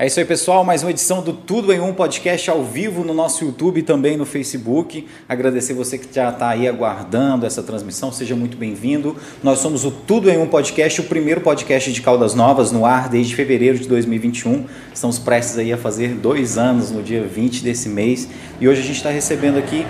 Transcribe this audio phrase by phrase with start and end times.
[0.00, 0.62] É isso aí, pessoal.
[0.62, 4.16] Mais uma edição do Tudo em Um podcast ao vivo no nosso YouTube e também
[4.16, 5.04] no Facebook.
[5.28, 8.12] Agradecer você que já está aí aguardando essa transmissão.
[8.12, 9.16] Seja muito bem-vindo.
[9.42, 13.08] Nós somos o Tudo em Um podcast, o primeiro podcast de Caldas Novas no ar
[13.08, 14.66] desde fevereiro de 2021.
[14.94, 18.28] Estamos prestes aí a fazer dois anos no dia 20 desse mês.
[18.60, 19.84] E hoje a gente está recebendo aqui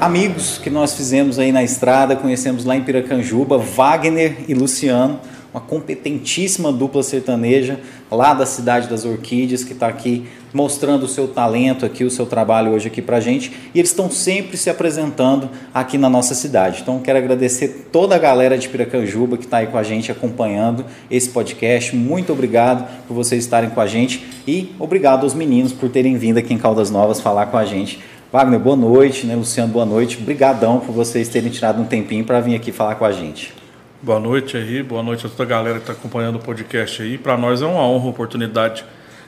[0.00, 5.20] amigos que nós fizemos aí na estrada, conhecemos lá em Piracanjuba, Wagner e Luciano
[5.52, 7.78] uma competentíssima dupla sertaneja
[8.10, 12.26] lá da cidade das Orquídeas que está aqui mostrando o seu talento aqui, o seu
[12.26, 16.80] trabalho hoje aqui para gente e eles estão sempre se apresentando aqui na nossa cidade.
[16.82, 20.84] Então quero agradecer toda a galera de Piracanjuba que está aí com a gente acompanhando
[21.10, 21.94] esse podcast.
[21.94, 26.38] Muito obrigado por vocês estarem com a gente e obrigado aos meninos por terem vindo
[26.38, 28.00] aqui em Caldas Novas falar com a gente.
[28.32, 29.36] Wagner, boa noite, né?
[29.36, 30.16] Luciano, boa noite.
[30.16, 33.61] Obrigadão por vocês terem tirado um tempinho para vir aqui falar com a gente.
[34.04, 37.16] Boa noite aí, boa noite a toda a galera que está acompanhando o podcast aí.
[37.16, 38.84] Para nós é uma honra, uma oportunidade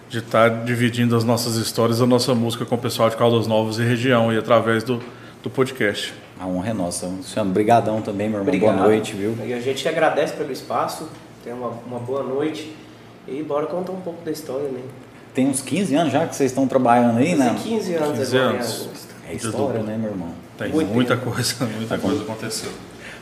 [0.09, 3.47] de estar tá dividindo as nossas histórias, a nossa música com o pessoal de Caldas
[3.47, 5.01] Novas e região e através do,
[5.45, 6.12] do podcast.
[6.41, 7.07] A honra é nossa.
[7.07, 8.53] Luciano, brigadão também, meu irmão.
[8.53, 8.75] Obrigado.
[8.75, 9.39] Boa noite, viu?
[9.47, 11.09] E a gente agradece pelo espaço,
[11.45, 12.75] tenha uma, uma boa noite
[13.29, 14.81] e bora contar um pouco da história, né?
[15.33, 17.55] Tem uns 15 anos já que vocês estão trabalhando aí, né?
[17.62, 18.89] 15 anos 15 agora anos.
[19.31, 20.31] É história, né, meu irmão?
[20.59, 22.73] Tem muita coisa, muita coisa aconteceu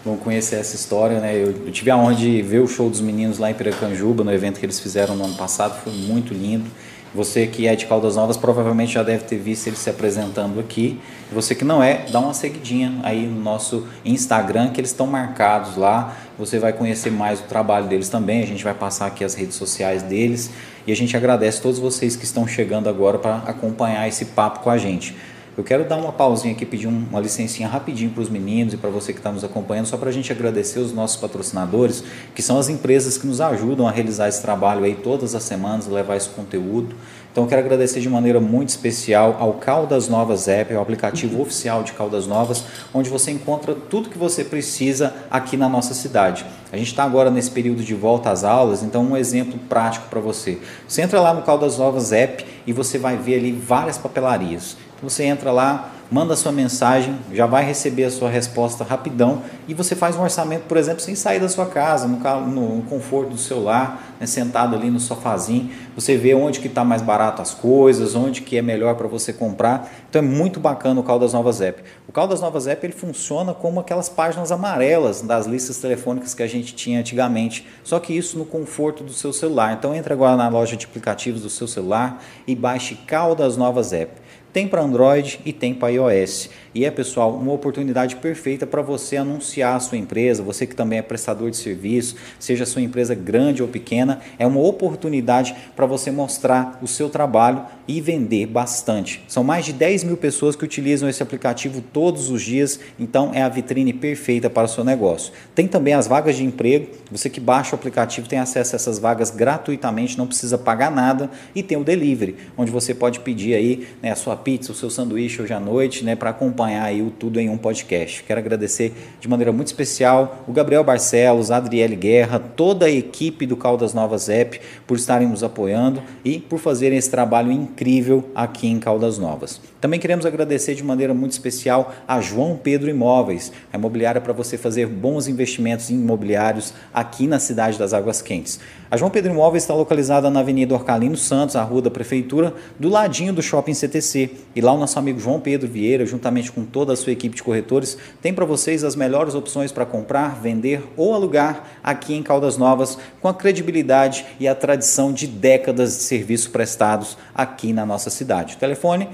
[0.04, 1.36] vão conhecer essa história, né?
[1.36, 4.58] Eu, tive a honra de ver o show dos meninos lá em Piracanjuba, no evento
[4.58, 6.70] que eles fizeram no ano passado, foi muito lindo.
[7.14, 10.98] Você que é de Caldas Novas provavelmente já deve ter visto eles se apresentando aqui.
[11.30, 15.76] Você que não é, dá uma seguidinha aí no nosso Instagram, que eles estão marcados
[15.76, 16.16] lá.
[16.38, 18.42] Você vai conhecer mais o trabalho deles também.
[18.42, 20.50] A gente vai passar aqui as redes sociais deles.
[20.86, 24.70] E a gente agradece todos vocês que estão chegando agora para acompanhar esse papo com
[24.70, 25.14] a gente.
[25.54, 28.88] Eu quero dar uma pausinha aqui, pedir uma licencinha rapidinho para os meninos e para
[28.88, 32.02] você que está nos acompanhando, só para a gente agradecer os nossos patrocinadores,
[32.34, 35.86] que são as empresas que nos ajudam a realizar esse trabalho aí todas as semanas,
[35.86, 36.96] levar esse conteúdo.
[37.30, 41.82] Então, eu quero agradecer de maneira muito especial ao Caldas Novas App, o aplicativo oficial
[41.82, 42.64] de Caldas Novas,
[42.94, 46.46] onde você encontra tudo que você precisa aqui na nossa cidade.
[46.72, 50.20] A gente está agora nesse período de volta às aulas, então um exemplo prático para
[50.20, 50.58] você.
[50.88, 54.76] Você entra lá no Caldas Novas App e você vai ver ali várias papelarias.
[55.02, 59.96] Você entra lá, manda sua mensagem, já vai receber a sua resposta rapidão e você
[59.96, 63.60] faz um orçamento, por exemplo, sem sair da sua casa, no, no conforto do seu
[63.60, 65.70] lar, né, sentado ali no sofazinho.
[65.96, 69.32] Você vê onde que está mais barato as coisas, onde que é melhor para você
[69.32, 69.90] comprar.
[70.08, 71.82] Então é muito bacana o Caldas Novas App.
[72.06, 76.48] O Caldas Novas App ele funciona como aquelas páginas amarelas das listas telefônicas que a
[76.48, 79.72] gente tinha antigamente, só que isso no conforto do seu celular.
[79.72, 84.21] Então entre agora na loja de aplicativos do seu celular e baixe Caldas Novas App.
[84.52, 86.50] Tem para Android e tem para iOS.
[86.74, 90.98] E é, pessoal, uma oportunidade perfeita para você anunciar a sua empresa, você que também
[90.98, 95.86] é prestador de serviço, seja a sua empresa grande ou pequena, é uma oportunidade para
[95.86, 99.22] você mostrar o seu trabalho e vender bastante.
[99.26, 103.42] São mais de 10 mil pessoas que utilizam esse aplicativo todos os dias, então é
[103.42, 105.32] a vitrine perfeita para o seu negócio.
[105.54, 108.98] Tem também as vagas de emprego, você que baixa o aplicativo tem acesso a essas
[108.98, 113.86] vagas gratuitamente, não precisa pagar nada, e tem o delivery, onde você pode pedir aí
[114.02, 117.10] né, a sua pizza, o seu sanduíche hoje à noite, né, para acompanhar aí o
[117.10, 118.22] Tudo em um Podcast.
[118.24, 123.46] Quero agradecer de maneira muito especial o Gabriel Barcelos, a Adriele Guerra, toda a equipe
[123.46, 128.66] do Caldas Novas App por estarem nos apoiando e por fazerem esse trabalho incrível aqui
[128.66, 129.71] em Caldas Novas.
[129.82, 134.56] Também queremos agradecer de maneira muito especial a João Pedro Imóveis, a imobiliária para você
[134.56, 138.60] fazer bons investimentos imobiliários aqui na cidade das Águas Quentes.
[138.88, 142.88] A João Pedro Imóveis está localizada na Avenida Orcalino Santos, a rua da Prefeitura, do
[142.88, 144.30] ladinho do Shopping CTC.
[144.54, 147.42] E lá o nosso amigo João Pedro Vieira, juntamente com toda a sua equipe de
[147.42, 152.56] corretores, tem para vocês as melhores opções para comprar, vender ou alugar aqui em Caldas
[152.56, 158.10] Novas, com a credibilidade e a tradição de décadas de serviço prestados aqui na nossa
[158.10, 158.54] cidade.
[158.54, 159.08] O telefone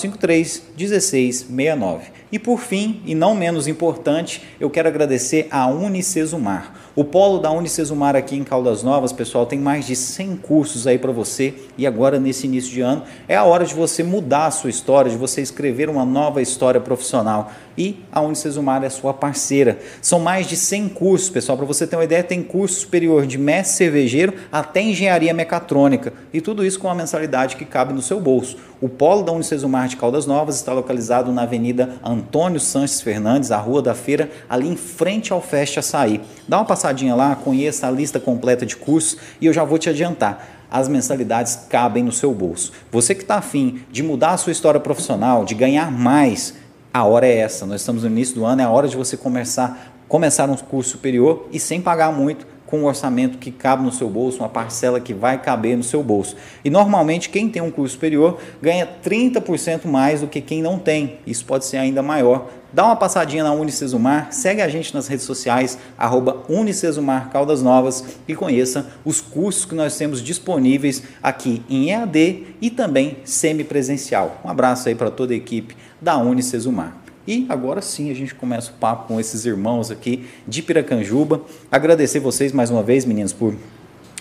[0.00, 2.18] 3453 1669.
[2.30, 6.74] E por fim, e não menos importante, eu quero agradecer a Unicesumar.
[6.94, 10.98] O polo da Unicesumar aqui em Caldas Novas, pessoal, tem mais de 100 cursos aí
[10.98, 14.50] para você e agora nesse início de ano é a hora de você mudar a
[14.50, 19.78] sua história, de você escrever uma nova história profissional e a Unicesumar é sua parceira.
[20.02, 21.56] São mais de 100 cursos, pessoal.
[21.56, 26.40] Para você ter uma ideia, tem curso superior de mestre cervejeiro até engenharia mecatrônica e
[26.40, 28.56] tudo isso com uma mensalidade que cabe no seu bolso.
[28.80, 33.56] O polo da Unicesumar de Caldas Novas está localizado na Avenida Antônio Sanches Fernandes, a
[33.56, 36.20] Rua da Feira, ali em frente ao Fest Açaí.
[36.48, 39.88] Dá uma passadinha lá, conheça a lista completa de cursos e eu já vou te
[39.88, 42.72] adiantar as mensalidades cabem no seu bolso.
[42.92, 46.54] Você que está afim de mudar a sua história profissional, de ganhar mais,
[46.98, 47.64] a hora é essa.
[47.64, 50.90] Nós estamos no início do ano, é a hora de você começar, começar um curso
[50.90, 55.00] superior e sem pagar muito com um orçamento que cabe no seu bolso, uma parcela
[55.00, 56.36] que vai caber no seu bolso.
[56.62, 61.18] E normalmente quem tem um curso superior ganha 30% mais do que quem não tem.
[61.26, 62.50] Isso pode ser ainda maior.
[62.70, 68.04] Dá uma passadinha na Unicesumar, segue a gente nas redes sociais, arroba Unicesumar Caldas Novas
[68.28, 74.42] e conheça os cursos que nós temos disponíveis aqui em EAD e também semipresencial.
[74.44, 76.96] Um abraço aí para toda a equipe da Unicesumar.
[77.26, 81.42] E agora sim a gente começa o papo com esses irmãos aqui de Piracanjuba.
[81.70, 83.54] Agradecer vocês mais uma vez, meninos, por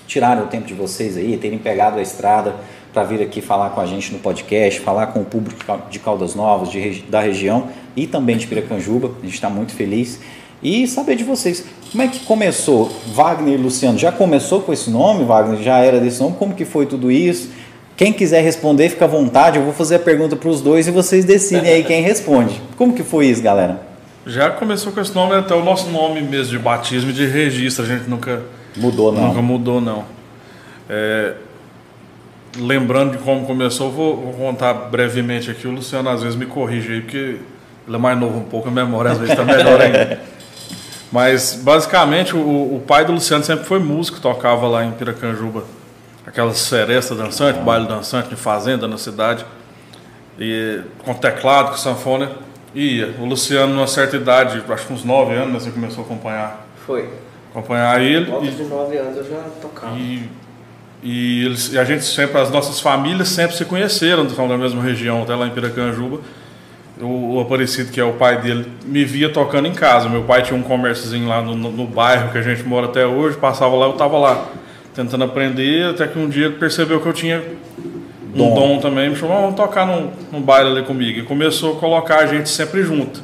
[0.06, 2.56] tirarem o tempo de vocês aí, terem pegado a estrada
[2.92, 6.36] para vir aqui falar com a gente no podcast, falar com o público de Caldas
[6.36, 9.12] Novas, de, da região e também de Piracanjuba.
[9.22, 10.20] A gente está muito feliz.
[10.62, 12.92] E saber de vocês, como é que começou?
[13.14, 15.62] Wagner e Luciano, já começou com esse nome, Wagner?
[15.62, 16.36] Já era desse nome?
[16.38, 17.50] Como que foi tudo isso?
[17.98, 19.58] Quem quiser responder, fica à vontade.
[19.58, 22.62] Eu vou fazer a pergunta para os dois e vocês decidem aí quem responde.
[22.78, 23.82] Como que foi isso, galera?
[24.24, 27.84] Já começou com esse nome, até o nosso nome mesmo de batismo e de registro.
[27.84, 28.44] A gente nunca
[28.76, 29.30] mudou, não.
[29.30, 30.06] Nunca mudou, não.
[30.88, 31.34] É,
[32.56, 35.68] lembrando de como começou, vou, vou, contar brevemente aqui.
[35.68, 37.18] O Luciano às vezes me corrige aí, porque
[37.88, 40.22] ele é mais novo um pouco, a memória às vezes está melhor ainda.
[41.12, 45.64] Mas basicamente o, o pai do Luciano sempre foi músico, tocava lá em Piracanjuba
[46.28, 49.46] aquela seresta dançante, baile dançante de fazenda na cidade,
[50.38, 52.32] e com teclado, com sanfona,
[52.76, 53.16] ia.
[53.20, 56.68] O Luciano, numa certa idade, acho que uns 9 anos, você começou a acompanhar.
[56.86, 57.10] Foi.
[57.50, 58.26] Acompanhar ele.
[58.26, 59.98] Volta de 9 anos eu já tocava.
[59.98, 60.30] E,
[61.02, 64.84] e, eles, e a gente sempre, as nossas famílias sempre se conheceram, são da mesma
[64.84, 66.20] região, até lá em Piracanjuba.
[67.00, 70.10] O, o, Aparecido, que é o pai dele, me via tocando em casa.
[70.10, 73.06] Meu pai tinha um comérciozinho lá no, no, no bairro que a gente mora até
[73.06, 74.48] hoje, passava lá, eu estava lá
[74.98, 77.44] tentando aprender, até que um dia ele percebeu que eu tinha
[78.34, 81.20] um dom, dom também, me chamou, vamos tocar num, num baile ali comigo.
[81.20, 83.22] E começou a colocar a gente sempre junto.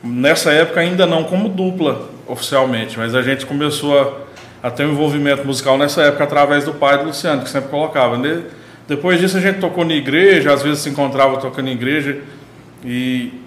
[0.00, 4.92] Nessa época ainda não como dupla, oficialmente, mas a gente começou a, a ter um
[4.92, 8.16] envolvimento musical nessa época através do pai do Luciano, que sempre colocava.
[8.86, 12.20] Depois disso a gente tocou na igreja, às vezes se encontrava tocando em igreja
[12.84, 13.42] e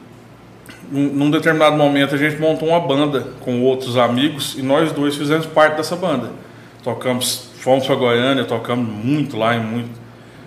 [0.91, 5.45] num determinado momento a gente montou uma banda com outros amigos e nós dois fizemos
[5.45, 6.44] parte dessa banda.
[6.85, 9.89] Tocamos, fomos para Goiânia, tocamos muito lá em, muito,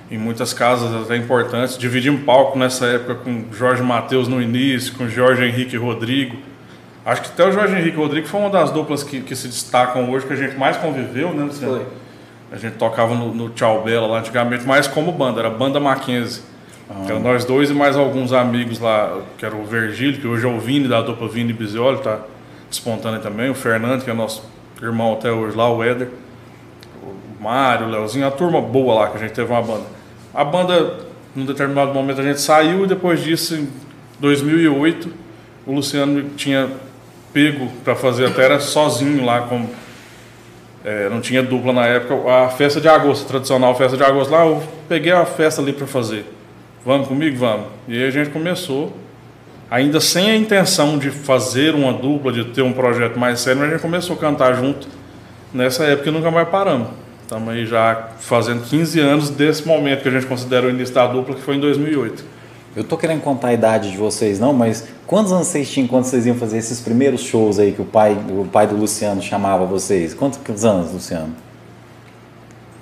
[0.08, 1.76] em muitas casas até importantes.
[1.76, 6.36] Dividimos palco nessa época com Jorge Matheus no início, com Jorge Henrique Rodrigo.
[7.04, 10.08] Acho que até o Jorge Henrique Rodrigo foi uma das duplas que, que se destacam
[10.12, 11.48] hoje, que a gente mais conviveu, né?
[11.50, 11.84] Foi.
[12.52, 16.44] A gente tocava no, no Tchau Bela lá antigamente, mais como banda, era Banda Mackenzie.
[16.88, 17.00] Ah.
[17.02, 20.48] Então, nós dois e mais alguns amigos lá, que era o Vergílio, que hoje é
[20.48, 22.20] o Vini da dupla Vini Bizioli, tá
[22.70, 24.44] despontando também, o Fernando, que é nosso
[24.80, 26.08] irmão até hoje lá, o Éder.
[27.40, 29.84] Mário, Leozinho, a turma boa lá que a gente teve uma banda.
[30.34, 30.98] A banda,
[31.34, 33.68] num determinado momento, a gente saiu e depois disso, em
[34.20, 35.10] 2008,
[35.66, 36.68] o Luciano tinha
[37.32, 39.66] pego para fazer até era sozinho lá, com,
[40.84, 44.46] é, não tinha dupla na época, a festa de agosto, tradicional festa de agosto lá,
[44.46, 46.24] eu peguei a festa ali para fazer.
[46.84, 47.36] Vamos comigo?
[47.36, 47.66] Vamos.
[47.86, 48.96] E aí a gente começou,
[49.70, 53.68] ainda sem a intenção de fazer uma dupla, de ter um projeto mais sério, mas
[53.68, 54.88] a gente começou a cantar junto
[55.52, 56.88] nessa época e nunca mais paramos.
[57.28, 61.06] Estamos aí já fazendo 15 anos desse momento que a gente considera o início da
[61.06, 62.24] dupla, que foi em 2008.
[62.74, 66.04] Eu tô querendo contar a idade de vocês, não, mas quantos anos vocês tinham quando
[66.04, 69.66] vocês iam fazer esses primeiros shows aí que o pai, o pai do Luciano chamava
[69.66, 70.14] vocês?
[70.14, 71.36] Quantos anos, Luciano?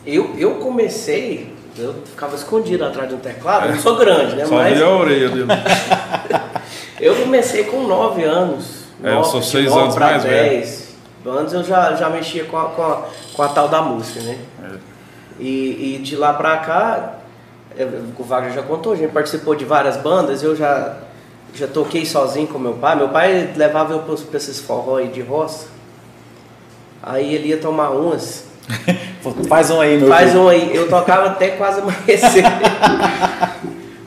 [0.07, 4.47] Eu, eu comecei, eu ficava escondido atrás de um teclado, eu não sou grande, né?
[4.47, 4.81] Só mas...
[4.81, 5.47] a orelha dele.
[7.01, 8.85] eu comecei com 9 anos.
[9.03, 10.25] É, eu sou 6 anos mais 10.
[10.25, 10.86] velho.
[11.31, 13.03] Antes eu já, já mexia com a, com, a,
[13.35, 14.39] com a tal da música, né?
[14.63, 14.77] É.
[15.39, 17.15] E, e de lá pra cá,
[17.77, 17.85] é,
[18.19, 20.97] o Wagner já contou, a gente participou de várias bandas, eu já,
[21.55, 22.97] já toquei sozinho com meu pai.
[22.97, 25.67] Meu pai levava eu pra esses forró aí de roça.
[27.03, 28.47] Aí ele ia tomar umas.
[29.49, 30.43] Faz um aí, meu Faz filho.
[30.43, 30.75] um aí.
[30.75, 32.45] Eu tocava até quase amanhecer.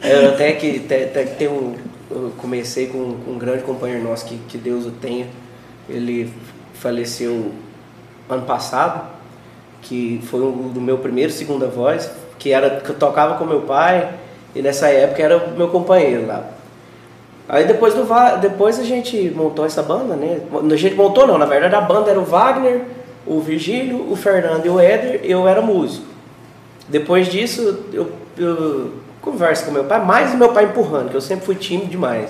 [0.03, 1.75] eu até que, até, até que tem um.
[2.09, 5.27] Eu comecei com, com um grande companheiro nosso, que, que Deus o tenha.
[5.87, 6.33] Ele
[6.79, 7.51] faleceu
[8.29, 9.07] ano passado,
[9.81, 13.61] que foi o do meu primeiro segunda voz, que era que eu tocava com meu
[13.61, 14.13] pai
[14.55, 16.45] e nessa época era o meu companheiro lá.
[17.47, 18.05] Aí depois do
[18.39, 20.41] depois a gente montou essa banda, né?
[20.71, 22.81] A gente montou não, na verdade a banda era o Wagner,
[23.25, 26.05] o Virgílio, o Fernando e o Éder, eu era músico.
[26.87, 31.45] Depois disso eu, eu converso com meu pai, mais meu pai empurrando, que eu sempre
[31.45, 32.29] fui tímido demais.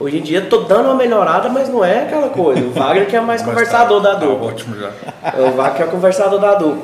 [0.00, 2.62] Hoje em dia tô dando uma melhorada, mas não é aquela coisa.
[2.62, 4.38] O Wagner que é mais conversador tá, da dupla.
[4.38, 4.90] Tá ótimo já.
[5.22, 6.82] É o Wagner que é o conversador da dupla.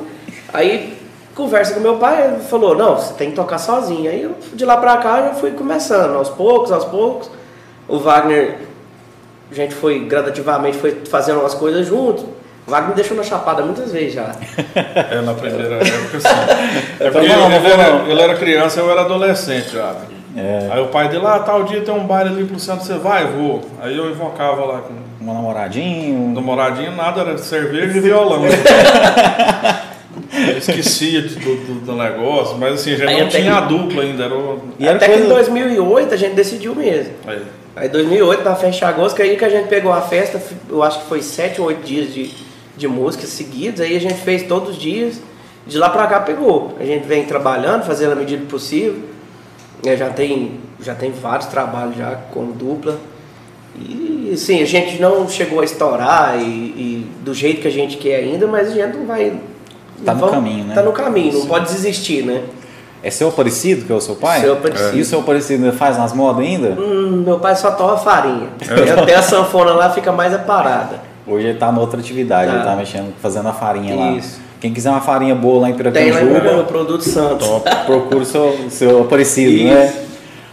[0.53, 0.95] Aí
[1.33, 4.07] conversa com meu pai, ele falou, não, você tem que tocar sozinho.
[4.07, 7.31] Aí eu, de lá pra cá eu fui começando, aos poucos, aos poucos.
[7.87, 8.59] O Wagner,
[9.49, 12.23] a gente foi gradativamente foi fazendo umas coisas juntos.
[12.67, 14.31] O Wagner me deixou na chapada muitas vezes já.
[14.75, 16.27] É, na primeira época, sim.
[16.99, 19.95] É porque Não, não ele, vou era, ele era criança, eu era adolescente já.
[20.37, 20.69] É.
[20.71, 23.25] Aí o pai dele, ah, tal dia tem um baile ali pro centro, você vai?
[23.25, 23.61] Vou.
[23.81, 26.31] Aí eu invocava lá com Um namoradinho.
[26.33, 28.43] namoradinho, nada, era cerveja e violão.
[30.31, 33.49] eu esquecia de- do, do- do negócio, mas assim, a gente Aí não tinha que-
[33.49, 34.23] a dupla ainda.
[34.25, 34.61] Era o...
[34.79, 37.13] E era Até que em coisa- 2008 a gente decidiu mesmo.
[37.25, 37.41] Aí,
[37.75, 40.41] Aí em 2008, na festa de agosto, que aí que a gente pegou a festa,
[40.69, 42.31] eu acho que foi 7 ou 8 dias de,
[42.75, 45.21] de músicas seguidos, aí a gente fez todos os dias,
[45.65, 46.75] de lá pra cá pegou.
[46.79, 48.95] A gente vem trabalhando, fazendo a medida do possível,
[49.83, 52.97] né, já, tem, já tem vários trabalhos já com dupla.
[53.79, 57.97] E sim, a gente não chegou a estourar e, e do jeito que a gente
[57.97, 59.33] quer ainda, mas a gente não vai.
[60.03, 60.73] Tá no vamos- caminho, né?
[60.75, 61.47] Tá no caminho, não Sim.
[61.47, 62.43] pode desistir, né?
[63.03, 64.41] É seu Aparecido, que é o seu pai?
[64.41, 64.97] Seu Aparecido.
[64.97, 66.69] E o seu Aparecido ainda faz nas modas ainda?
[66.79, 68.47] Hum, meu pai só torra farinha.
[68.59, 68.99] É.
[68.99, 70.99] Até a sanfona lá fica mais a parada.
[71.25, 72.55] Hoje ele tá em outra atividade, Tá.
[72.57, 74.11] ele tá mexendo, fazendo a farinha lá.
[74.11, 74.39] Isso.
[74.59, 77.47] Quem quiser uma farinha boa lá em Tem lá em Piracanjuba, Goiânia, produto Santos.
[77.85, 79.65] procura o seu, seu Aparecido, Isso.
[79.65, 80.03] né?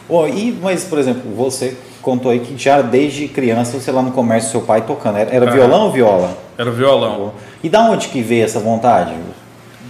[0.09, 4.11] Ô, e, mas, por exemplo, você contou aí que já desde criança você lá no
[4.13, 5.17] comércio, seu pai tocando.
[5.17, 5.55] Era, era Aham.
[5.55, 6.37] violão ou viola?
[6.59, 7.33] era violão.
[7.63, 9.13] E da onde que veio essa vontade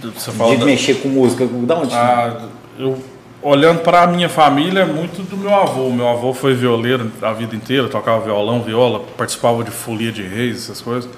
[0.01, 1.45] Você fala de da- mexer com música?
[1.45, 1.93] Da onde?
[1.93, 2.37] Ah,
[2.79, 2.97] eu,
[3.41, 5.89] olhando para a minha família, é muito do meu avô.
[5.89, 10.63] Meu avô foi violeiro a vida inteira, tocava violão, viola, participava de folia de reis,
[10.63, 11.09] essas coisas.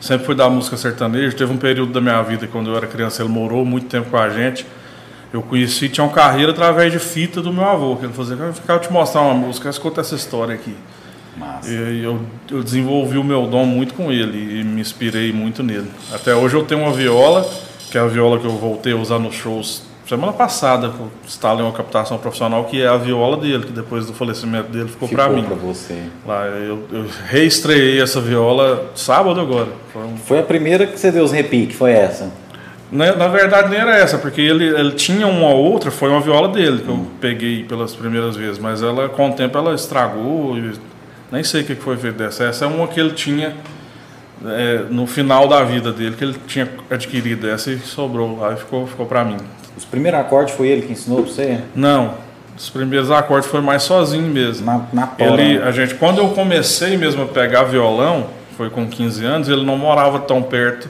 [0.00, 1.36] Sempre foi da música sertaneja.
[1.36, 4.16] Teve um período da minha vida, quando eu era criança, ele morou muito tempo com
[4.16, 4.66] a gente.
[5.32, 8.50] Eu conheci, tinha uma carreira através de fita do meu avô, que ele fazia, "Ah,
[8.50, 10.74] vem cá, eu te mostrar uma música, escuta essa história aqui.
[11.36, 11.70] Massa.
[11.70, 15.88] E eu, eu desenvolvi o meu dom muito com ele e me inspirei muito nele.
[16.12, 17.48] Até hoje eu tenho uma viola,
[17.90, 20.92] que é a viola que eu voltei a usar nos shows semana passada,
[21.24, 25.08] instalei uma captação profissional, que é a viola dele, que depois do falecimento dele ficou,
[25.08, 25.44] Ficou pra mim.
[25.44, 26.02] pra você.
[26.26, 29.68] Lá, eu, eu reestreiei essa viola sábado agora.
[29.92, 32.30] Foi um- Foi a primeira que você deu os repiques, foi essa?
[32.92, 36.48] na, na verdade nem era essa, porque ele, ele tinha uma outra, foi uma viola
[36.48, 40.72] dele que eu peguei pelas primeiras vezes, mas ela com o tempo ela estragou, e
[41.30, 42.42] nem sei o que foi feito dessa.
[42.44, 43.54] Essa é uma que ele tinha
[44.44, 48.86] é, no final da vida dele, que ele tinha adquirido essa e sobrou, aí ficou,
[48.88, 49.36] ficou pra mim.
[49.76, 51.60] Os primeiros acordes foi ele que ensinou pra você?
[51.74, 52.14] Não,
[52.56, 54.66] os primeiros acordes foi mais sozinho mesmo.
[54.66, 55.40] Na, na tora.
[55.40, 55.66] Ele, né?
[55.66, 59.78] a gente, quando eu comecei mesmo a pegar violão, foi com 15 anos, ele não
[59.78, 60.88] morava tão perto,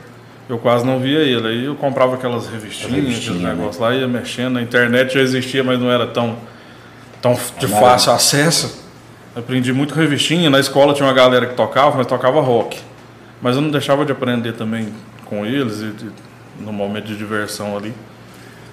[0.48, 1.46] eu quase não via ele.
[1.46, 3.54] Aí eu comprava aquelas revistinhas, Revistinha, aqueles né?
[3.54, 4.58] negócios lá, ia mexendo.
[4.58, 6.36] A internet já existia, mas não era tão,
[7.22, 7.86] tão de Não era.
[7.86, 8.84] fácil acesso.
[9.36, 10.50] Aprendi muito com revistinha.
[10.50, 12.80] Na escola tinha uma galera que tocava, mas tocava rock.
[13.40, 14.88] Mas eu não deixava de aprender também
[15.24, 15.94] com eles, e,
[16.58, 17.94] no momento de diversão ali.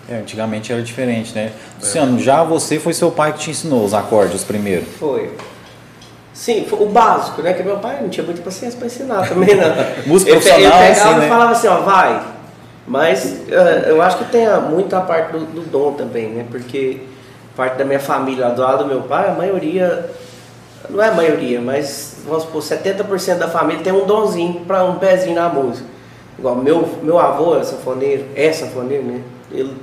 [0.09, 1.51] É, antigamente era diferente, né?
[1.79, 4.87] Luciano, já você foi seu pai que te ensinou os acordes, os primeiros.
[4.97, 5.31] Foi.
[6.33, 7.53] Sim, foi o básico, né?
[7.53, 9.65] Que meu pai não tinha muita paciência para ensinar também, não.
[10.05, 11.25] Música ele, pe- ele profissional, pegava assim, né?
[11.25, 12.21] e falava assim, ó, vai.
[12.87, 16.45] Mas eh, eu acho que tem muita parte do, do dom também, né?
[16.49, 17.01] Porque
[17.55, 20.09] parte da minha família, do lado do meu pai, a maioria,
[20.89, 24.95] não é a maioria, mas vamos supor, 70% da família tem um donzinho para um
[24.99, 25.85] pezinho na música.
[26.39, 29.21] Igual meu, meu avô é sanfoneiro, é sanfoneiro, né?
[29.51, 29.73] Ele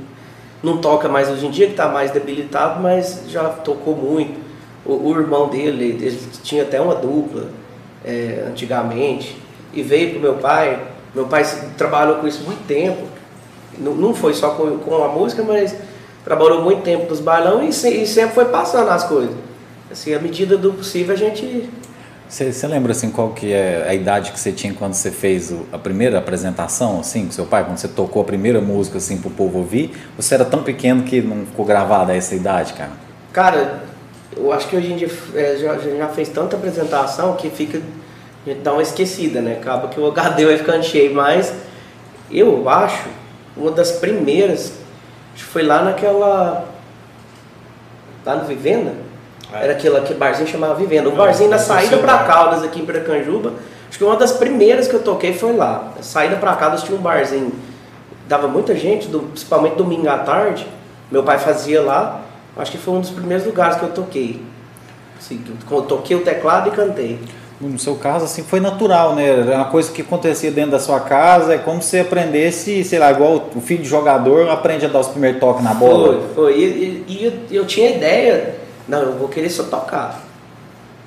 [0.64, 4.40] não toca mais hoje em dia, que está mais debilitado, mas já tocou muito.
[4.84, 7.48] O, o irmão dele, ele tinha até uma dupla
[8.04, 9.36] é, antigamente,
[9.72, 10.80] e veio pro meu pai.
[11.14, 11.44] Meu pai
[11.78, 13.02] trabalhou com isso muito tempo.
[13.78, 15.74] Não, não foi só com, com a música, mas
[16.24, 19.34] trabalhou muito tempo nos bailão e, se- e sempre foi passando as coisas.
[19.90, 21.68] Assim, à medida do possível a gente.
[22.34, 25.66] Você, lembra assim qual que é a idade que você tinha quando você fez o-
[25.72, 29.30] a primeira apresentação assim com seu pai, quando você tocou a primeira música assim pro
[29.30, 29.96] povo ouvir?
[30.16, 32.90] Você era tão pequeno que não ficou gravada essa idade, cara?
[33.32, 33.84] Cara,
[34.36, 37.80] eu acho que hoje em dia é, já, já fez tanta apresentação que fica.
[38.44, 39.52] A gente dá uma esquecida, né?
[39.52, 41.54] Acaba que o HD vai ficando cheio, mas
[42.32, 43.04] eu acho
[43.56, 44.72] uma das primeiras
[45.36, 46.68] foi lá naquela.
[48.26, 49.03] Lá no Vivenda.
[49.62, 51.08] Era aquele, aquele barzinho que chamava Vivenda.
[51.08, 52.24] O barzinho na é, saída é, pra é.
[52.24, 53.52] Caldas aqui em Piracanjuba.
[53.88, 55.92] Acho que uma das primeiras que eu toquei foi lá.
[55.98, 57.52] A saída pra Caldas tinha um barzinho.
[58.28, 60.66] Dava muita gente, do- principalmente domingo à tarde.
[61.10, 62.22] Meu pai fazia lá.
[62.56, 64.42] Acho que foi um dos primeiros lugares que eu toquei.
[65.18, 67.18] Assim, que eu toquei o teclado e cantei.
[67.60, 69.28] No seu caso, assim, foi natural, né?
[69.28, 72.98] Era uma coisa que acontecia dentro da sua casa, é como se você aprendesse, sei
[72.98, 76.20] lá, igual o filho de jogador aprende a dar os primeiros toques na bola.
[76.34, 76.58] Foi, foi.
[76.58, 78.56] E, e- e eu, eu tinha ideia,
[78.88, 80.20] não, eu vou querer só tocar.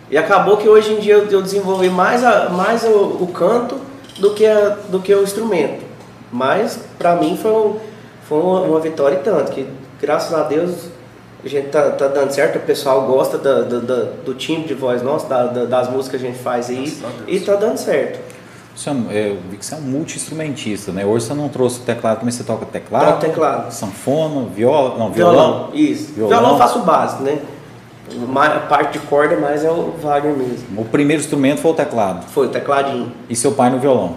[0.10, 2.90] E acabou que hoje em dia eu, desenvolvi mais, a, mais o,
[3.22, 3.76] o canto
[4.20, 5.84] do que, a- do que o instrumento.
[6.32, 7.76] Mas pra mim foi, um-
[8.28, 9.68] foi uma, uma vitória e tanto, que
[10.02, 10.72] graças a Deus
[11.44, 14.74] a gente tá, tá dando certo, o pessoal gosta da, da- da- do timbre de
[14.74, 17.42] voz nosso, da- das músicas que a gente faz aí, Graças a Deus.
[17.42, 18.20] e tá dando certo.
[18.76, 21.04] Você é é, eu vi que você é um multi-instrumentista, né?
[21.06, 23.08] Hoje você não trouxe o teclado, mas você toca teclado?
[23.08, 23.72] Toco teclado.
[23.72, 25.34] Sanfona, viola, não, violão.
[25.34, 26.13] Violão, isso.
[26.13, 26.30] Violão.
[26.38, 27.40] Violão, eu faço o básico, né?
[28.36, 30.82] A parte de corda mais é o Wagner mesmo.
[30.82, 32.26] O primeiro instrumento foi o teclado.
[32.30, 33.12] Foi o tecladinho.
[33.30, 34.15] E seu pai no violão.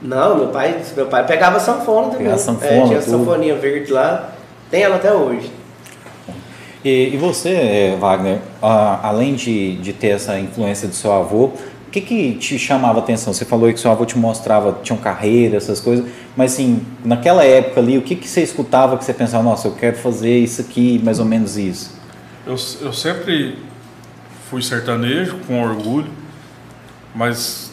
[0.00, 2.18] Não, meu pai, meu pai pegava sanfona também.
[2.18, 3.18] Pegava sanfona, é, tinha a tudo.
[3.18, 4.30] sanfoninha verde lá.
[4.70, 5.50] Tem ela até hoje.
[6.84, 11.90] E, e você, eh, Wagner, além de, de ter essa influência do seu avô, o
[11.92, 13.32] que, que te chamava a atenção?
[13.32, 17.78] Você falou que seu avô te mostrava, tinham carreira, essas coisas, mas assim, naquela época
[17.80, 21.00] ali, o que, que você escutava que você pensava, nossa, eu quero fazer isso aqui,
[21.04, 22.01] mais ou menos isso?
[22.46, 23.56] Eu, eu sempre
[24.50, 26.10] fui sertanejo, com orgulho,
[27.14, 27.72] mas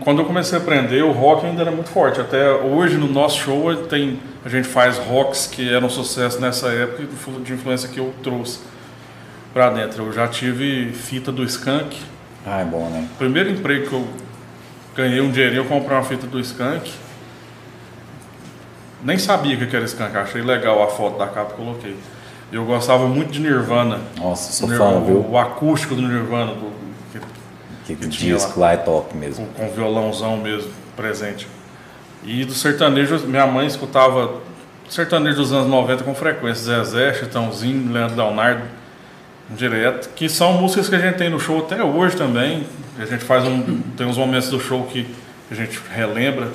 [0.00, 2.20] quando eu comecei a aprender, o rock ainda era muito forte.
[2.20, 7.02] Até hoje, no nosso show, tem, a gente faz rocks que eram sucesso nessa época,
[7.02, 8.60] e de influência que eu trouxe
[9.52, 10.06] pra dentro.
[10.06, 11.98] Eu já tive fita do Skank.
[12.46, 13.08] Ah, é bom, né?
[13.18, 14.08] Primeiro emprego que eu
[14.96, 16.92] ganhei um dinheirinho, eu comprei uma fita do Skank.
[19.02, 21.96] Nem sabia o que era Skank, achei legal a foto da capa, coloquei.
[22.52, 23.98] Eu gostava muito de Nirvana.
[24.18, 25.26] Nossa, sou Nir- fã, o, viu?
[25.30, 26.70] o acústico do Nirvana, do,
[27.12, 27.20] que-
[27.86, 29.46] Que, que disco lá é top mesmo.
[29.46, 31.48] com, com violãozão mesmo presente.
[32.24, 34.34] E do sertanejo, minha mãe escutava
[34.88, 38.62] sertanejo dos anos 90 com frequência, Zezé, Chitãozinho, Leandro Leonardo,
[39.50, 42.66] direto, que são músicas que a gente tem no show até hoje também.
[42.98, 45.08] A gente faz um, tem uns momentos do show que
[45.50, 46.48] a gente relembra.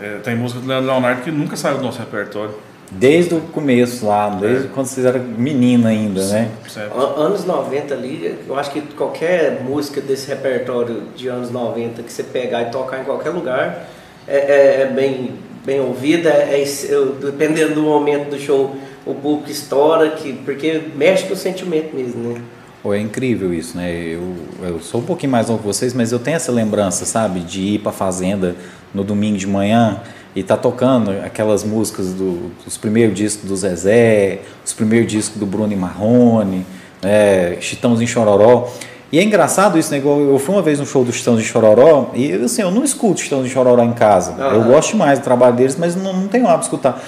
[0.00, 2.54] É, tem música do Leandro Leonardo que nunca saiu do nosso repertório.
[2.90, 4.70] Desde o começo lá, desde É.
[4.72, 6.50] quando vocês eram menina ainda, né?
[6.68, 6.90] Sempre.
[6.96, 12.12] An- Anos 90 ali, eu acho que qualquer música desse repertório de anos 90 que
[12.12, 13.88] você pegar e tocar em qualquer lugar
[14.28, 15.32] é, é- é bem,
[15.64, 21.24] bem ouvida, é, é- dependendo do momento do show, o público estoura, que, porque mexe
[21.26, 22.40] com o sentimento mesmo, né?
[22.82, 23.90] Pô, é incrível isso, né?
[23.92, 27.40] Eu, eu sou um pouquinho mais novo que vocês, mas eu tenho essa lembrança, sabe?
[27.40, 28.54] De ir pra fazenda
[28.92, 30.00] no domingo de manhã
[30.34, 35.46] e tá tocando aquelas músicas do- dos primeiros discos do Zezé, os primeiros discos do
[35.46, 36.66] Bruno e Marrone,
[37.02, 37.56] né?
[37.60, 38.68] Chitãozinho Chororó.
[39.12, 40.00] E é engraçado isso, né?
[40.04, 43.52] Eu fui uma vez no show do Chitãozinho Chororó e assim, eu não escuto Chitãozinho
[43.52, 44.34] Chororó em casa.
[44.38, 44.66] Eu Aham.
[44.68, 47.00] gosto demais do trabalho deles, mas não, não tenho hábito de escutar.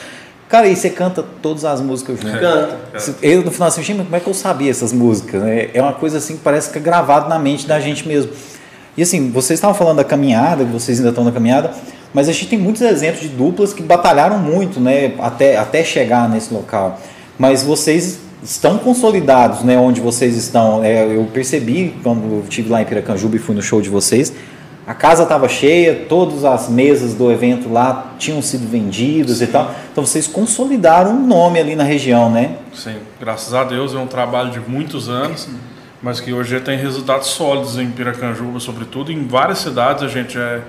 [0.49, 2.39] Cara, e você canta todas as músicas junto.
[2.39, 2.77] Canta.
[3.21, 5.43] Eu no final assim, gente, como é que eu sabia essas músicas?
[5.43, 5.71] né?
[5.75, 8.31] É uma coisa assim que parece que é gravado na mente da gente mesmo.
[8.97, 11.73] E assim, vocês estavam falando da caminhada, vocês ainda estão na caminhada,
[12.17, 16.27] mas a gente tem muitos exemplos de duplas que batalharam muito, né, até, até chegar
[16.31, 16.99] nesse local.
[17.39, 20.83] Mas vocês estão consolidados, né, onde vocês estão.
[20.83, 24.33] É, eu percebi quando estive lá em Piracanjuba e fui no show de vocês,
[24.87, 29.75] a casa estava cheia, todas as mesas do evento lá tinham sido vendidas e tal.
[29.93, 32.57] Então vocês consolidaram um nome ali na região, né?
[32.73, 35.51] Sim, graças a Deus é um trabalho de muitos anos,
[36.03, 39.13] mas que hoje já tem resultados sólidos em Piracanjuba, sobretudo.
[39.13, 40.63] Em várias cidades a gente é,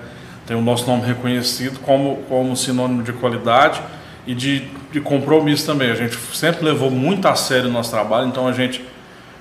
[0.48, 3.82] tem o nosso nome reconhecido como, como sinônimo de qualidade
[4.26, 5.92] e de, de compromisso também.
[5.92, 8.84] A gente sempre levou muito a sério o nosso trabalho, então a gente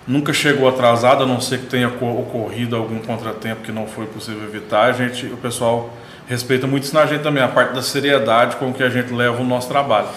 [0.07, 4.07] nunca chegou atrasado, a não ser que tenha co- ocorrido algum contratempo que não foi
[4.07, 4.87] possível evitar.
[4.87, 5.90] A gente, o pessoal
[6.27, 9.40] respeita muito isso na gente também, a parte da seriedade com que a gente leva
[9.40, 10.09] o nosso trabalho.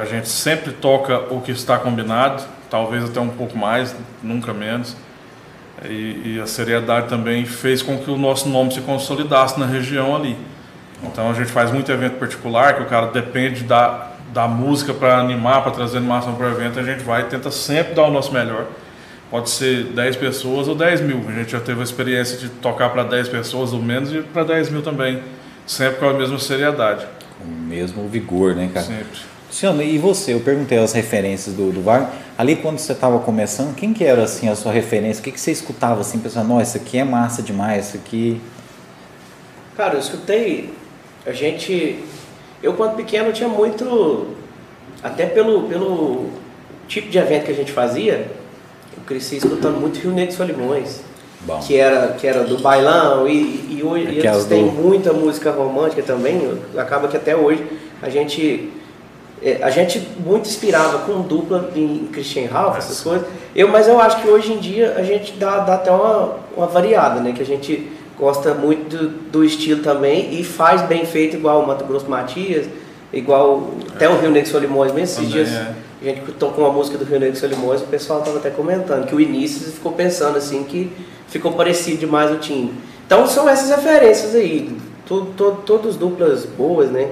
[0.00, 4.96] A gente sempre toca o que está combinado, talvez até um pouco mais, nunca menos.
[5.84, 10.16] E, e a seriedade também fez com que o nosso nome se consolidasse na região
[10.16, 10.36] ali.
[11.02, 15.18] Então a gente faz muito evento particular, que o cara depende da, da música para
[15.18, 18.10] animar, para trazer animação para o evento, a gente vai e tenta sempre dar o
[18.10, 18.66] nosso melhor.
[19.30, 21.24] Pode ser 10 pessoas ou 10 mil.
[21.28, 24.44] A gente já teve a experiência de tocar para 10 pessoas ou menos e para
[24.44, 25.20] 10 mil também,
[25.66, 27.06] sempre com a mesma seriedade.
[27.38, 28.86] Com o mesmo vigor, né, cara?
[28.86, 29.20] Sempre.
[29.48, 30.32] Luciano, e você?
[30.34, 32.25] Eu perguntei as referências do, do Wagner.
[32.38, 35.20] Ali quando você estava começando, quem que era assim a sua referência?
[35.20, 38.40] O que, que você escutava assim, pensando, nossa, isso aqui é massa demais, isso aqui.
[39.76, 40.70] Cara, eu escutei.
[41.26, 41.98] A gente.
[42.62, 44.28] Eu, quando pequeno, tinha muito.
[45.02, 46.30] Até pelo, pelo
[46.88, 48.30] tipo de evento que a gente fazia,
[48.96, 51.00] eu cresci escutando muito Rio Negro e Solimões.
[51.42, 51.60] Bom.
[51.60, 56.02] Que era, que era do bailão, e, e hoje eles têm do- muita música romântica
[56.02, 56.58] também.
[56.76, 57.64] Acaba que até hoje
[58.02, 58.72] a gente.
[59.46, 63.24] É, A gente muito inspirava com dupla em Christian Ralph, essas coisas.
[63.54, 66.66] Eu, mas eu acho que hoje em dia a gente dá, dá até uma, uma
[66.66, 67.32] variada, né?
[67.32, 71.66] Que a gente gosta muito do, do estilo também e faz bem feito, igual o
[71.66, 72.66] Mato Grosso Matias,
[73.12, 75.22] igual até o Rio Negro Solimões mesmo.
[75.22, 75.74] Esses dias é.
[76.02, 79.14] a gente tocou uma música do Rio Negro Solimões, o pessoal estava até comentando que
[79.14, 80.90] o início ficou pensando assim que
[81.28, 82.74] ficou parecido demais o time.
[83.06, 87.10] Então são essas referências aí, to, to, todas duplas boas, né?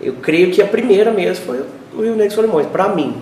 [0.00, 3.16] Eu creio que a primeira mesmo foi o Rio Negro Solimões, pra mim.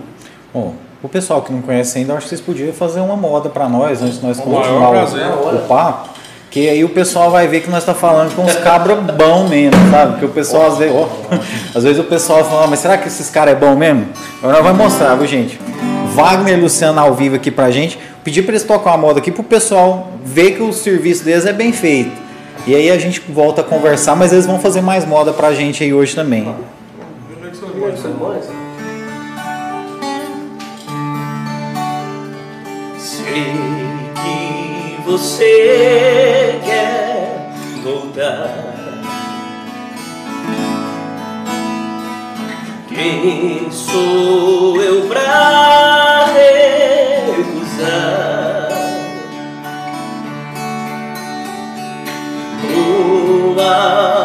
[0.53, 3.49] Bom, o pessoal que não conhece ainda, eu acho que vocês podiam fazer uma moda
[3.49, 6.11] para nós, antes de nós Com o o, papo.
[6.51, 9.47] Que aí o pessoal vai ver que nós estamos tá falando com uns cabra bom
[9.47, 10.13] mesmo, sabe?
[10.13, 10.97] Porque o pessoal às vezes,
[11.75, 14.09] às vezes o pessoal fala, mas será que esses caras é bom mesmo?
[14.39, 15.61] Agora nós vamos mostrar, viu gente?
[16.15, 17.99] Wagner e Luciano ao vivo aqui pra gente.
[18.25, 21.53] Pedir para eles tocar uma moda aqui pro pessoal ver que o serviço deles é
[21.53, 22.28] bem feito.
[22.69, 25.83] E aí a gente volta a conversar, mas eles vão fazer mais moda pra gente
[25.83, 26.55] aí hoje também.
[32.99, 33.55] Sei
[34.15, 38.67] que você quer voltar.
[42.87, 45.98] Quem sou eu pra
[53.61, 54.18] amor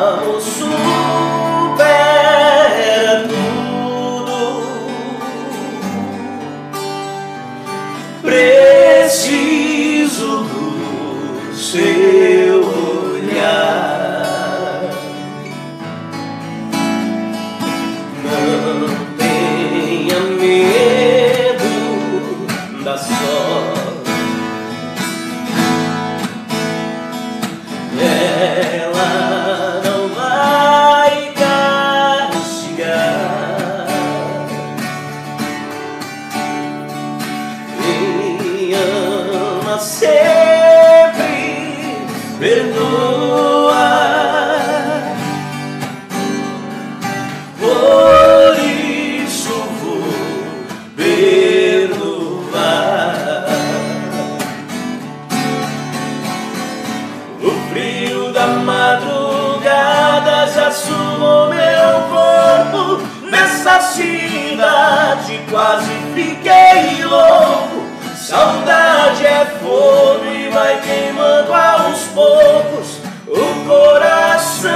[65.49, 67.83] quase fiquei louco.
[68.15, 74.73] Saudade é fogo e vai queimando aos poucos O coração.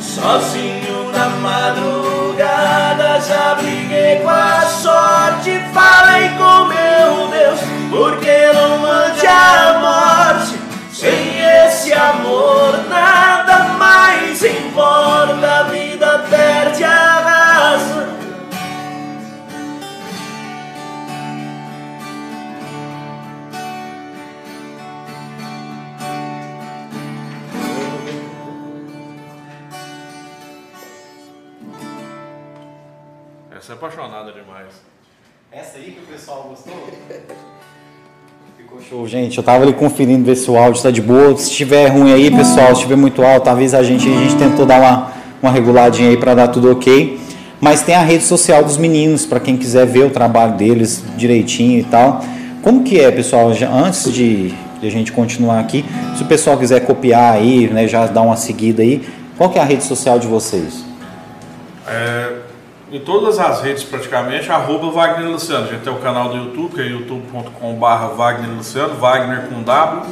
[0.00, 5.60] Sozinho na madrugada já briguei com a sorte.
[5.72, 8.33] Falei com meu Deus, porque
[33.84, 34.68] apaixonada demais.
[35.52, 36.72] Essa aí que o pessoal gostou?
[38.56, 39.36] Ficou show, gente.
[39.36, 41.36] Eu tava ali conferindo ver se o áudio tá de boa.
[41.36, 44.08] Se estiver ruim aí, pessoal, se estiver muito alto, avisa a gente.
[44.08, 47.20] A gente tentou dar uma, uma reguladinha aí para dar tudo ok.
[47.60, 51.80] Mas tem a rede social dos meninos, para quem quiser ver o trabalho deles direitinho
[51.80, 52.24] e tal.
[52.62, 53.52] Como que é, pessoal?
[53.52, 54.48] Já, antes de,
[54.80, 55.84] de a gente continuar aqui,
[56.16, 59.62] se o pessoal quiser copiar aí, né, já dar uma seguida aí, qual que é
[59.62, 60.84] a rede social de vocês?
[61.86, 62.43] É,
[62.94, 65.66] em todas as redes praticamente, arroba Wagner Luciano.
[65.66, 70.02] A gente tem o canal do YouTube, que é youtube.com.br Wagner Luciano, Wagner com W,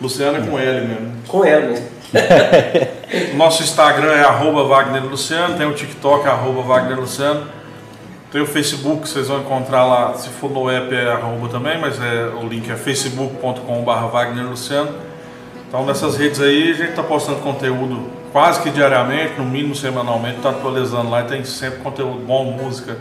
[0.00, 1.12] Luciano é com L mesmo.
[1.28, 7.46] Com ela mesmo Nosso Instagram é arroba Wagner Luciano, tem o TikTok, arroba Wagner Luciano.
[8.30, 12.00] Tem o Facebook, vocês vão encontrar lá, se for no app é arroba também, mas
[12.00, 14.94] é, o link é facebook.com.br Wagner Luciano.
[15.68, 20.36] Então nessas redes aí a gente está postando conteúdo quase que diariamente, no mínimo semanalmente,
[20.36, 22.96] está atualizando lá e tem sempre conteúdo bom, música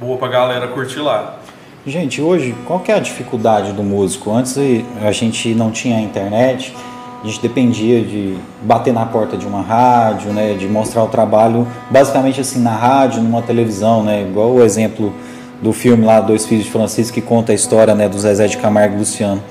[0.00, 1.38] boa pra galera curtir lá.
[1.86, 4.30] Gente, hoje, qual que é a dificuldade do músico?
[4.30, 4.56] Antes
[5.00, 6.74] a gente não tinha internet,
[7.22, 11.66] a gente dependia de bater na porta de uma rádio, né, de mostrar o trabalho
[11.90, 15.14] basicamente assim na rádio, numa televisão, né, igual o exemplo
[15.62, 18.58] do filme lá Dois Filhos de Francisco que conta a história, né, do Zezé de
[18.58, 19.42] Camargo e Luciano.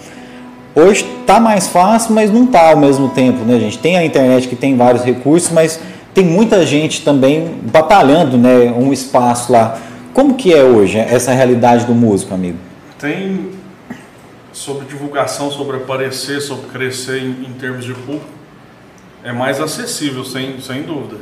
[0.80, 3.80] Hoje tá mais fácil, mas não tá ao mesmo tempo, né, gente?
[3.80, 5.80] Tem a internet que tem vários recursos, mas
[6.14, 9.80] tem muita gente também batalhando, né, um espaço lá.
[10.14, 12.60] Como que é hoje essa realidade do músico, amigo?
[13.00, 13.50] Tem
[14.54, 18.28] sobre divulgação, sobre aparecer, sobre crescer em, em termos de público,
[19.24, 21.16] é mais acessível, sem, sem dúvida.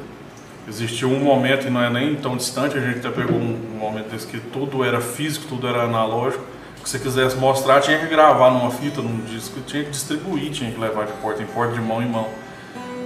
[0.67, 3.79] Existiu um momento, e não é nem tão distante, a gente até pegou um, um
[3.79, 6.43] momento desse que tudo era físico, tudo era analógico.
[6.85, 10.69] Que se quisesse mostrar, tinha que gravar numa fita, num disco, tinha que distribuir, tinha
[10.69, 12.27] que levar de porta em porta, de mão em mão.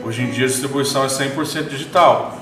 [0.03, 2.37] Hoje em dia a distribuição é 100% digital.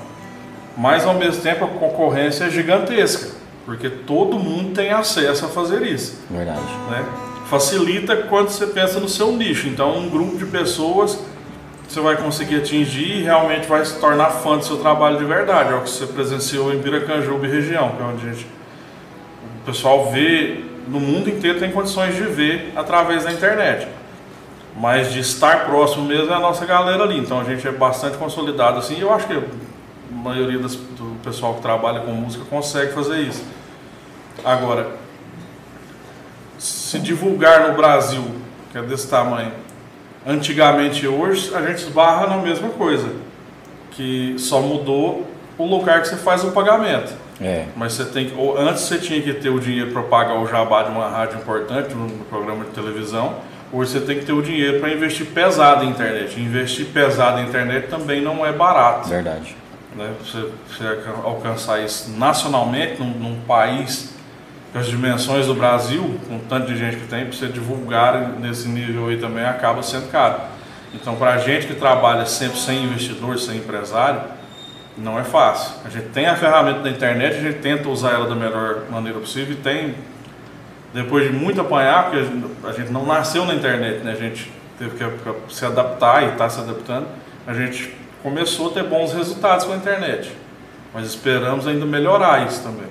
[0.76, 5.82] Mas ao mesmo tempo a concorrência é gigantesca, porque todo mundo tem acesso a fazer
[5.82, 6.18] isso.
[6.28, 6.60] Verdade.
[6.90, 7.06] Né?
[7.48, 9.68] Facilita quando você pensa no seu nicho.
[9.68, 11.20] Então, um grupo de pessoas
[11.88, 15.72] você vai conseguir atingir e realmente vai se tornar fã do seu trabalho de verdade.
[15.72, 18.46] É o que você presenciou em Piracanjuba e região, que é onde a gente,
[19.62, 23.86] o pessoal vê, no mundo inteiro tem condições de ver através da internet.
[24.76, 27.18] Mas de estar próximo mesmo é a nossa galera ali.
[27.18, 28.98] Então a gente é bastante consolidado assim.
[28.98, 29.42] Eu acho que a
[30.14, 33.44] maioria das, do pessoal que trabalha com música consegue fazer isso.
[34.44, 34.92] Agora,
[36.58, 38.24] se divulgar no Brasil,
[38.70, 39.52] que é desse tamanho,
[40.26, 43.08] antigamente e hoje, a gente esbarra na mesma coisa.
[43.90, 45.26] Que só mudou
[45.58, 47.12] o lugar que você faz o pagamento.
[47.40, 47.66] É.
[47.76, 50.46] Mas você tem que, ou antes você tinha que ter o dinheiro para pagar o
[50.46, 53.36] jabá de uma rádio importante, no programa de televisão.
[53.72, 56.40] Hoje você tem que ter o dinheiro para investir pesado em internet.
[56.40, 59.08] Investir pesado em internet também não é barato.
[59.08, 59.54] Verdade.
[59.94, 60.10] Né?
[60.20, 64.14] Você, você alcançar isso nacionalmente, num, num país
[64.72, 68.68] com as dimensões do Brasil, com tanto de gente que tem, para você divulgar nesse
[68.68, 70.40] nível aí também acaba sendo caro.
[70.94, 74.22] Então, para a gente que trabalha sempre sem investidor, sem empresário,
[75.02, 75.74] não é fácil.
[75.84, 79.18] A gente tem a ferramenta da internet, a gente tenta usar ela da melhor maneira
[79.18, 79.94] possível e tem,
[80.92, 82.26] depois de muito apanhar, porque
[82.66, 84.12] a gente não nasceu na internet, né?
[84.12, 87.06] a gente teve que se adaptar e está se adaptando,
[87.46, 90.32] a gente começou a ter bons resultados com a internet.
[90.92, 92.86] Mas esperamos ainda melhorar isso também.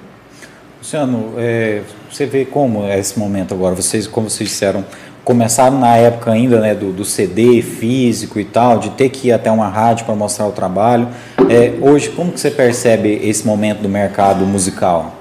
[0.80, 3.76] Luciano, é, você vê como é esse momento agora?
[3.76, 4.86] Vocês, como vocês disseram,
[5.28, 9.34] começaram na época ainda né, do, do CD físico e tal, de ter que ir
[9.34, 11.10] até uma rádio para mostrar o trabalho.
[11.50, 15.18] É, hoje, como que você percebe esse momento do mercado musical?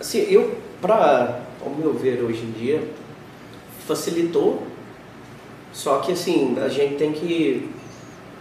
[0.00, 2.84] Assim, eu, para ao meu ver hoje em dia,
[3.84, 4.62] facilitou,
[5.72, 7.68] só que assim, a gente tem que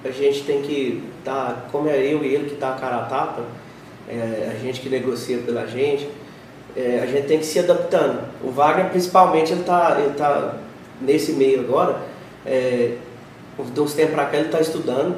[0.06, 3.06] a gente tem que dar, como é eu e ele que está a cara a
[3.06, 3.42] tapa,
[4.08, 6.08] é, a gente que negocia pela gente,
[6.75, 8.21] é, a gente tem que se adaptando.
[8.43, 10.55] O Wagner, principalmente, ele está ele tá
[10.99, 11.97] nesse meio agora,
[12.45, 12.95] é,
[13.73, 15.15] de uns tempos para cá ele está estudando,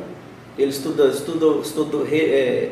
[0.58, 2.70] ele estuda, estuda, estuda é,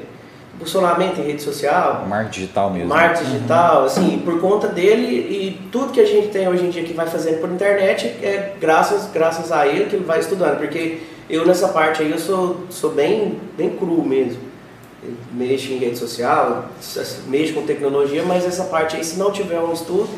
[0.60, 2.06] funcionamento em rede social.
[2.08, 2.90] Marketing digital mesmo.
[2.90, 3.86] Marketing digital, uhum.
[3.86, 7.08] assim, por conta dele e tudo que a gente tem hoje em dia que vai
[7.08, 11.70] fazendo por internet é graças, graças a ele que ele vai estudando, porque eu nessa
[11.70, 14.53] parte aí eu sou, sou bem, bem cru mesmo.
[15.06, 16.70] Eu mexo em rede social,
[17.28, 20.10] mexo com tecnologia, mas essa parte aí, se não tiver um estudo.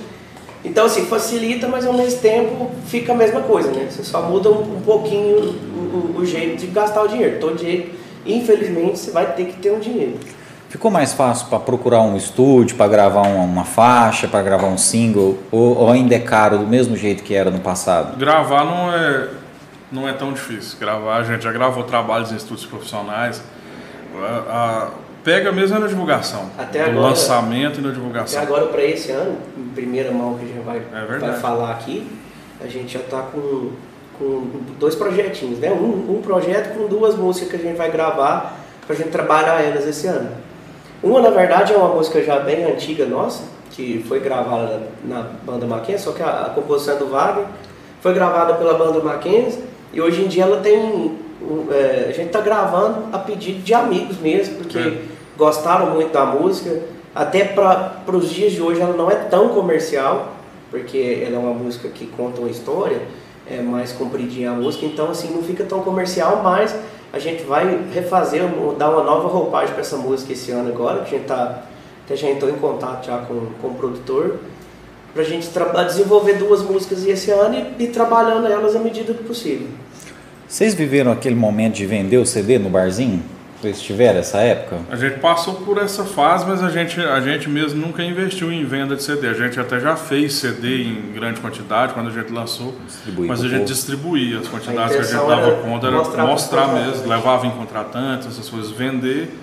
[0.63, 3.88] Então, assim, facilita, mas ao mesmo tempo fica a mesma coisa, né?
[3.89, 7.39] Você só muda um, um pouquinho o, o, o, jeito de gastar o dinheiro.
[7.39, 7.95] Todo jeito,
[8.26, 10.17] infelizmente, você vai ter que ter um dinheiro.
[10.69, 14.78] Ficou mais fácil para procurar um estúdio, para gravar uma, uma faixa, para gravar um
[14.78, 15.38] single?
[15.52, 18.17] Ou, ou ainda é caro do mesmo jeito que era no passado?
[18.17, 19.30] Gravar não é
[19.91, 20.78] não é tão difícil.
[20.80, 23.41] Gravar, a gente já gravou trabalhos em estúdios profissionais.
[24.23, 24.89] A, a,
[25.23, 26.49] pega mesmo na divulgação.
[26.58, 28.41] Até no agora, lançamento e na divulgação.
[28.41, 31.71] Até agora, para esse ano, em primeira mão que a gente vai, é vai falar
[31.71, 32.08] aqui,
[32.62, 33.71] a gente já está com,
[34.17, 34.47] com
[34.80, 35.71] dois projetinhos, né?
[35.71, 39.62] Um, um projeto com duas músicas que a gente vai gravar para a gente trabalhar
[39.62, 40.32] elas esse ano.
[41.01, 45.30] Uma, na verdade, é uma música já bem antiga nossa, que foi gravada na, na
[45.45, 47.45] banda Mackenzie, só que a, a composição é do Wagner
[48.01, 51.14] foi gravada pela banda Mackenzie e hoje em dia ela tem.
[51.72, 55.02] É, a gente está gravando a pedido de amigos mesmo, porque é.
[55.38, 56.82] gostaram muito da música.
[57.14, 60.34] Até para os dias de hoje ela não é tão comercial,
[60.70, 63.02] porque ela é uma música que conta uma história,
[63.50, 66.76] é mais compridinha a música, então assim não fica tão comercial, mas
[67.14, 68.44] a gente vai refazer,
[68.78, 71.64] dar uma nova roupagem para essa música esse ano agora, que a gente tá,
[72.04, 74.40] até já entrou em contato já com, com o produtor,
[75.14, 75.48] para a gente
[75.88, 79.70] desenvolver duas músicas esse ano e ir trabalhando elas à medida do possível.
[80.56, 83.22] Vocês viveram aquele momento de vender o CD no barzinho?
[83.60, 84.78] Vocês tiveram essa época?
[84.89, 88.63] A gente passou por essa fase, mas a gente, a gente mesmo nunca investiu em
[88.63, 89.28] venda de CD.
[89.28, 92.74] A gente até já fez CD em grande quantidade quando a gente lançou,
[93.18, 93.65] mas a gente povo.
[93.65, 97.52] distribuía as quantidades a que a gente dava conta, era mostrar, mostrar mesmo, levava em
[97.52, 99.38] contratantes, essas coisas, vender.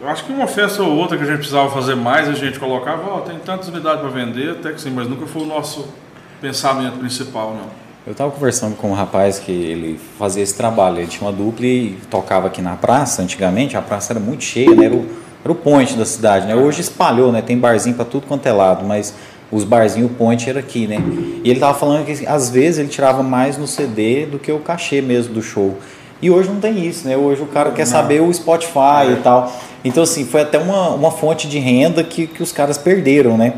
[0.00, 2.60] Eu acho que uma festa ou outra que a gente precisava fazer mais, a gente
[2.60, 5.46] colocava, ó, oh, tem tantas unidades para vender, até que sim, mas nunca foi o
[5.46, 5.92] nosso
[6.40, 7.87] pensamento principal, não.
[8.08, 10.96] Eu estava conversando com um rapaz que ele fazia esse trabalho.
[10.96, 13.20] Ele tinha uma dupla e tocava aqui na praça.
[13.20, 14.86] Antigamente a praça era muito cheia, né?
[14.86, 15.06] era, o,
[15.44, 16.46] era o point da cidade.
[16.46, 16.56] Né?
[16.56, 17.42] Hoje espalhou, né?
[17.42, 19.12] tem barzinho para tudo quanto é lado, mas
[19.52, 20.86] os barzinhos, o point era aqui.
[20.86, 20.96] Né?
[21.44, 24.58] E ele estava falando que às vezes ele tirava mais no CD do que o
[24.58, 25.76] cachê mesmo do show.
[26.22, 27.16] E hoje não tem isso, né?
[27.16, 29.12] Hoje o cara quer saber o Spotify é.
[29.12, 29.52] e tal.
[29.84, 33.52] Então, assim, foi até uma, uma fonte de renda que, que os caras perderam, né?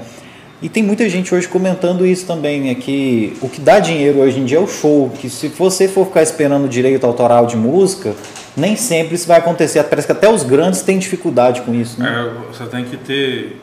[0.63, 2.75] E tem muita gente hoje comentando isso também, né?
[2.75, 5.09] Que o que dá dinheiro hoje em dia é o show.
[5.09, 8.15] Que se você for ficar esperando direito autoral de música,
[8.55, 9.83] nem sempre isso vai acontecer.
[9.85, 12.09] Parece que até os grandes têm dificuldade com isso, né?
[12.11, 13.57] É, você tem que ter,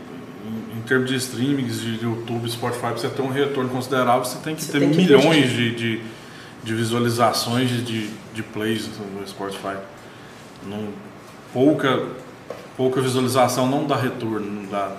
[0.75, 4.63] em termos de streamings, de YouTube, Spotify, você ter um retorno considerável, você tem que
[4.63, 6.01] você ter tem que milhões de, de,
[6.63, 9.77] de, visualizações, de, de plays no Spotify.
[10.67, 10.87] Não,
[11.53, 12.05] pouca,
[12.75, 14.91] pouca visualização não dá retorno, não dá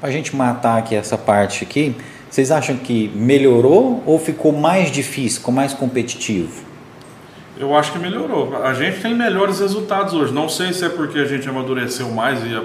[0.00, 1.94] para a gente matar aqui essa parte aqui,
[2.30, 6.62] Vocês acham que melhorou ou ficou mais difícil, ficou mais competitivo?
[7.58, 8.62] Eu acho que melhorou.
[8.62, 10.32] A gente tem melhores resultados hoje.
[10.32, 12.62] Não sei se é porque a gente amadureceu mais e,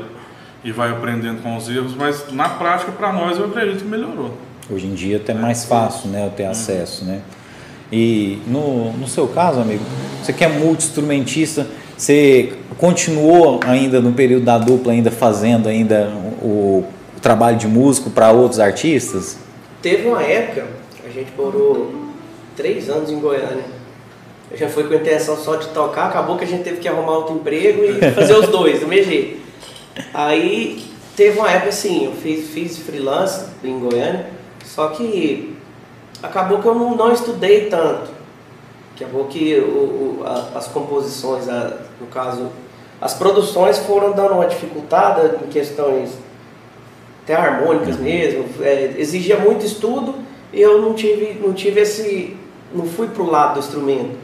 [0.66, 4.38] e vai aprendendo com os erros, mas na prática, para nós, eu acredito que melhorou.
[4.70, 7.06] Hoje em dia até é mais fácil né, ter acesso.
[7.06, 7.22] Né?
[7.90, 9.84] E no, no seu caso, amigo,
[10.22, 11.66] você que é multi-instrumentista,
[11.98, 16.84] você continuou ainda no período da dupla, ainda fazendo ainda o
[17.24, 19.38] trabalho de músico para outros artistas?
[19.82, 20.68] Teve uma época,
[21.04, 21.92] a gente morou
[22.56, 23.64] três anos em Goiânia.
[24.52, 26.88] Eu já fui com a intenção só de tocar, acabou que a gente teve que
[26.88, 29.42] arrumar outro emprego e fazer os dois, do mesmo jeito.
[30.14, 34.28] Aí teve uma época assim, eu fiz, fiz freelance em Goiânia,
[34.66, 35.56] só que
[36.22, 38.12] acabou que eu não, não estudei tanto.
[38.96, 42.50] Acabou que o, o, a, as composições, a, no caso,
[43.02, 46.12] as produções foram dando uma dificultada em questões
[47.24, 50.16] até harmônicas mesmo, é, exigia muito estudo
[50.52, 52.36] e eu não tive, não tive esse,
[52.74, 54.16] não fui pro lado do instrumento.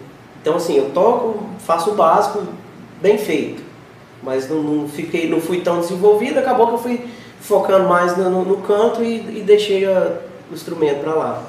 [0.42, 2.44] Então assim, eu toco, faço o básico
[3.02, 3.64] bem feito,
[4.22, 7.06] mas não, não fiquei, não fui tão desenvolvido, acabou que eu fui
[7.40, 10.18] focando mais no, no, no canto e, e deixei a,
[10.52, 11.44] o instrumento para lá.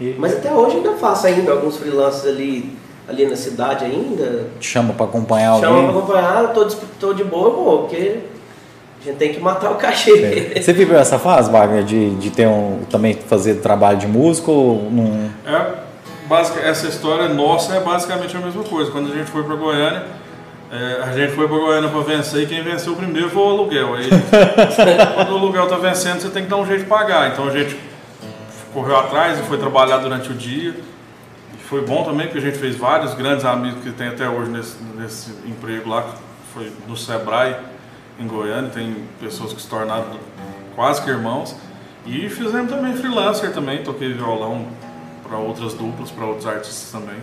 [0.00, 0.14] E...
[0.18, 2.76] Mas até hoje ainda faço ainda alguns freelances ali
[3.08, 4.46] ali na cidade ainda.
[4.60, 5.68] Te chama para acompanhar alguém?
[5.68, 8.18] Chama para acompanhar, tô de, tô de boa, pô, porque
[9.02, 10.52] a gente tem que matar o cachê.
[10.54, 10.60] É.
[10.60, 14.52] Você viveu essa fase, Wagner, de, de ter um, também fazer trabalho de músico?
[14.52, 15.28] Num...
[15.44, 15.72] É,
[16.28, 18.92] basic, essa história nossa é basicamente a mesma coisa.
[18.92, 20.04] Quando a gente foi para Goiânia,
[20.70, 23.94] é, a gente foi para Goiânia para vencer e quem venceu primeiro foi o aluguel.
[23.94, 24.08] Aí,
[25.16, 27.32] quando o aluguel está vencendo, você tem que dar um jeito de pagar.
[27.32, 27.76] Então a gente
[28.72, 30.76] correu atrás e foi trabalhar durante o dia.
[31.52, 34.48] E foi bom também porque a gente fez vários grandes amigos que tem até hoje
[34.48, 36.12] nesse, nesse emprego lá, que
[36.54, 37.71] foi no Sebrae
[38.22, 40.06] em Goiânia, tem pessoas que se tornaram
[40.76, 41.54] quase que irmãos.
[42.06, 44.66] E fizemos também freelancer também, toquei violão
[45.22, 47.16] para outras duplas, para outros artistas também.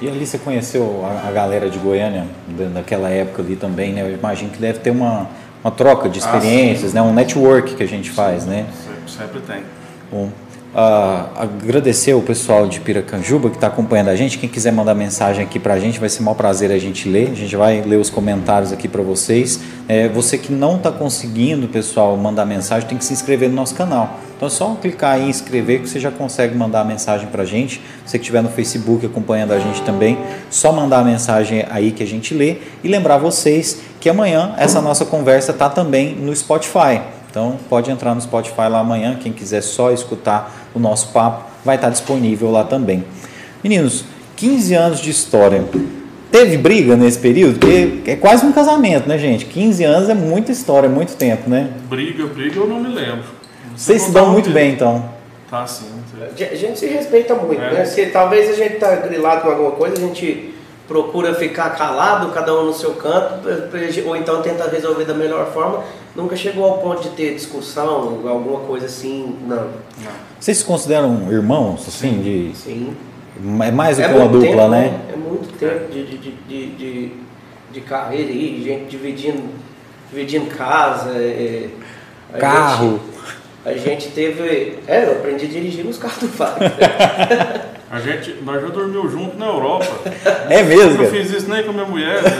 [0.00, 2.26] E ali você conheceu a, a, galera de Goiânia
[2.74, 4.02] daquela época ali também, né?
[4.02, 5.26] Eu imagino que deve ter uma,
[5.64, 7.02] uma troca de ah, experiências, ah, né?
[7.02, 8.66] Um network que a gente faz, sim, né?
[8.84, 9.62] Sempre, sempre tem.
[10.10, 10.30] Bom,
[10.76, 14.36] Uh, agradecer o pessoal de Piracanjuba que está acompanhando a gente.
[14.36, 17.30] Quem quiser mandar mensagem aqui para a gente, vai ser um prazer a gente ler.
[17.30, 19.58] A gente vai ler os comentários aqui para vocês.
[19.88, 23.74] É, você que não está conseguindo, pessoal, mandar mensagem, tem que se inscrever no nosso
[23.74, 24.20] canal.
[24.36, 27.46] Então é só clicar em inscrever que você já consegue mandar a mensagem para a
[27.46, 27.80] gente.
[28.04, 30.18] Você que estiver no Facebook acompanhando a gente também,
[30.50, 32.58] só mandar a mensagem aí que a gente lê.
[32.84, 37.00] E lembrar vocês que amanhã essa nossa conversa está também no Spotify.
[37.30, 41.76] Então pode entrar no Spotify lá amanhã, quem quiser só escutar o nosso papo, vai
[41.76, 43.04] estar disponível lá também.
[43.62, 44.04] Meninos,
[44.36, 45.64] 15 anos de história.
[46.30, 47.58] Teve briga nesse período?
[47.58, 49.46] Porque é quase um casamento, né, gente?
[49.46, 51.70] 15 anos é muita história, é muito tempo, né?
[51.88, 53.24] Briga, briga, eu não me lembro.
[53.74, 55.08] Vocês se dão muito bem, então.
[55.50, 55.86] Tá sim.
[56.38, 57.72] A gente se respeita muito, é.
[57.72, 57.84] né?
[57.84, 60.54] Se talvez a gente tá grilado com alguma coisa, a gente
[60.88, 63.48] procura ficar calado, cada um no seu canto,
[64.06, 65.82] ou então tenta resolver da melhor forma.
[66.16, 69.68] Nunca chegou ao ponto de ter discussão, alguma coisa assim, não.
[70.40, 72.56] Vocês se consideram irmãos, assim, de...
[72.56, 72.96] Sim.
[73.62, 75.00] É mais do é que uma dupla, tempo, né?
[75.12, 77.12] É muito tempo de, de, de, de,
[77.70, 79.42] de carreira aí, gente dividindo,
[80.10, 81.68] dividindo casa, é,
[82.38, 82.98] carro.
[83.66, 84.78] Gente, a gente teve.
[84.86, 86.70] É, eu aprendi a dirigir nos carros do Fábio.
[87.90, 89.86] A gente, nós já dormimos junto na Europa.
[90.50, 91.02] É mesmo?
[91.02, 92.22] Eu não fiz isso nem com a minha mulher.
[92.22, 92.30] Né?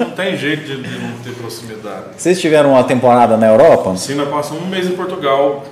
[0.00, 2.04] Não tem jeito de, de, não ter proximidade.
[2.16, 3.96] Vocês tiveram uma temporada na Europa?
[3.96, 5.64] Sim, nós passamos um mês em Portugal,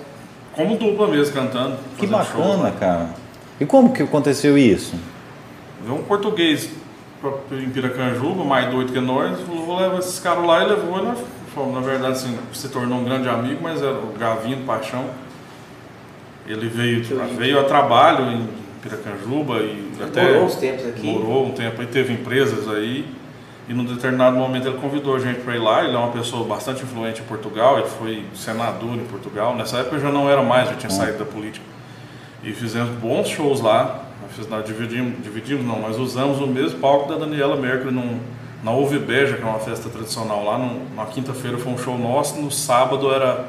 [0.53, 1.77] como dupla mesmo, cantando.
[1.99, 3.09] Que bacana, show, cara.
[3.61, 4.95] E como que aconteceu isso?
[5.83, 6.71] Veio um português
[7.53, 10.99] em Piracanjuba, mais doido que nós, falou, vou levar esses caras lá e levou.
[10.99, 11.19] E nós
[11.55, 15.05] fomos, na verdade, assim, se tornou um grande amigo, mas era o Gavinho, Paixão.
[16.47, 17.03] Ele veio,
[17.37, 21.07] veio a trabalho em Piracanjuba e até morou uns tempos aqui.
[21.07, 23.07] Morou um tempo aí, teve empresas aí.
[23.67, 25.85] E num determinado momento ele convidou a gente para ir lá.
[25.85, 29.57] Ele é uma pessoa bastante influente em Portugal, ele foi senador em Portugal.
[29.57, 30.97] Nessa época eu já não era mais, já tinha hum.
[30.97, 31.65] saído da política.
[32.43, 34.03] E fizemos bons shows lá.
[34.51, 38.19] Nós dividimos, dividimos não, nós usamos o mesmo palco da Daniela Mercury num,
[38.63, 40.59] na Ouve Beja, que é uma festa tradicional lá.
[40.59, 43.49] Num, na quinta-feira foi um show nosso, no sábado era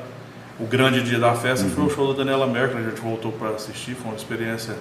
[0.59, 1.71] o grande dia da festa, uhum.
[1.71, 2.85] foi o show da Daniela Mercury.
[2.85, 4.75] A gente voltou para assistir, foi uma experiência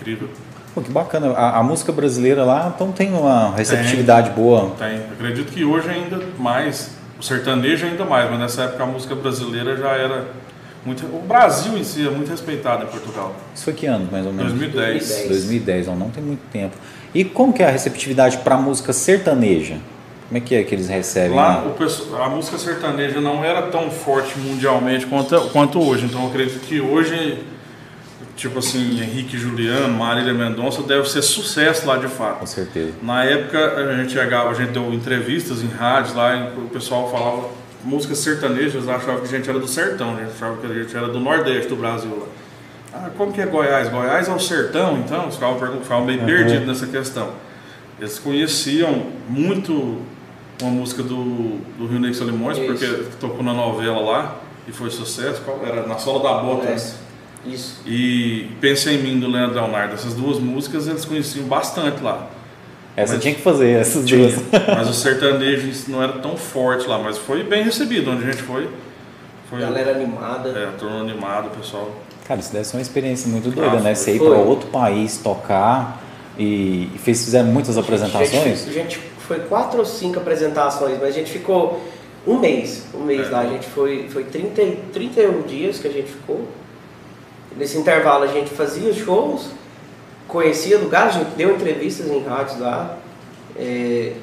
[0.00, 0.28] incrível.
[0.74, 1.32] Pô, que bacana.
[1.32, 4.70] A, a, música brasileira lá então tem uma receptividade tem, boa.
[4.78, 4.98] Tem.
[5.12, 9.76] Acredito que hoje ainda mais, o sertanejo ainda mais, mas nessa época a música brasileira
[9.76, 10.28] já era
[10.84, 11.04] muito.
[11.06, 13.34] O Brasil em si é muito respeitado em Portugal.
[13.54, 14.52] Isso foi que ano, mais ou menos?
[14.52, 15.08] 2010.
[15.08, 16.76] 2010, 2010 não, não tem muito tempo.
[17.12, 19.78] E como que é a receptividade para a música sertaneja?
[20.28, 21.36] Como é que é que eles recebem?
[21.36, 21.64] Lá,
[22.24, 26.06] a música sertaneja não era tão forte mundialmente quanto, quanto hoje.
[26.06, 27.38] Então, eu acredito que hoje,
[28.40, 32.38] tipo assim, Henrique Juliano, Marília Mendonça, deve ser sucesso lá de fato.
[32.40, 32.92] Com certeza.
[33.02, 37.10] Na época a gente chegava, a gente deu entrevistas em rádios lá, e o pessoal
[37.10, 37.48] falava
[37.84, 40.96] músicas sertanejas, achava que a gente era do sertão, a gente achava que a gente
[40.96, 42.26] era do Nordeste do Brasil lá.
[42.92, 43.88] Ah, como que é Goiás?
[43.88, 45.28] Goiás é o sertão, então?
[45.28, 46.26] Os pergun- ficavam meio Uhum.
[46.26, 47.30] perdidos nessa questão.
[48.00, 49.98] Eles conheciam muito
[50.62, 52.66] uma música do, do Rio Negro Solimões, Isso.
[52.66, 52.86] porque
[53.20, 54.36] tocou na novela lá
[54.66, 55.40] e foi sucesso.
[55.42, 55.86] Qual era?
[55.86, 56.64] Na Sola da Bota.
[56.66, 56.76] né?
[57.46, 57.80] Isso.
[57.86, 59.94] E Pensa em Mim, do Leandro Leonardo.
[59.94, 62.28] Essas duas músicas eles conheciam bastante lá.
[62.96, 64.42] Essa Mas- tinha que fazer, essas Tinha, duas.
[64.76, 68.42] mas o sertanejo não era tão forte lá, mas foi bem recebido onde a gente
[68.42, 68.68] foi.
[69.48, 70.50] Foi Galera animada.
[70.50, 71.90] é, turno animado, o pessoal.
[72.26, 73.94] Cara, isso deve ser uma experiência muito doida, Ah, né?
[73.94, 76.02] Você ir para outro país tocar
[76.38, 78.30] e, e fez, fizeram muitas A apresentações.
[78.64, 81.80] gente, a gente foi quatro ou cinco apresentações, mas a gente ficou
[82.26, 82.84] um mês.
[82.94, 83.30] Um mês É.
[83.30, 83.40] lá.
[83.40, 86.46] A gente foi, foi 30, e- 31 dias que a gente ficou.
[87.60, 89.50] Nesse intervalo a gente fazia shows,
[90.26, 92.96] conhecia lugares, a gente deu entrevistas em rádios lá.
[93.54, 94.14] É,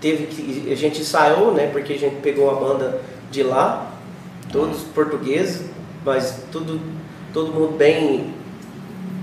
[0.00, 1.66] teve que, a gente ensaiou, né?
[1.70, 2.98] Porque a gente pegou uma banda
[3.30, 3.92] de lá,
[4.50, 5.66] todos portugueses,
[6.02, 6.80] mas tudo,
[7.34, 8.32] todo mundo bem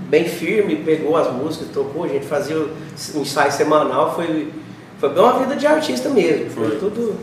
[0.08, 2.70] bem firme, pegou as músicas, tocou, a gente fazia o
[3.16, 4.52] ensaio semanal, foi,
[5.00, 6.50] foi bem uma vida de artista mesmo.
[6.50, 6.78] Foi, Foi.
[6.78, 7.16] tudo.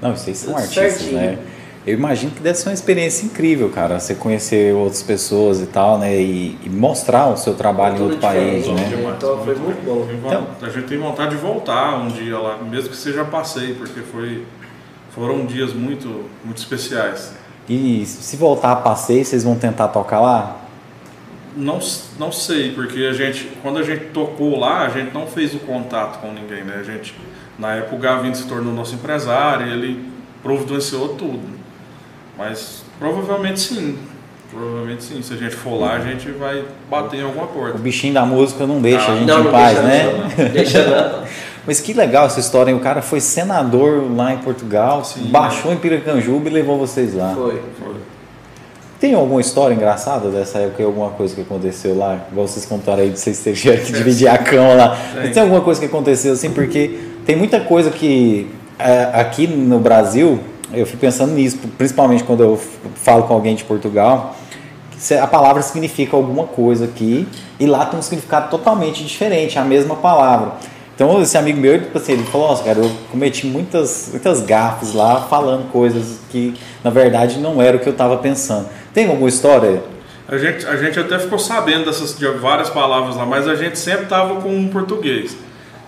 [0.00, 1.20] Não, vocês são Tudo artistas, certinho.
[1.20, 1.38] né?
[1.88, 3.98] Eu imagino que deve ser uma experiência incrível, cara.
[3.98, 6.20] Você conhecer outras pessoas e tal, né?
[6.20, 8.74] E, e mostrar o seu trabalho em outro país, né?
[8.74, 9.14] né?
[9.16, 10.06] Então, foi muito bom.
[10.12, 14.00] Então- a gente tem vontade de voltar um dia lá, mesmo que seja passeio, porque
[14.00, 14.44] foi,
[15.14, 17.32] foram dias muito, muito especiais.
[17.66, 20.58] E se voltar a passeio, vocês vão tentar tocar lá?
[21.56, 21.78] Não,
[22.18, 25.58] não sei, porque a gente, quando a gente tocou lá, a gente não fez o
[25.60, 26.76] contato com ninguém, né?
[26.80, 27.14] A gente,
[27.58, 30.04] na época o Gavin se tornou nosso empresário, e ele
[30.42, 31.57] providenciou tudo.
[32.38, 33.98] Mas provavelmente sim.
[34.50, 35.20] Provavelmente sim.
[35.22, 37.76] Se a gente for lá, a gente vai bater em alguma O porta.
[37.78, 40.32] bichinho da música não deixa Ah, a gente não, em não paz, deixa né?
[40.38, 41.22] não, deixa não.
[41.66, 42.76] Mas que legal essa história, hein?
[42.76, 47.34] O cara foi senador lá em Portugal, Sim, baixou em Piracanjuba e levou vocês lá.
[47.34, 47.60] Foi.
[47.78, 47.94] Foi.
[48.98, 52.18] Tem alguma história engraçada dessa época, alguma coisa que aconteceu lá?
[52.32, 54.98] Igual vocês contaram aí, de vocês tiveram que dividir a cama lá.
[55.14, 55.32] Mas Tem.
[55.34, 56.50] tem alguma coisa que aconteceu assim?
[56.50, 60.40] Porque tem muita coisa que é, aqui no Brasil,
[60.72, 62.60] eu fico pensando nisso, principalmente quando eu
[62.96, 64.36] falo com alguém de Portugal,
[65.20, 67.26] a palavra significa alguma coisa aqui
[67.58, 70.54] e lá tem um significado totalmente diferente, a mesma palavra.
[70.94, 74.92] Então, esse amigo meu, tipo assim, ele falou, nossa, cara, eu cometi muitas, muitas gafes
[74.92, 78.68] lá, falando coisas que, na verdade, não era o que eu estava pensando.
[78.92, 79.80] Tem alguma história?
[80.26, 83.78] A gente, a gente até ficou sabendo dessas de várias palavras lá, mas a gente
[83.78, 85.36] sempre tava com um português.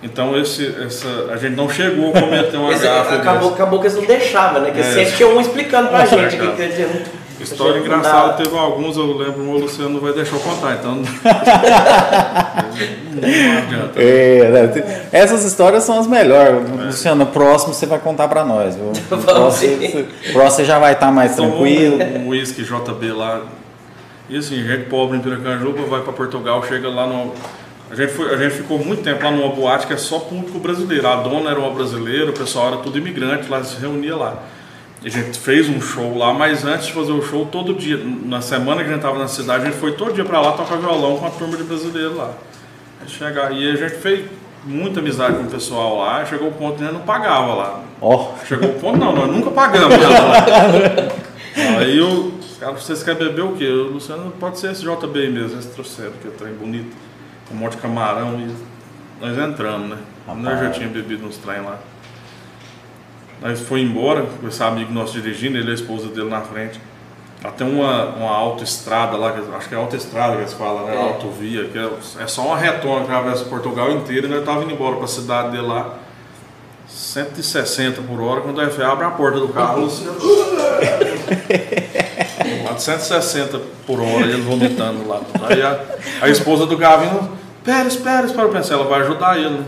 [0.03, 3.15] Então esse, essa, a gente não chegou a cometer uma gafa.
[3.15, 4.71] acabou, acabou que eles não deixavam, né?
[4.71, 4.83] Que É.
[4.83, 6.37] sempre tinha um explicando pra É, gente.
[6.37, 7.03] Que, quer dizer,
[7.39, 10.93] História engraçada, dá- teve alguns, eu lembro, o Luciano não vai deixar eu contar, então
[13.11, 14.01] não adianta.
[14.01, 16.69] É, né, essas histórias são as melhores.
[16.69, 18.75] Luciano, o próximo você vai contar pra nós.
[18.75, 18.85] viu?
[18.89, 20.07] O Vamos próximo, sim.
[20.29, 21.97] o próximo você já vai estar mais Tomou tranquilo.
[22.19, 23.41] um whisky JB lá.
[24.29, 27.33] E assim, gente pobre em Piracanjuba vai para Portugal, chega lá no.
[27.91, 30.57] A gente, foi, a gente ficou muito tempo lá numa boate que é só público
[30.59, 31.05] brasileiro.
[31.05, 34.43] A dona era uma brasileira, o pessoal era tudo imigrante, lá se reunia lá.
[35.03, 38.39] A gente fez um show lá, mas antes de fazer o show, todo dia, na
[38.39, 40.77] semana que a gente estava na cidade, a gente foi todo dia para lá tocar
[40.77, 42.33] violão com a turma de brasileiros lá.
[43.07, 44.25] Chegar, e a gente fez
[44.63, 47.83] muita amizade com o pessoal lá, chegou o ponto que a gente não pagava lá.
[47.99, 49.97] Ó, Chegou o ponto, não, nós nunca pagamos.
[51.77, 53.67] Aí eu, cara, vocês querem beber o quê?
[53.67, 56.95] O Luciano, pode ser esse JB mesmo, esse trouxeram, que é trem bonito,
[57.53, 58.55] um monte de camarão e
[59.19, 59.97] nós entramos, né?
[60.27, 60.77] Nós já Rapaz.
[60.77, 61.77] tinha bebido uns trem lá.
[63.41, 66.79] Nós foi embora, com esse amigo nosso dirigindo, ele e a esposa dele na frente.
[67.43, 70.95] Até uma, uma autoestrada lá, acho que é autoestrada que eles falam, né?
[70.95, 71.01] É.
[71.01, 71.89] Autovia, que é,
[72.19, 75.51] é só uma retona que atravessa Portugal inteiro e nós tava indo embora pra cidade
[75.51, 75.97] dele lá.
[76.87, 80.05] 160 por hora, quando a FA abre a porta do carro, assim,
[82.71, 85.21] lá de 160 por hora, ele vomitando lá.
[85.47, 85.79] Aí a,
[86.21, 87.09] a esposa do Gavin,
[87.61, 89.63] espera, espera, espera, eu pensei, ela vai ajudar ele, né?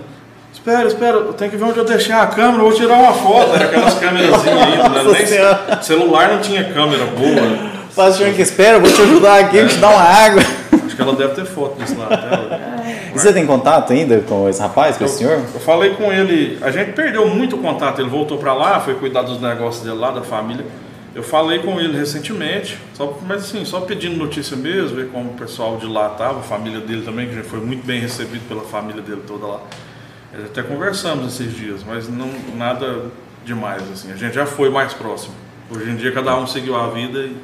[0.52, 3.14] Espera, espera, eu tenho que ver onde eu deixei a câmera, eu vou tirar uma
[3.14, 3.56] foto.
[3.56, 5.04] Era aquelas câmerazinhas ainda, né?
[5.04, 7.72] Nem celular não tinha câmera boa.
[7.90, 10.42] faz o que espera, eu vou te ajudar aqui, vou te dar uma água.
[10.86, 12.08] Acho que ela deve ter foto disso lá.
[12.12, 15.42] Até E você tem contato ainda com esse rapaz, com eu, esse senhor?
[15.54, 19.24] eu falei com ele, a gente perdeu muito contato, ele voltou pra lá, foi cuidar
[19.24, 20.66] dos negócios dele lá, da família.
[21.16, 25.34] Eu falei com ele recentemente, só, mas assim, só pedindo notícia mesmo, ver como o
[25.36, 28.64] pessoal de lá tava, a família dele também, que já foi muito bem recebido pela
[28.64, 29.62] família dele toda lá.
[30.34, 33.12] Até conversamos esses dias, mas não nada
[33.46, 34.12] demais assim.
[34.12, 35.36] A gente já foi mais próximo.
[35.70, 37.36] Hoje em dia cada um seguiu a vida e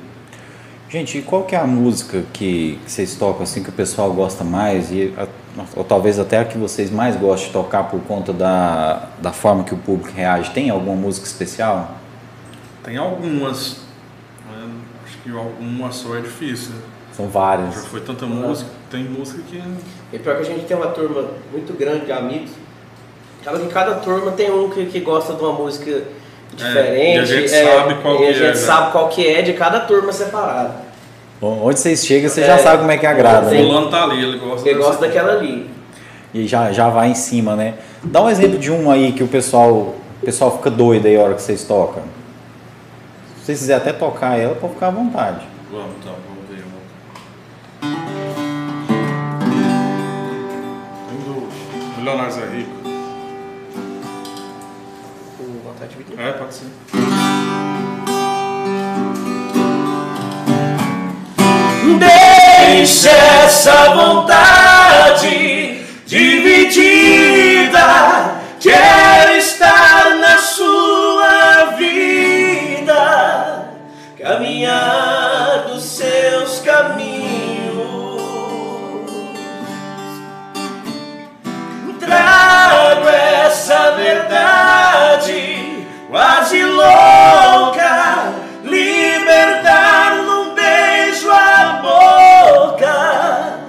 [0.90, 4.12] Gente, e qual que é a música que, que vocês tocam assim que o pessoal
[4.12, 5.28] gosta mais e a,
[5.76, 9.64] ou talvez até a que vocês mais gostam de tocar por conta da, da forma
[9.64, 10.50] que o público reage?
[10.50, 11.99] Tem alguma música especial?
[12.90, 13.78] Tem algumas.
[14.52, 14.68] né?
[15.06, 16.72] Acho que alguma só é difícil.
[16.72, 16.82] né?
[17.16, 17.76] São várias.
[17.76, 19.62] Já foi tanta música, tem música que
[20.12, 22.50] E pior que a gente tem uma turma muito grande de amigos.
[23.42, 26.04] Acaba que cada turma tem um que, que gosta de uma música
[26.56, 27.16] diferente.
[27.16, 28.56] e a gente sabe qual e a é, gente né?
[28.56, 30.90] sabe qual que é de cada turma separada.
[31.40, 33.58] Bom, Onde vocês chegam, você É, já sabe como é que agrada, o né?
[33.64, 35.70] fulano tá ali, ele gosta Ele gosta daquela ali.
[36.34, 37.76] E já, já vai em cima, né?
[38.04, 41.22] Dá um exemplo de um aí que o pessoal, o pessoal fica doido aí a
[41.22, 42.04] hora que vocês tocam.
[43.50, 45.48] Se vocês quiserem até tocar ela, pode ficar à vontade.
[45.72, 46.64] Vamos então, vamos ver.
[51.10, 51.50] Tem do
[51.98, 52.72] Milionários é Rico.
[55.64, 56.22] Vontade de.
[56.22, 56.68] É, pode ser.
[62.68, 67.80] Deixa essa vontade dividida.
[68.60, 69.40] Quero
[86.10, 88.34] quase louca,
[88.64, 93.60] libertar num beijo a boca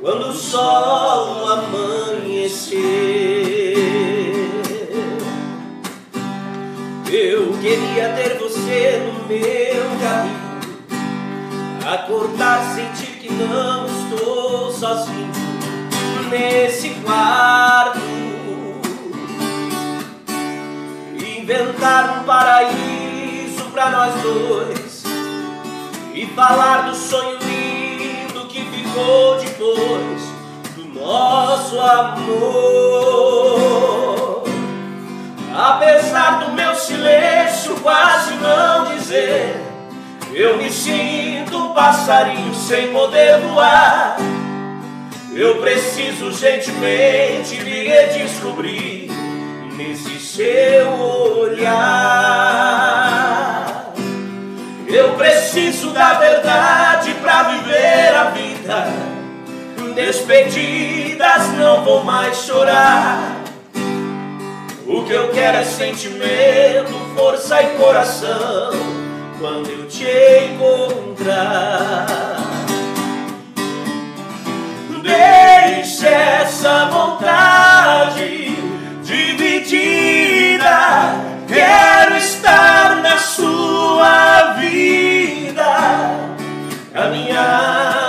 [0.00, 2.80] quando o sol amanhecer.
[7.10, 10.60] Eu queria ter você no meu caminho,
[11.92, 15.32] acordar, sentir que não estou sozinho
[16.30, 18.21] nesse quarto.
[21.42, 25.02] Inventar um paraíso pra nós dois
[26.14, 30.22] e falar do sonho lindo que ficou depois
[30.76, 32.84] do nosso amor.
[35.52, 39.60] Apesar do meu silêncio quase não dizer,
[40.32, 44.16] eu me sinto um passarinho sem poder voar.
[45.34, 49.11] Eu preciso gentilmente me redescobrir
[49.82, 50.92] nesse seu
[51.40, 51.92] olhar.
[54.86, 58.86] Eu preciso da verdade pra viver a vida.
[59.94, 63.42] Despedidas, não vou mais chorar.
[64.86, 68.70] O que eu quero é sentimento, força e coração.
[69.38, 70.06] Quando eu te
[70.52, 72.06] encontrar.
[75.02, 78.51] Deixe essa vontade
[79.12, 80.78] dividida.
[81.46, 85.74] Quero estar na sua vida,
[86.94, 88.01] caminhar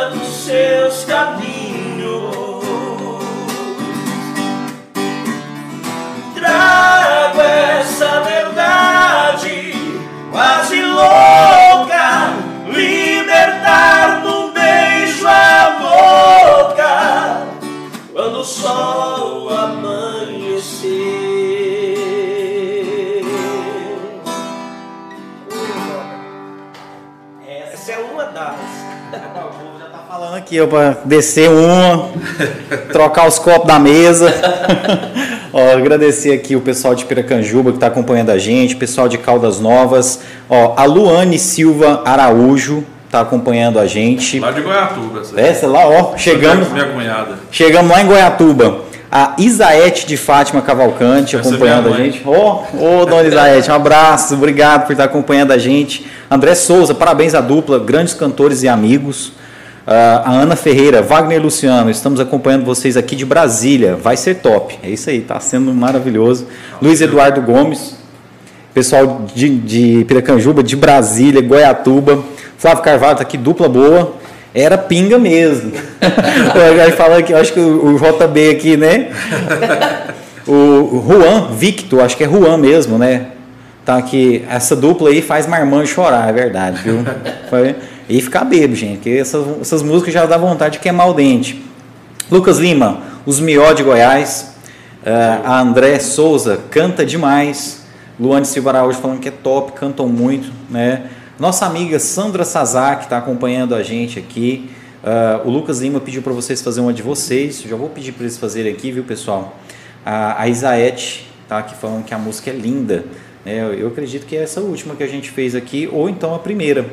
[30.53, 32.09] aqui, ó, pra descer uma,
[32.91, 34.31] trocar os copos da mesa.
[35.51, 39.59] ó, agradecer aqui o pessoal de Piracanjuba que está acompanhando a gente, pessoal de Caldas
[39.59, 40.19] Novas.
[40.47, 44.39] Ó, a Luane Silva Araújo está acompanhando a gente.
[44.39, 45.41] Lá de Goiatuba, essa.
[45.41, 47.39] Essa lá, ó, chegamos, Minha cunhada.
[47.51, 48.93] chegamos lá em Goiatuba.
[49.11, 52.27] A Isaete de Fátima Cavalcante Essa é acompanhando minha a gente.
[52.27, 56.07] Ô, ô, dona Isaete, um abraço, obrigado por estar acompanhando a gente.
[56.29, 59.33] André Souza, parabéns à dupla, grandes cantores e amigos.
[59.85, 64.79] Ah, a Ana Ferreira, Wagner Luciano, estamos acompanhando vocês aqui de Brasília, vai ser top.
[64.81, 66.47] É isso aí, tá sendo maravilhoso.
[66.81, 67.95] Luiz Eduardo Gomes,
[68.73, 72.23] pessoal de, de Piracanjuba, de Brasília, Goiatuba.
[72.57, 74.13] Flávio Carvalho tá aqui, dupla boa.
[74.55, 75.73] Era pinga mesmo.
[76.85, 79.09] Aí falando aqui, eu acho que o, o JB aqui, né?
[80.47, 83.27] O Juan Victor, acho que é Juan mesmo, né?
[83.85, 86.99] Tá aqui, essa dupla aí faz marmanjo chorar, é verdade, viu?
[87.49, 87.75] Foi-
[88.13, 91.59] E ficar bebo, gente, porque essas, essas músicas já dá vontade de queimar o dente.
[92.29, 94.53] Lucas Lima, os Mió de Goiás.
[95.03, 97.83] Ah, a André Souza, canta demais.
[98.19, 101.09] Luane Silva Araújo falando que é top, cantam muito, né?
[101.39, 104.69] Nossa amiga Sandra Sazak está acompanhando a gente aqui.
[105.03, 107.63] Ah, o Lucas Lima pediu para vocês fazer uma de vocês.
[107.63, 109.57] Já vou pedir para eles fazerem aqui, viu, pessoal?
[110.05, 113.05] A, a Isaete tá aqui falando que a música é linda.
[113.43, 113.59] né?
[113.59, 116.37] eu, eu acredito que é essa última que a gente fez aqui, ou então a
[116.37, 116.85] primeira.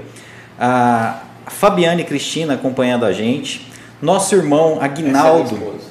[0.60, 3.66] A Fabiane Cristina acompanhando a gente.
[4.02, 5.42] Nosso irmão Aguinaldo.
[5.42, 5.90] Essa é minha esposa.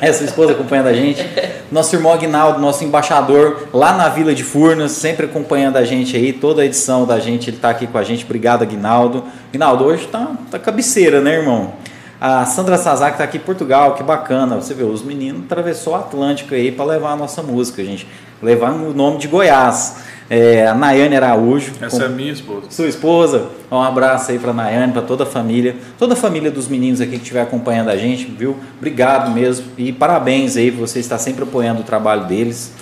[0.00, 1.24] Essa esposa acompanhando a gente.
[1.70, 6.30] Nosso irmão Aguinaldo, nosso embaixador lá na Vila de Furnas, sempre acompanhando a gente aí,
[6.30, 8.26] toda a edição da gente, ele está aqui com a gente.
[8.26, 9.24] Obrigado, Aguinaldo.
[9.48, 11.72] Aguinaldo, hoje tá, tá cabeceira, né, irmão?
[12.20, 14.56] A Sandra Sazak está aqui em Portugal, que bacana.
[14.56, 18.06] Você vê, os meninos atravessou o Atlântico aí para levar a nossa música, gente.
[18.42, 19.96] Levar o nome de Goiás.
[20.34, 21.72] É, a Nayane Araújo.
[21.78, 22.62] Essa com- é minha esposa.
[22.70, 23.48] sua esposa.
[23.70, 27.10] Um abraço aí para Nayane, para toda a família, toda a família dos meninos aqui
[27.12, 28.56] que estiver acompanhando a gente, viu?
[28.78, 32.72] Obrigado mesmo e parabéns aí você estar sempre apoiando o trabalho deles.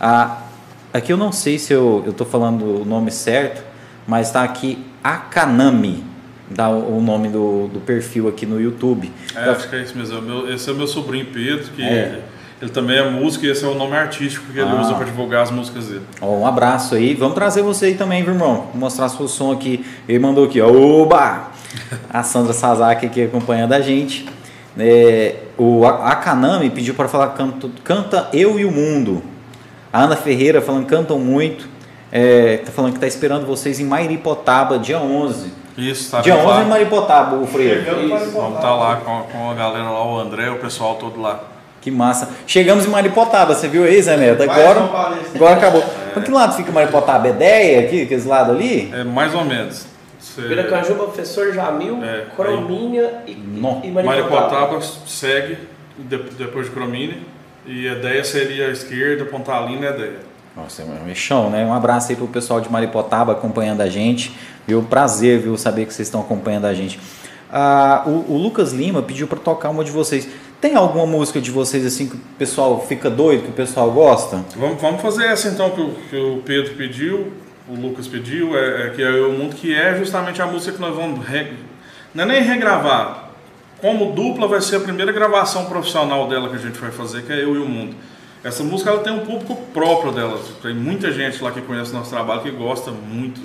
[0.00, 0.38] Ah,
[0.92, 3.62] aqui eu não sei se eu estou falando o nome certo,
[4.04, 6.02] mas está aqui Akanami,
[6.50, 9.12] dá o nome do, do perfil aqui no YouTube.
[9.36, 10.48] É, acho que é isso mesmo.
[10.48, 12.20] É esse é o meu sobrinho Pedro, que É.
[12.60, 14.80] ele também é músico e esse é o nome artístico que ele Ah.
[14.80, 16.02] usa para divulgar as músicas dele.
[16.20, 17.14] Ó, um abraço aí.
[17.14, 18.68] Vamos trazer você aí também, viu, irmão?
[18.72, 19.84] Vou mostrar seu som aqui.
[20.08, 20.68] Ele mandou aqui, ó.
[20.70, 21.48] Oba!
[22.10, 24.26] A Sandra Sazaki aqui acompanhando a gente.
[24.78, 29.22] É, o A- Akanami pediu para falar canto, canta Eu e o Mundo.
[29.92, 31.68] A Ana Ferreira falando cantam muito.
[32.12, 35.50] É, tá falando que tá esperando vocês em Mairipotaba, dia 11.
[35.76, 36.62] Isso, tá dia bem 11 lá.
[36.64, 37.82] em Maripotaba, o Freire.
[38.32, 41.40] Vamos estar lá com, com a galera lá, o André, o pessoal todo lá.
[41.86, 42.30] Que massa.
[42.48, 44.42] Chegamos em Maripotaba, você viu aí, Zé Neto?
[44.42, 44.80] Agora,
[45.32, 45.84] agora acabou.
[46.12, 47.28] Pra que lado fica Maripotaba?
[47.28, 48.90] É Ideia aqui, aqueles lados ali?
[48.92, 49.86] É mais ou menos.
[50.18, 53.82] Você- Piracanjuba, professor Jamil, É, Crominha e, Nó.
[53.84, 55.58] e Maripotaba segue
[55.96, 57.22] de- depois de Cromine
[57.64, 60.16] e a ideia seria a esquerda, Pontalina e a ideia.
[60.56, 61.64] Nossa, é um chão, né?
[61.64, 64.36] Um abraço aí pro pessoal de Maripotaba acompanhando a gente.
[64.66, 64.82] Viu?
[64.82, 65.56] Prazer, viu?
[65.56, 66.98] Saber que vocês estão acompanhando a gente.
[67.48, 70.26] Ah, o, o Lucas Lima pediu para tocar uma de vocês.
[70.60, 74.44] Tem alguma música de vocês assim que o pessoal fica doido, que o pessoal gosta?
[74.56, 77.32] Vamos, vamos fazer essa então que o, que o Pedro pediu,
[77.68, 80.80] o Lucas pediu, é, é que é o mundo que é justamente a música que
[80.80, 81.52] nós vamos re-
[82.14, 83.30] não é nem regravar.
[83.80, 87.32] Como dupla vai ser a primeira gravação profissional dela que a gente vai fazer, que
[87.32, 87.94] é Eu e o Mundo.
[88.42, 90.40] Essa música ela tem um público próprio dela.
[90.62, 93.40] Tem muita gente lá que conhece o nosso trabalho que gosta muito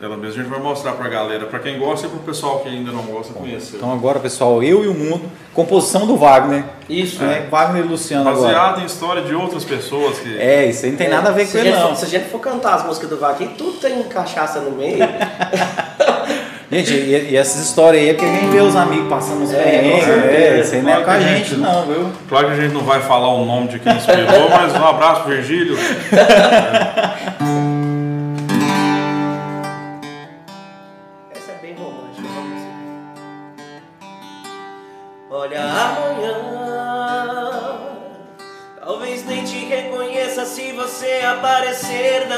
[0.00, 0.40] dela mesmo.
[0.40, 3.02] A gente vai mostrar pra galera, pra quem gosta e pro pessoal que ainda não
[3.02, 3.76] gosta conhecer.
[3.76, 5.22] Então agora, pessoal, Eu e o Mundo,
[5.54, 6.64] composição do Wagner.
[6.88, 7.46] Isso, né?
[7.50, 8.54] Wagner e Luciano agora.
[8.54, 11.44] Baseado em história de outras pessoas que É, isso aí não tem nada a ver
[11.46, 11.94] se com ele não.
[11.94, 14.98] se a gente for cantar as músicas do Vaquinho, tudo tem cachaça no meio.
[16.72, 19.52] Gente, e, e essas histórias aí é porque a gente vê os amigos passando os
[19.52, 20.22] É, perrengues, com né?
[20.22, 20.60] certeza.
[20.60, 22.12] Isso aí não é com a a gente não, viu?
[22.28, 25.24] Claro que a gente não vai falar o nome de quem inspirou, mas um abraço
[25.28, 25.76] Virgílio.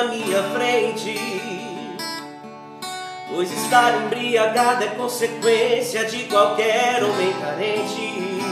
[0.05, 1.19] minha frente.
[3.29, 8.43] Pois estar embriagado é consequência de qualquer homem carente.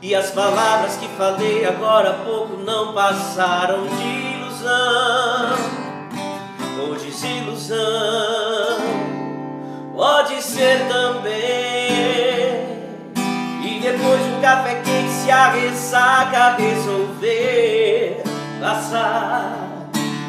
[0.00, 5.56] E as palavras que falei agora há pouco não passaram de ilusão
[6.80, 7.76] ou desilusão.
[9.94, 11.36] Pode ser também.
[13.64, 18.22] E depois de um café quente, se a ressaca resolver
[18.60, 19.75] passar,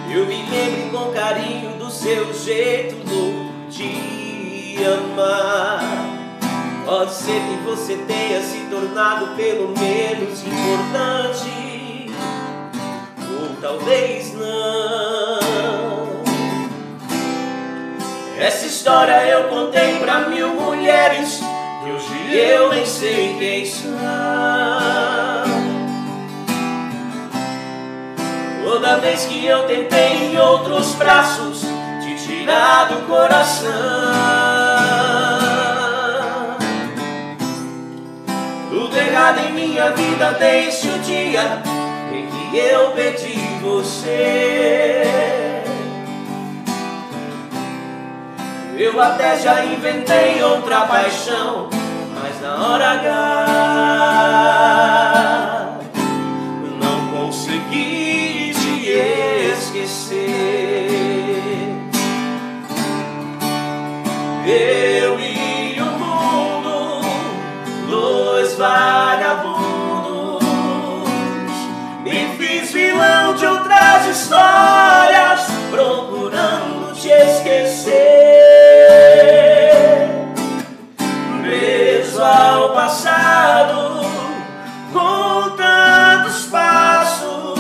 [0.10, 5.82] eu me lembre com carinho do seu jeito louco de amar.
[6.86, 12.12] Pode ser que você tenha se tornado pelo menos importante,
[13.20, 15.38] ou talvez não.
[18.40, 21.42] Essa história eu contei pra mil mulheres
[21.86, 25.27] e hoje eu nem sei quem são.
[28.70, 31.62] Toda vez que eu tentei em outros braços
[32.02, 33.72] te tirar do coração.
[38.70, 41.64] Tudo errado em minha vida desde o dia
[42.12, 45.04] em que eu perdi você.
[48.78, 51.70] Eu até já inventei outra paixão,
[52.22, 55.17] mas na hora H
[64.50, 67.02] Eu e o mundo,
[67.90, 70.42] dois vagabundos,
[72.02, 77.92] me fiz vilão de outras histórias, procurando te esquecer.
[81.42, 84.00] Preso ao passado,
[84.94, 87.60] com tantos passos,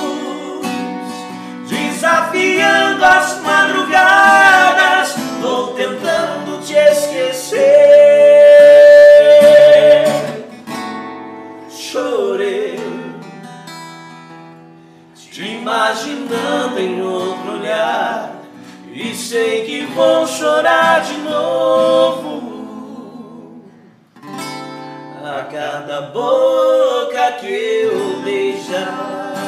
[1.67, 3.76] desafiando as madrugadas.
[11.97, 12.77] chorei
[15.15, 18.41] Te imaginando em outro olhar
[18.93, 22.43] E sei que vou chorar de novo
[25.23, 29.47] A cada boca que eu beijar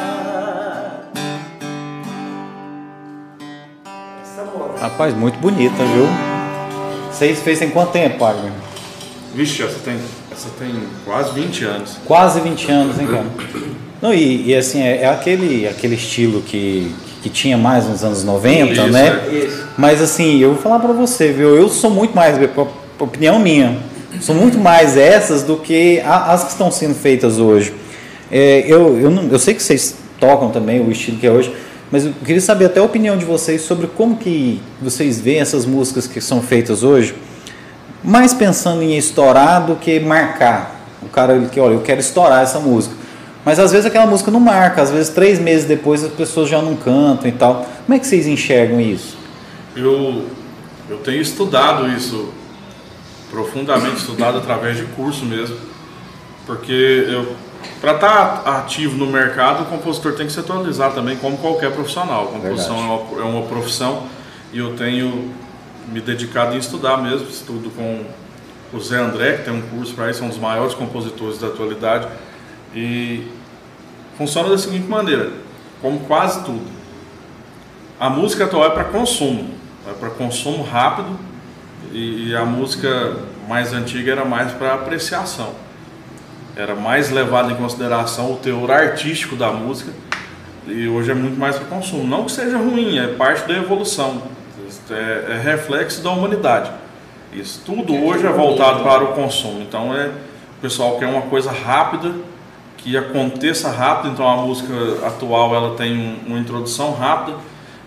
[4.79, 6.07] Rapaz, muito bonita, viu?
[7.11, 8.53] Vocês fez em quanto tempo, Agnes?
[9.33, 9.99] Vixe, você tem
[10.39, 10.73] essa tem
[11.05, 11.97] quase 20 anos.
[12.05, 13.25] Quase 20 anos, hein, cara?
[14.01, 18.23] Não, e, e assim, é, é, aquele, aquele estilo que, que tinha mais nos anos
[18.23, 19.21] 90, Isso, né?
[19.29, 19.35] é.
[19.35, 19.67] Isso.
[19.77, 21.55] Mas assim, eu vou falar pra você, viu?
[21.55, 22.37] Eu sou muito mais,
[22.97, 23.77] opinião minha,
[24.21, 27.73] sou muito mais essas do que as que estão sendo feitas hoje.
[28.31, 31.53] É, eu, eu, não- eu sei que vocês tocam também o estilo que é hoje,
[31.91, 35.65] mas eu queria saber até a opinião de vocês sobre como que vocês veem essas
[35.65, 37.15] músicas que são feitas hoje,
[38.03, 40.79] mais pensando em estourar do que marcar.
[41.01, 42.95] O cara ele que, olha, eu quero estourar essa música.
[43.45, 46.61] Mas às vezes aquela música não marca, às vezes três meses depois as pessoas já
[46.61, 47.65] não cantam e tal.
[47.85, 49.17] Como é que vocês enxergam isso?
[49.75, 50.25] Eu,
[50.89, 52.33] eu tenho estudado isso,
[53.31, 55.55] profundamente estudado através de curso mesmo,
[56.45, 57.07] porque
[57.79, 62.25] para estar ativo no mercado, o compositor tem que se atualizar também, como qualquer profissional.
[62.25, 64.03] A composição é uma, é uma profissão
[64.51, 65.31] e eu tenho
[65.87, 67.27] me dedicado em estudar mesmo.
[67.27, 68.05] Estudo com
[68.71, 71.47] o Zé André, que tem um curso para isso, é um dos maiores compositores da
[71.47, 72.07] atualidade.
[72.75, 73.27] E
[74.17, 75.31] funciona da seguinte maneira,
[75.81, 76.65] como quase tudo.
[77.99, 79.49] A música atual é para consumo,
[79.87, 81.17] é para consumo rápido
[81.91, 83.17] e, e a música
[83.47, 85.53] mais antiga era mais para apreciação.
[86.55, 89.91] Era mais levado em consideração o teor artístico da música
[90.67, 92.05] e hoje é muito mais para consumo.
[92.05, 94.21] Não que seja ruim, é parte da evolução,
[94.91, 96.71] é, é reflexo da humanidade.
[97.33, 99.61] Isso tudo hoje é voltado para o consumo.
[99.61, 102.11] Então é o pessoal quer uma coisa rápida
[102.77, 104.13] que aconteça rápido.
[104.13, 104.73] Então a música
[105.05, 107.37] atual ela tem um- uma introdução rápida.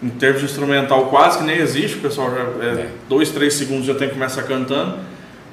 [0.02, 1.98] Em termos de instrumental quase que nem existe.
[1.98, 2.88] O pessoal já é, É.
[3.08, 4.96] dois, três segundos já tem que começar cantando.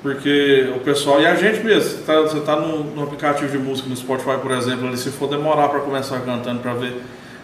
[0.01, 3.57] Porque o pessoal, e a gente mesmo, você está você tá no, no aplicativo de
[3.57, 7.01] música, no Spotify, por exemplo, ali, se for demorar para começar cantando, para ver,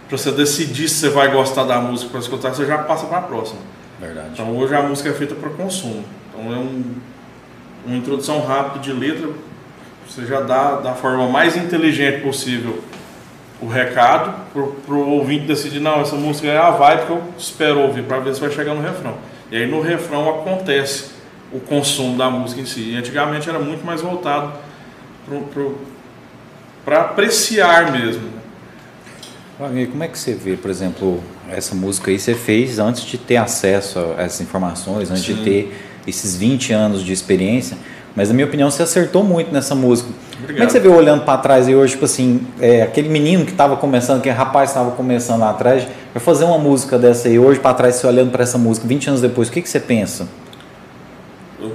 [0.07, 3.17] para você decidir se você vai gostar da música para escutar, você já passa para
[3.17, 3.59] a próxima.
[3.99, 4.29] Verdade.
[4.33, 6.03] Então hoje a música é feita para consumo.
[6.29, 6.83] Então é um,
[7.85, 9.29] uma introdução rápida de letra,
[10.07, 12.83] você já dá da forma mais inteligente possível
[13.61, 17.79] o recado para o ouvinte decidir, não, essa música é a vibe que eu espero
[17.79, 19.15] ouvir, para ver se vai chegar no refrão.
[19.51, 21.11] E aí no refrão acontece
[21.51, 22.91] o consumo da música em si.
[22.91, 24.53] E antigamente era muito mais voltado
[26.83, 28.23] para apreciar mesmo.
[28.23, 28.41] né?
[29.59, 33.17] Wagner, como é que você vê, por exemplo, essa música aí você fez antes de
[33.17, 35.43] ter acesso a essas informações, antes de Sim.
[35.43, 37.77] ter esses 20 anos de experiência,
[38.15, 40.09] mas na minha opinião você acertou muito nessa música.
[40.09, 40.67] Como é Obrigado.
[40.67, 43.75] que você vê olhando para trás e hoje, tipo assim, é, aquele menino que estava
[43.77, 47.59] começando, aquele rapaz que estava começando lá atrás, vai fazer uma música dessa aí hoje
[47.59, 50.27] para trás, você olhando para essa música 20 anos depois, o que, que você pensa?
[51.59, 51.73] Eu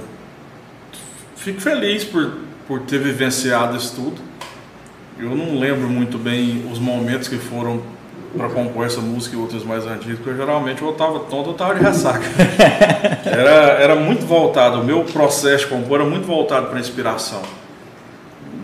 [1.35, 4.21] fico feliz por, por ter vivenciado isso tudo.
[5.19, 7.81] Eu não lembro muito bem os momentos que foram
[8.35, 11.75] para compor essa música e outras mais antigas, porque geralmente eu estava tonto ou estava
[11.75, 12.23] de ressaca.
[13.25, 13.51] Era,
[13.81, 17.41] era muito voltado, o meu processo de compor era muito voltado para a inspiração.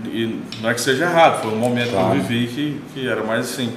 [0.06, 2.12] E não é que seja errado, foi um momento Claro.
[2.12, 3.72] que eu vivi que, que era mais assim.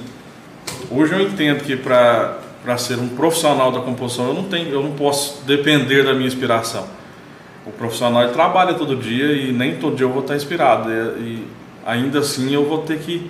[0.89, 4.91] Hoje eu entendo que para ser um profissional da composição eu não, tenho, eu não
[4.91, 6.85] posso depender da minha inspiração.
[7.65, 10.89] O profissional trabalha todo dia e nem todo dia eu vou estar inspirado.
[10.89, 11.47] E, e
[11.85, 13.29] ainda assim eu vou ter que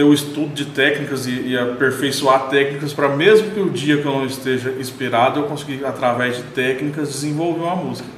[0.00, 4.06] ter o estudo de técnicas e, e aperfeiçoar técnicas para mesmo que o dia que
[4.06, 8.08] eu não esteja inspirado eu conseguir através de técnicas desenvolver uma música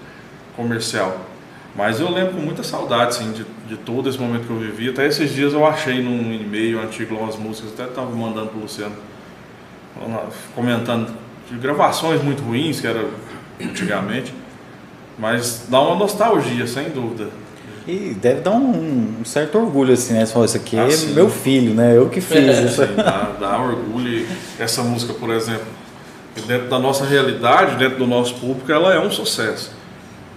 [0.56, 1.26] comercial.
[1.74, 4.90] Mas eu lembro com muita saudade sim, de, de todo esse momento que eu vivi.
[4.90, 8.62] Até esses dias eu achei num e-mail antigo umas músicas, até estava mandando para o
[8.62, 8.94] Luciano,
[10.54, 11.12] comentando
[11.50, 13.04] de gravações muito ruins que era
[13.60, 14.32] antigamente.
[15.18, 17.30] Mas dá uma nostalgia, sem dúvida.
[17.86, 20.24] E deve dar um, um certo orgulho assim, né?
[20.24, 21.14] Você fala, isso aqui Ah, é sim.
[21.14, 21.96] meu filho, né?
[21.96, 22.82] Eu que fiz isso.
[22.82, 24.26] Assim, dá, dá orgulho.
[24.58, 25.66] Essa música, por exemplo,
[26.46, 29.72] dentro da nossa realidade, dentro do nosso público, ela é um sucesso.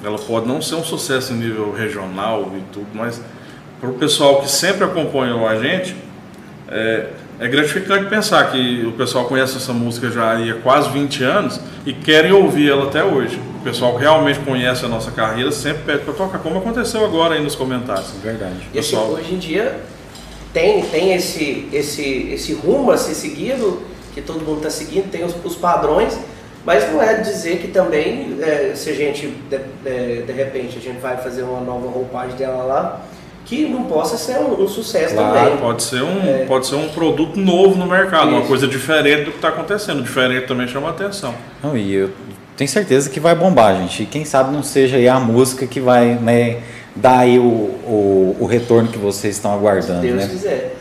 [0.03, 3.21] Ela pode não ser um sucesso em nível regional e tudo, mas
[3.79, 5.95] para o pessoal que sempre acompanhou a gente,
[6.67, 7.07] é,
[7.39, 11.93] é gratificante pensar que o pessoal conhece essa música já há quase 20 anos e
[11.93, 13.39] querem ouvir ela até hoje.
[13.65, 17.33] O pessoal que realmente conhece a nossa carreira sempre pede para tocar, como aconteceu agora
[17.33, 18.11] aí nos comentários.
[18.21, 18.57] Verdade.
[18.71, 19.07] E assim, Pessoal.
[19.07, 19.79] hoje em dia
[20.53, 23.81] tem, tem esse, esse, esse rumo a ser seguido,
[24.13, 26.15] que todo mundo está seguindo, tem os, os padrões,
[26.63, 30.81] mas não é dizer que também, é, se a gente, de, é, de repente, a
[30.81, 33.01] gente vai fazer uma nova roupagem dela lá,
[33.45, 35.57] que não possa ser um, um sucesso Claro, também.
[35.57, 38.47] Pode ser um, pode ser um produto novo no mercado, uma Isso.
[38.47, 40.03] coisa diferente do que está acontecendo.
[40.03, 41.33] Diferente também chama atenção.
[41.63, 42.11] Não, e eu
[42.55, 44.03] tenho certeza que vai bombar, gente.
[44.03, 46.57] E quem sabe não seja aí a música que vai né,
[46.95, 50.27] dar aí o, o, o retorno que vocês estão Se aguardando, Deus né?
[50.27, 50.75] quiser.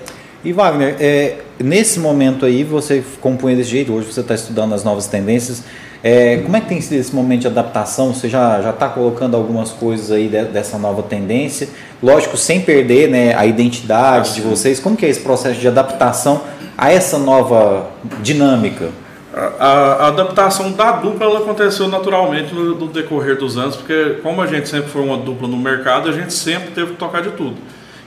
[0.45, 4.85] E Wagner, é, nesse momento aí você compunha desse jeito, hoje você está estudando as
[4.85, 5.63] novas tendências.
[6.03, 8.13] É, como é que tem sido esse momento de adaptação?
[8.13, 11.67] Você já está colocando algumas coisas aí de, dessa nova tendência?
[12.03, 14.43] Lógico, sem perder né, a identidade assim.
[14.43, 14.79] de vocês.
[14.79, 16.43] Como que é esse processo de adaptação
[16.77, 17.89] a essa nova
[18.23, 18.91] dinâmica?
[19.37, 24.41] A, a, adaptação da dupla ela aconteceu naturalmente no, no, decorrer dos anos, porque como
[24.41, 27.31] a gente sempre foi uma dupla no mercado, a gente sempre teve que tocar de
[27.31, 27.57] tudo.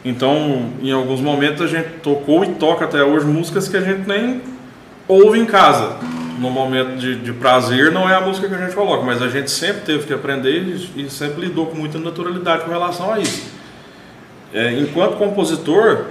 [0.06, 4.08] Então, em alguns momentos a gente tocou e toca até hoje músicas que a gente
[4.08, 4.42] nem
[5.06, 5.98] ouve em casa.
[6.40, 9.28] No momento de, de prazer não é a música que a gente coloca, mas a
[9.28, 10.62] gente sempre teve que aprender
[10.96, 13.52] e, e sempre lidou com muita naturalidade com relação a isso.
[14.54, 16.06] É, enquanto compositor,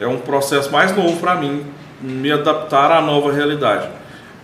[0.00, 1.64] é um processo mais novo para mim
[2.00, 3.99] me adaptar à nova realidade.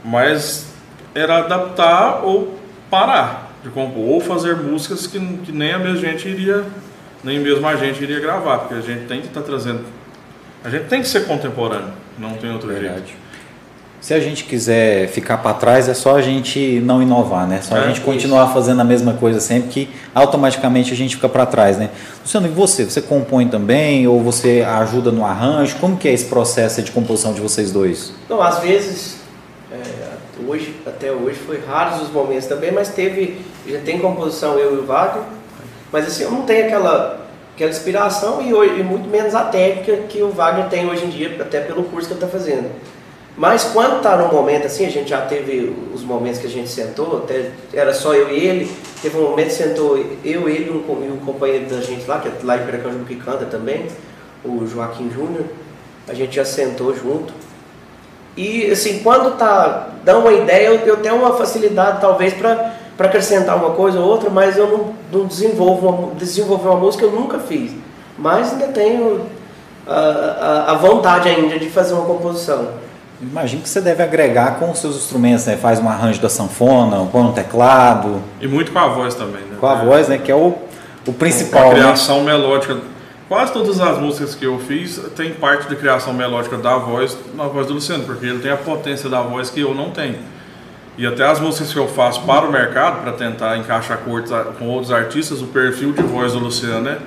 [0.07, 0.67] Mas
[1.15, 2.57] era adaptar ou
[2.89, 6.65] parar de compor, ou fazer músicas que, que nem a mesma gente iria,
[7.25, 9.81] nem mesmo a gente iria gravar, porque a gente tem que estar tá trazendo.
[10.63, 12.95] A gente tem que ser contemporâneo, não tem outro Verdade.
[12.95, 13.27] jeito.
[14.01, 17.61] Se a gente quiser ficar para trás, é só a gente não inovar, né?
[17.61, 18.55] Só é, a gente continuar isso.
[18.55, 21.91] fazendo a mesma coisa sempre, que automaticamente a gente fica para trás, né?
[22.21, 22.85] Luciano, e você?
[22.85, 25.77] Você compõe também ou você ajuda no arranjo?
[25.81, 28.13] Como que é esse processo de composição de vocês dois?
[28.29, 29.17] Não, às vezes,
[30.47, 34.79] hoje, até hoje, foi raros os momentos também, mas teve, já tem composição eu e
[34.79, 35.25] o Wagner,
[35.93, 40.23] mas assim, eu não tenho aquela, aquela inspiração e, e muito menos a técnica que
[40.23, 42.71] o Wagner tem hoje em dia, até pelo curso que ele está fazendo.
[43.37, 46.71] Mas quando está no momento assim, a gente já teve os momentos que a gente
[46.71, 48.71] sentou, até era só eu e ele,
[49.03, 52.29] teve um momento que sentou eu, ele um, e um companheiro da gente lá, que
[52.29, 53.87] é lá em Piracanjuba que canta também,
[54.43, 55.45] o Joaquim Júnior,
[56.09, 57.33] a gente já sentou junto.
[58.37, 63.57] E assim, quando tá dá uma ideia, eu, eu tenho uma facilidade talvez para acrescentar
[63.57, 67.39] uma coisa ou outra, mas eu não, não desenvolvo uma, desenvolver uma música eu nunca
[67.39, 67.73] fiz.
[68.19, 69.27] Mas ainda tenho
[69.87, 72.69] a, a, a vontade ainda de fazer uma composição.
[73.21, 75.57] Imagino que você deve agregar com os seus instrumentos, né?
[75.57, 78.23] Faz um arranjo da sanfona, põe um teclado.
[78.41, 79.57] E muito com a voz também, né?
[79.59, 80.19] Com a voz, né?
[80.19, 80.55] Que é o,
[81.07, 81.71] o principal.
[81.71, 81.81] A né?
[81.81, 82.33] criação né?
[82.33, 82.77] melódica.
[83.29, 87.45] Quase todas as músicas que eu fiz tem parte de criação melódica da voz, na
[87.45, 90.19] voz do Luciano, porque ele tem a potência da voz que eu não tenho.
[90.97, 94.93] E até as músicas que eu faço para o mercado, para tentar encaixar com outros
[94.93, 96.99] artistas, o perfil de voz do Luciano é,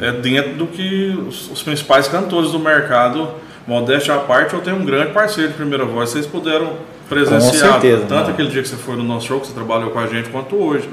[0.00, 3.28] é dentro do que os, os principais cantores do mercado
[3.66, 6.10] Modéstia à parte, eu tenho um grande parceiro de primeira voz.
[6.10, 6.74] Vocês puderam
[7.08, 8.30] presenciar certeza, tanto não.
[8.30, 10.54] aquele dia que você foi no nosso show, que você trabalhou com a gente, quanto
[10.54, 10.88] hoje.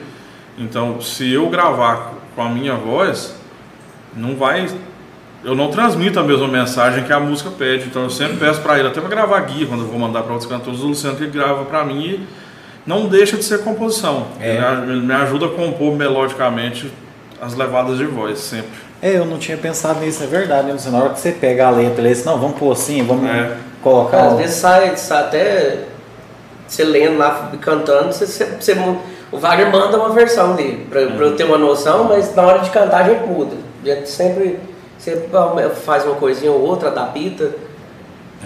[0.58, 3.36] Então, se eu gravar com a minha voz,
[4.16, 4.68] não vai.
[5.44, 7.86] Eu não transmito a mesma mensagem que a música pede.
[7.86, 10.32] Então, eu sempre peço para ele, até para gravar guia, quando eu vou mandar para
[10.32, 12.28] outros cantores, o Luciano que grava para mim e
[12.86, 14.28] não deixa de ser composição.
[14.40, 14.58] É.
[14.88, 16.92] Ele me ajuda a compor melodicamente
[17.42, 18.72] as levadas de voz, sempre.
[19.02, 20.68] É, eu não tinha pensado nisso, é verdade.
[20.68, 20.78] Né?
[20.90, 23.58] Na hora que você pega a letra, ele diz, não, vamos pôr assim, vamos é.
[23.82, 24.28] colocar.
[24.28, 25.80] Às vezes sai, sai até
[26.66, 28.74] você lendo lá, cantando, você, você, você,
[29.32, 31.22] o Wagner manda uma versão dele, para uhum.
[31.22, 33.56] eu ter uma noção, mas na hora de cantar a gente muda.
[33.86, 34.60] A gente sempre,
[34.98, 35.28] sempre
[35.84, 37.52] faz uma coisinha ou outra, adapta.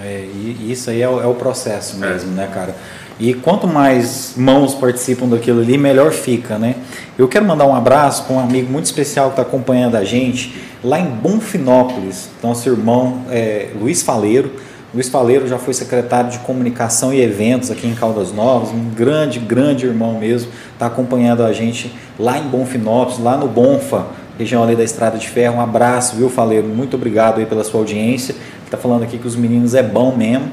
[0.01, 2.35] É, e isso aí é o, é o processo mesmo, é.
[2.35, 2.75] né, cara?
[3.19, 6.75] E quanto mais mãos participam daquilo ali, melhor fica, né?
[7.17, 10.55] Eu quero mandar um abraço para um amigo muito especial que está acompanhando a gente
[10.83, 14.51] lá em Bonfinópolis, nosso irmão é, Luiz Faleiro.
[14.93, 19.39] Luiz Faleiro já foi secretário de comunicação e eventos aqui em Caldas Novas, um grande,
[19.39, 24.05] grande irmão mesmo, está acompanhando a gente lá em Bonfinópolis, lá no Bonfa,
[24.37, 25.57] região ali da Estrada de Ferro.
[25.57, 26.67] Um abraço, viu, Faleiro?
[26.67, 28.35] Muito obrigado aí pela sua audiência.
[28.63, 30.51] Está falando aqui que os meninos é bom mesmo.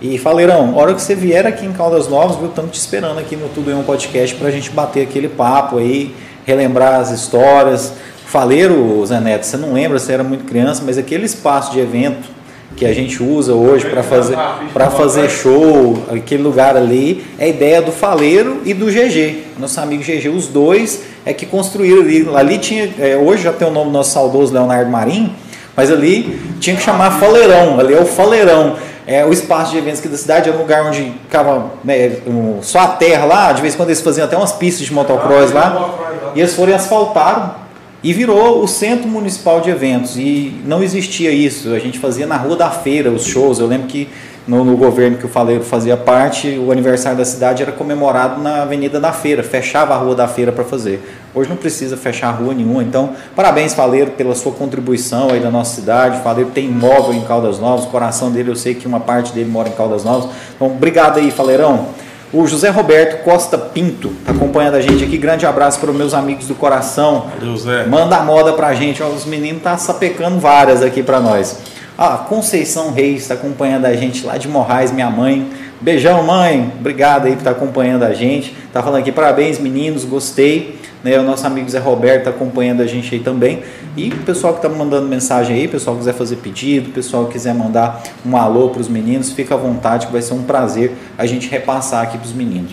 [0.00, 3.36] E Faleirão, hora que você vier aqui em Caldas Novas, viu, estamos te esperando aqui
[3.36, 6.14] no Tudo em um Podcast para a gente bater aquele papo aí,
[6.44, 7.94] relembrar as histórias.
[8.26, 12.28] Faleiro, Zé Neto, você não lembra, você era muito criança, mas aquele espaço de evento
[12.76, 14.36] que a gente usa hoje para fazer,
[14.72, 19.80] para fazer show, aquele lugar ali, é a ideia do Faleiro e do GG, nosso
[19.80, 22.28] amigo GG, os dois é que construíram ali.
[22.34, 25.32] Ali tinha, é, hoje já tem o nome do nosso saudoso Leonardo Marim,
[25.76, 28.76] mas ali tinha que chamar Faleirão, ali é o Faleirão.
[29.06, 32.62] É, o espaço de eventos aqui da cidade era um lugar onde ficava né, um,
[32.62, 35.52] só a terra lá, de vez em quando eles faziam até umas pistas de motocross
[35.52, 37.63] lá, e eles foram e asfaltaram
[38.04, 40.18] e virou o centro municipal de eventos.
[40.18, 43.58] E não existia isso, a gente fazia na rua da feira os shows.
[43.58, 44.06] Eu lembro que
[44.46, 48.60] no, no, governo que o Faleiro fazia parte, o aniversário da cidade era comemorado na
[48.60, 51.00] Avenida da Feira, fechava a rua da feira para fazer.
[51.34, 55.74] Hoje não precisa fechar rua nenhuma, então parabéns Faleiro pela sua contribuição aí da nossa
[55.74, 56.22] cidade.
[56.22, 59.50] Faleiro tem imóvel em Caldas Novas, o coração dele eu sei que uma parte dele
[59.50, 60.28] mora em Caldas Novas.
[60.54, 61.88] Então obrigado aí Faleirão.
[62.32, 65.16] O José Roberto Costa Pinto está acompanhando a gente aqui.
[65.16, 67.26] Grande abraço para os meus amigos do coração.
[67.38, 67.86] Valeu, Zé.
[67.86, 69.02] Manda a moda para a gente.
[69.02, 71.58] os meninos estão tá sapecando várias aqui para nós.
[71.96, 75.48] Ah, Conceição Reis está acompanhando a gente lá de Morrais, minha mãe.
[75.80, 76.72] Beijão, mãe.
[76.80, 78.56] Obrigado aí por estar acompanhando a gente.
[78.72, 80.80] Tá falando aqui, parabéns, meninos, gostei.
[81.04, 83.62] Né, o nosso amigo Zé Roberto está acompanhando a gente aí também.
[83.94, 87.32] E o pessoal que está mandando mensagem aí, pessoal que quiser fazer pedido, pessoal que
[87.32, 90.92] quiser mandar um alô para os meninos, fica à vontade, que vai ser um prazer
[91.18, 92.72] a gente repassar aqui para os meninos.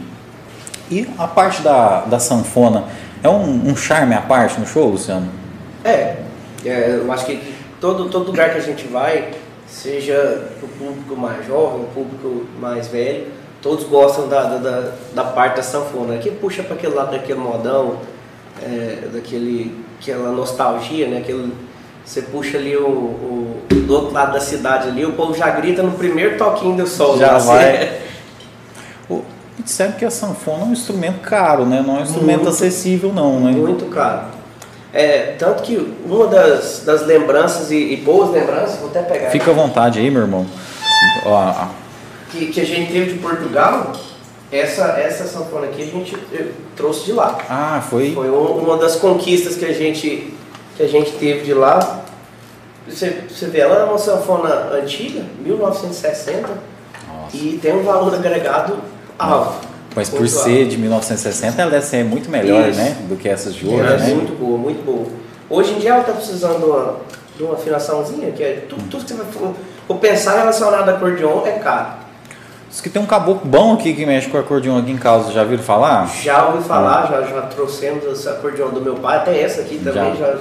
[0.90, 2.86] E a parte da, da sanfona,
[3.22, 5.28] é um, um charme à parte no show, Luciano?
[5.84, 6.16] É,
[6.66, 9.32] é, eu acho que todo, todo lugar que a gente vai,
[9.68, 13.28] seja o público mais jovem, o público mais velho,
[13.62, 17.98] todos gostam da, da, da parte da sanfona, que puxa para aquele lado daquele modão,
[18.62, 21.20] é, daquele, aquela nostalgia, né?
[21.20, 21.54] Aquele,
[22.04, 25.84] você puxa ali o, o, do outro lado da cidade ali, o povo já grita
[25.84, 27.18] no primeiro toquinho do sol.
[27.18, 27.40] Já né?
[27.40, 28.02] vai.
[29.18, 29.24] o,
[29.60, 31.84] disseram que a sanfona é um instrumento caro, né?
[31.86, 33.52] Não é um instrumento muito, acessível não, né?
[33.52, 34.28] Muito caro.
[34.94, 39.30] É, tanto que uma das, das lembranças, e, e, boas lembranças, vou até pegar.
[39.30, 40.46] Fica à vontade aí, meu irmão.
[41.26, 41.68] Ó,
[42.32, 43.94] que, que a gente teve de Portugal,
[44.52, 46.18] essa, essa sanfona aqui a gente
[46.76, 47.38] trouxe de lá.
[47.50, 48.14] Ah, foi?
[48.14, 50.34] Foi uma das conquistas que a gente,
[50.76, 52.02] que a gente teve de lá.
[52.88, 57.38] Você, você vê, ela é uma sanfona antiga, 1960, Nossa.
[57.38, 58.78] e tem um valor agregado
[59.18, 59.68] alto.
[59.96, 62.80] Mas por ser de 1960, ela deve ser muito melhor, Isso.
[62.80, 62.98] né?
[63.08, 64.14] Do que essas de hoje, é, né?
[64.14, 65.08] Muito boa, muito boa.
[65.50, 66.96] Hoje em dia ela está precisando de uma,
[67.38, 69.54] de uma afinaçãozinha, que é tudo, tudo que você vai for
[70.00, 72.01] pensar relacionado a acordeon é caro.
[72.72, 75.44] Diz que tem um caboclo bom aqui que mexe com acordeon aqui em casa, já
[75.44, 76.10] viram falar?
[76.24, 80.16] Já ouvi falar, já, já trouxemos esse acordeon do meu pai, até essa aqui também
[80.16, 80.32] já.
[80.32, 80.38] já...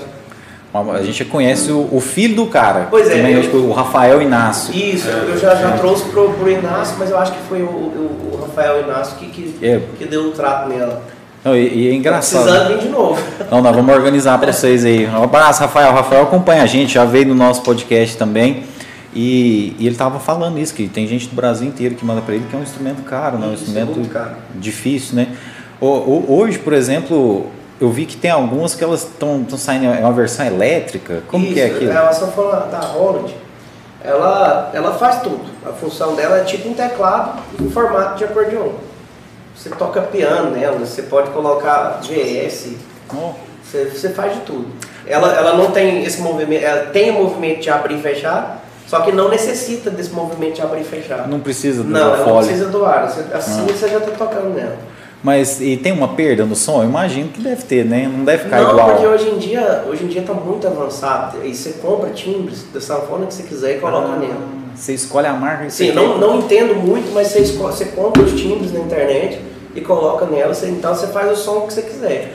[0.72, 2.86] A gente conhece o, o, filho do cara.
[2.88, 3.16] Pois é.
[3.16, 3.64] Também, eu...
[3.64, 4.72] o Rafael Inácio.
[4.72, 8.30] Isso, eu já, já trouxe pro, pro Inácio, mas eu acho que foi o, o,
[8.34, 9.80] o Rafael Inácio que, que, é.
[9.98, 11.02] que deu o trato nela.
[11.44, 12.44] Não, e, e, é engraçado.
[12.44, 13.20] Precisando vir de novo.
[13.50, 15.08] Não, nós vamos organizar para vocês aí.
[15.08, 15.92] Um abraço, Rafael.
[15.92, 18.62] Rafael acompanha a gente, já veio no nosso podcast também.
[19.12, 22.34] E, e ele estava falando isso, que tem gente do Brasil inteiro que manda para
[22.34, 23.48] ele que é um instrumento caro, né?
[23.48, 25.36] um instrumento é difícil, né?
[25.80, 27.46] Hoje, por exemplo,
[27.80, 31.54] eu vi que tem algumas que elas estão saindo, é uma versão elétrica, como isso,
[31.54, 31.90] que é aquilo?
[31.90, 33.32] Ela só fala da Roland,
[34.04, 38.72] ela, ela faz tudo, a função dela é tipo um teclado em formato de acordeon.
[39.56, 42.76] Você toca piano nela, você pode colocar GS,
[43.12, 43.32] oh.
[43.62, 44.68] você, você faz de tudo.
[45.06, 48.59] Ela, ela não tem esse movimento, ela tem o movimento de abrir e fechar,
[48.90, 51.28] só que não necessita desse movimento de abrir e fechar.
[51.28, 53.04] Não precisa do Não, não precisa do ar.
[53.04, 53.72] Assim ah.
[53.72, 54.76] você já está tocando nela.
[55.22, 56.82] Mas e tem uma perda no som?
[56.82, 58.10] Eu imagino que deve ter, né?
[58.12, 58.88] Não deve ficar não, igual.
[58.88, 61.38] Não, porque hoje em dia, hoje em dia está muito avançado.
[61.44, 64.40] E você compra timbres da sanfona que você quiser e coloca ah, nela.
[64.74, 66.18] Você escolhe a marca que Sim, você não, quer.
[66.18, 69.40] não entendo muito, mas você, escolhe, você compra os timbres na internet
[69.72, 72.34] e coloca nela, você, então você faz o som que você quiser.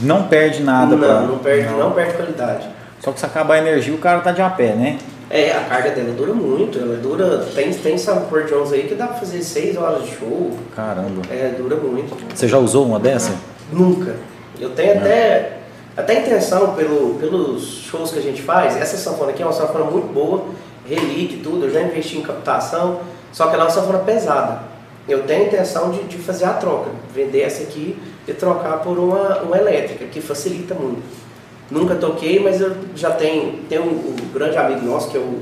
[0.00, 1.20] Não perde nada, Não, pra...
[1.20, 1.78] não perde, não.
[1.78, 2.68] não perde qualidade.
[2.98, 4.98] Só que se acabar a energia, o cara tá de a pé, né?
[5.32, 7.38] É, a carga dela dura muito, ela dura.
[7.54, 10.50] Tem, tem Soundboard Jones aí que dá pra fazer 6 horas de show.
[10.76, 11.22] Caramba.
[11.30, 12.14] É, dura muito.
[12.34, 13.34] Você já usou uma dessa?
[13.72, 14.14] Nunca.
[14.60, 15.60] Eu tenho até,
[15.96, 18.76] até intenção pelo, pelos shows que a gente faz.
[18.76, 20.44] Essa sanfona aqui é uma sanfona muito boa,
[20.86, 21.64] relíquia e tudo.
[21.64, 23.00] Eu já investi em captação,
[23.32, 24.64] só que ela é uma sanfona pesada.
[25.08, 29.38] Eu tenho intenção de, de fazer a troca, vender essa aqui e trocar por uma,
[29.38, 31.02] uma elétrica, que facilita muito.
[31.72, 35.38] Nunca toquei, mas eu já tenho, tenho um, um grande amigo nosso, que é o,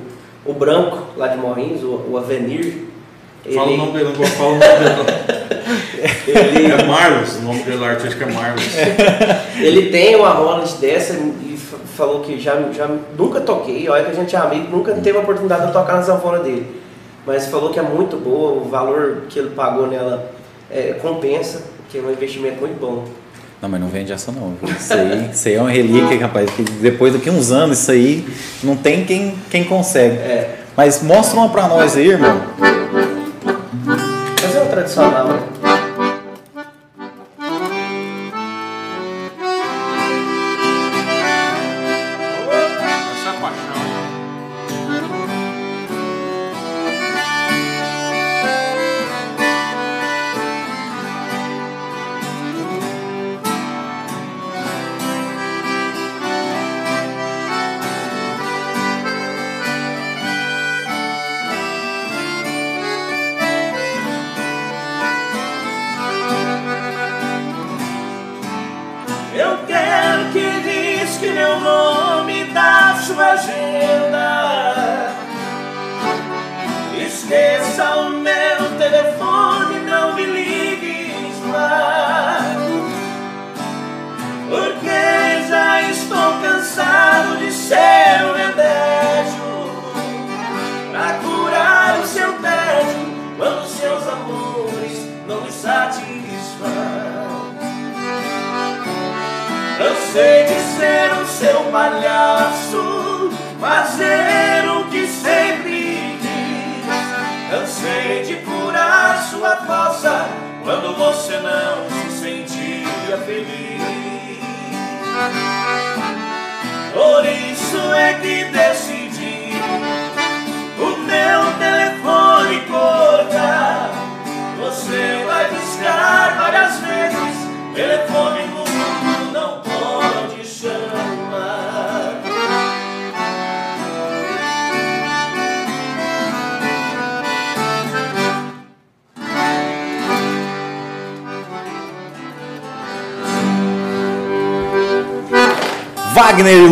[0.46, 2.84] o Branco, lá de Morrinhos, o, o Avenir.
[3.44, 3.54] Ele...
[3.54, 5.50] Fala o nome dele, não falar o nome dele
[6.26, 6.72] ele...
[6.72, 8.64] É Marlos, o nome dele artístico é Marlos.
[9.60, 11.58] ele tem uma Roland dessa e
[11.96, 15.20] falou que já, já nunca toquei, olha que a gente é amigo, nunca teve a
[15.20, 16.80] oportunidade de tocar na sanfona dele.
[17.26, 20.30] Mas falou que é muito boa, o valor que ele pagou nela
[20.70, 23.04] é, compensa, que é um investimento muito bom.
[23.60, 24.56] Não, mas não vende essa não.
[24.62, 26.50] Isso aí, isso aí é uma relíquia, rapaz.
[26.50, 28.26] Que depois daqui uns anos, isso aí
[28.62, 30.16] não tem quem, quem consegue.
[30.16, 30.60] É.
[30.74, 32.40] Mas mostra uma pra nós aí, irmão.
[34.42, 35.59] Mas é o tradicional, né?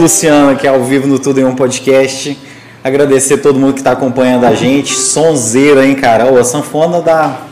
[0.08, 2.36] Luciana, que é ao vivo no Tudo em um Podcast.
[2.82, 4.94] Agradecer todo mundo que está acompanhando a gente.
[4.94, 6.32] Sonzeira, hein, cara?
[6.32, 7.42] Ô, a sanfona dá.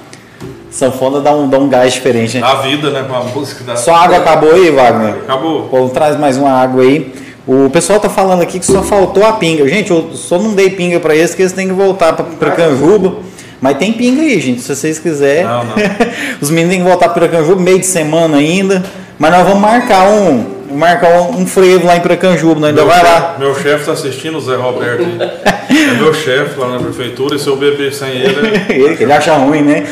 [0.70, 2.46] Sanfona dá um, dá um gás diferente, né?
[2.46, 3.04] A vida, né?
[3.06, 3.76] Com a música da.
[3.76, 5.16] Sua água acabou aí, Wagner?
[5.24, 5.64] Acabou.
[5.64, 7.12] Pô, traz mais uma água aí.
[7.46, 9.68] O pessoal tá falando aqui que só faltou a pinga.
[9.68, 13.16] Gente, eu só não dei pinga para eles, que eles têm que voltar para Canjuba.
[13.60, 15.44] Mas tem pinga aí, gente, se vocês quiserem.
[15.44, 15.74] Não, não.
[16.40, 18.82] Os meninos têm que voltar para Canjuba, meio de semana ainda.
[19.18, 22.90] Mas nós vamos marcar um, marcar um, um frevo lá em Precanjuba, nós ainda Meu
[22.90, 23.36] vai chefe- lá.
[23.38, 25.02] Meu chefe está assistindo, o Zé Roberto.
[25.02, 28.36] é meu chefe lá na prefeitura, e se eu beber sem ele.
[28.68, 29.86] Ele, ele acha ruim, né?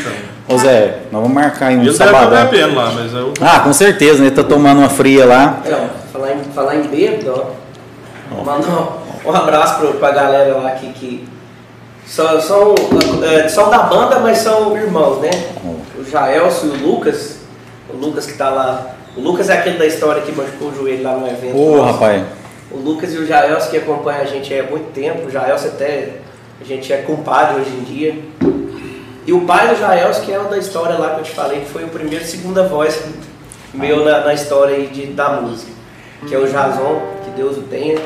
[0.48, 2.46] Ô Zé, nós vamos marcar aí um Ele deve estar sabadão.
[2.50, 3.32] bebendo lá, mas eu.
[3.40, 4.26] Ah, com certeza, né?
[4.26, 5.60] Ele tá tomando uma fria lá.
[5.64, 7.32] Não, falar em, falar em bêbado,
[8.30, 8.44] ó.
[8.44, 8.68] Mandar
[9.24, 11.28] um, um abraço pro, pra galera lá que, que
[12.06, 12.74] são, são,
[13.22, 15.30] é, são da banda, mas são irmãos, né?
[15.98, 17.38] O Jaelso e o Lucas.
[17.88, 18.93] O Lucas que tá lá.
[19.16, 21.56] O Lucas é aquele da história que machucou o joelho lá no evento.
[21.56, 21.92] Ô, nosso.
[21.92, 22.24] rapaz.
[22.70, 25.26] O Lucas e o Jaelso que acompanham a gente há muito tempo.
[25.26, 26.16] O Jaelso até.
[26.60, 28.18] A gente é compadre hoje em dia.
[29.26, 31.60] E o pai do Jaelso, que é o da história lá que eu te falei,
[31.60, 33.02] que foi o primeiro e segunda voz
[33.72, 35.72] meu na, na história aí de, da música.
[36.26, 37.98] Que é o Jason, que Deus o tenha.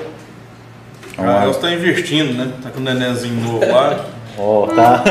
[1.17, 2.53] Ah, eles estão investindo, né?
[2.63, 4.07] Tá com um nenenzinho novo lá.
[4.39, 5.05] Ó, tá,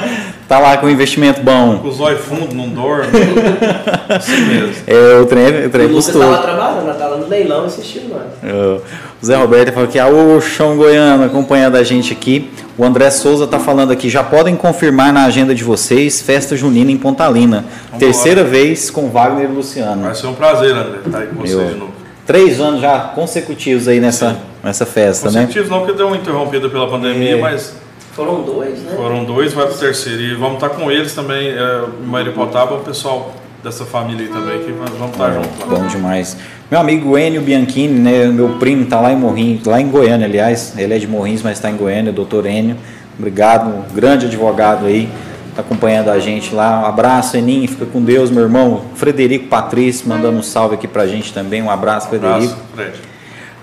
[0.48, 1.78] tá lá com investimento bom.
[1.80, 3.08] Com os olhos fundos, não dorme.
[4.10, 4.74] Assim mesmo.
[4.88, 6.22] É, o trem, o E trem o Lucas custou.
[6.22, 8.24] tá lá trabalhando, tá lá no leilão assistindo nós.
[8.44, 8.80] É,
[9.22, 12.50] O Zé Roberto falou que ah, o Chão Goiano acompanhando a gente aqui.
[12.78, 16.92] O André Souza tá falando aqui, já podem confirmar na agenda de vocês, festa junina
[16.92, 17.66] em Pontalina.
[17.86, 18.00] Vambora.
[18.00, 20.04] Terceira vez com Wagner e Luciano.
[20.04, 21.68] Vai ser um prazer, André, estar aí com você Meu.
[21.68, 21.92] de novo.
[22.26, 25.40] Três anos já consecutivos aí nessa, nessa festa, né?
[25.46, 27.42] Consecutivos não, porque deu uma interrompida pela pandemia, É.
[27.42, 27.74] mas
[28.18, 28.94] Foram dois, né?
[28.96, 30.20] foram dois, vai pro terceiro.
[30.20, 33.32] E vamos estar com eles também, é, em Maripotaba, o pessoal
[33.64, 35.78] dessa família aí também, que vamos estar juntos lá.
[35.78, 36.36] Bom demais.
[36.72, 40.74] Meu amigo Enio Bianchini, né, meu primo, tá lá em Morrinhos, lá em Goiânia, aliás.
[40.76, 42.76] Ele é de Morrinhos, mas está em Goiânia, doutor Enio.
[43.20, 45.08] Obrigado, um grande advogado aí,
[45.56, 46.82] tá acompanhando a gente lá.
[46.82, 48.86] Um abraço, Eninho, fica com Deus, meu irmão.
[48.96, 51.62] Frederico Patrício, mandando um salve aqui pra gente também.
[51.62, 52.36] Um abraço, Frederico.
[52.46, 52.94] Abraço, Fred.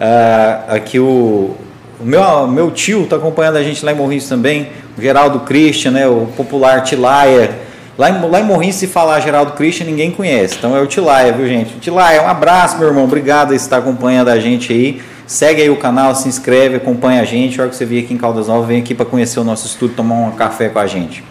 [0.01, 1.57] Ah, aqui o,
[2.01, 5.93] o meu, meu tio está acompanhando a gente lá em Morrinhos também, o Geraldo Christian,
[5.93, 7.63] né, o popular Tilaia.
[7.97, 10.57] Lá em, lá em Morrinhos, se falar Geraldo Christian, ninguém conhece.
[10.59, 11.79] Então é o Tilaia, viu, gente?
[11.79, 13.05] Tilaia, um abraço, meu irmão.
[13.05, 15.01] Obrigado por estar acompanhando a gente aí.
[15.27, 17.59] Segue aí o canal, se inscreve, acompanha a gente.
[17.59, 19.67] A hora que você vier aqui em Caldas Novas, vem aqui para conhecer o nosso
[19.67, 21.23] estúdio, tomar um café com a gente.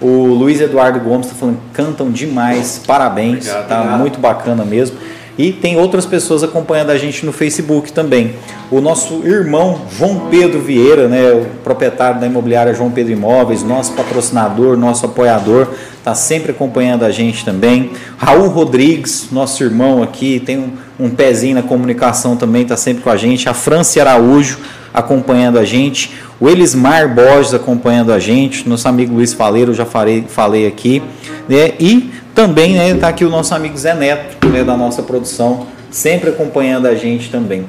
[0.00, 3.98] O Luiz Eduardo Gomes está falando, cantam demais, parabéns, Obrigado, tá obrigado.
[3.98, 4.96] muito bacana mesmo.
[5.38, 8.34] E tem outras pessoas acompanhando a gente no Facebook também.
[8.72, 13.92] O nosso irmão João Pedro Vieira, né, o proprietário da imobiliária João Pedro Imóveis, nosso
[13.92, 17.92] patrocinador, nosso apoiador, está sempre acompanhando a gente também.
[18.16, 23.10] Raul Rodrigues, nosso irmão aqui, tem um, um pezinho na comunicação também, está sempre com
[23.10, 23.48] a gente.
[23.48, 24.58] A Franci Araújo
[24.92, 26.12] acompanhando a gente.
[26.40, 28.68] O Elismar Borges acompanhando a gente.
[28.68, 31.02] Nosso amigo Luiz Faleiro, já falei aqui.
[31.48, 31.74] Né?
[31.78, 36.86] E também está aqui o nosso amigo Zé Neto, né, da nossa produção, sempre acompanhando
[36.86, 37.68] a gente também.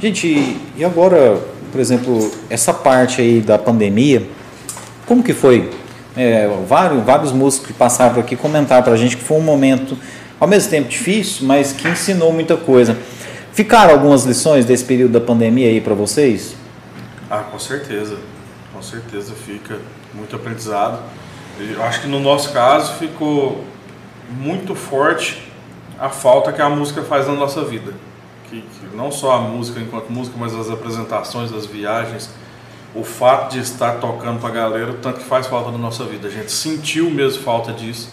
[0.00, 1.36] Gente, e agora,
[1.72, 4.22] por exemplo, essa parte aí da pandemia,
[5.04, 5.72] como que foi?
[6.16, 9.42] É, vários, vários músicos que passaram por aqui comentaram para a gente que foi um
[9.42, 9.98] momento,
[10.38, 12.96] ao mesmo tempo difícil, mas que ensinou muita coisa.
[13.52, 16.54] Ficaram algumas lições desse período da pandemia aí para vocês?
[17.28, 18.16] Ah, com certeza.
[18.72, 19.80] Com certeza fica
[20.14, 21.00] muito aprendizado.
[21.58, 23.64] Eu acho que no nosso caso ficou
[24.28, 25.42] muito forte
[25.98, 27.92] a falta que a música faz na nossa vida.
[28.48, 32.30] Que, que não só a música enquanto música, mas as apresentações, as viagens,
[32.94, 36.28] o fato de estar tocando para a galera, tanto que faz falta na nossa vida.
[36.28, 38.10] A gente sentiu mesmo falta disso.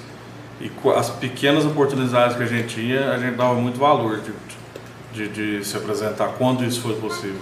[0.59, 4.21] E as pequenas oportunidades que a gente tinha, a gente dava muito valor
[5.13, 7.41] de, de, de se apresentar quando isso foi possível.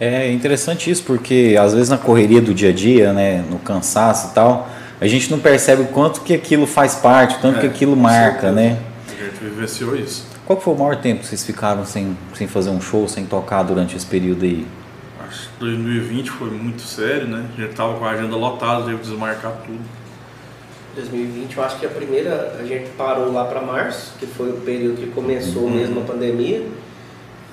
[0.00, 4.30] É interessante isso, porque às vezes na correria do dia a dia, né, no cansaço
[4.30, 4.68] e tal,
[5.02, 7.96] a gente não percebe o quanto que aquilo faz parte, o tanto É, que aquilo
[7.96, 8.52] marca, certeza.
[8.52, 8.78] né?
[9.08, 10.26] A gente vivenciou isso.
[10.46, 13.62] Qual foi o maior tempo que vocês ficaram sem, sem fazer um show, sem tocar
[13.62, 14.66] durante esse período aí?
[15.28, 17.44] Acho que 2020 foi muito sério, né?
[17.56, 19.80] A gente tava com a agenda lotada, teve que desmarcar tudo.
[20.94, 24.54] 2020, eu acho que a primeira a gente parou lá para março, que foi o
[24.60, 25.70] período que começou Uhum.
[25.70, 26.66] mesmo a pandemia.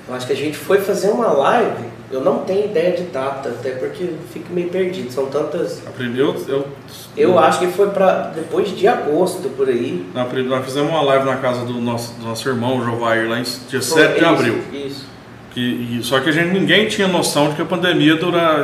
[0.08, 3.49] Eu acho que a gente foi fazer uma live, eu não tenho ideia de data,
[3.49, 5.86] até porque fico meio perdido, são tantas.
[5.86, 6.68] A primeira, eu,
[7.15, 10.06] eu, acho que foi para depois de agosto por aí.
[10.30, 13.40] prim- nós fizemos uma live na casa do nosso, do nosso irmão, o Jovair, lá
[13.40, 14.57] em dia 7 de abril.
[14.73, 15.06] Isso.
[15.52, 18.64] Que, só que a gente, ninguém tinha noção de que a pandemia dura.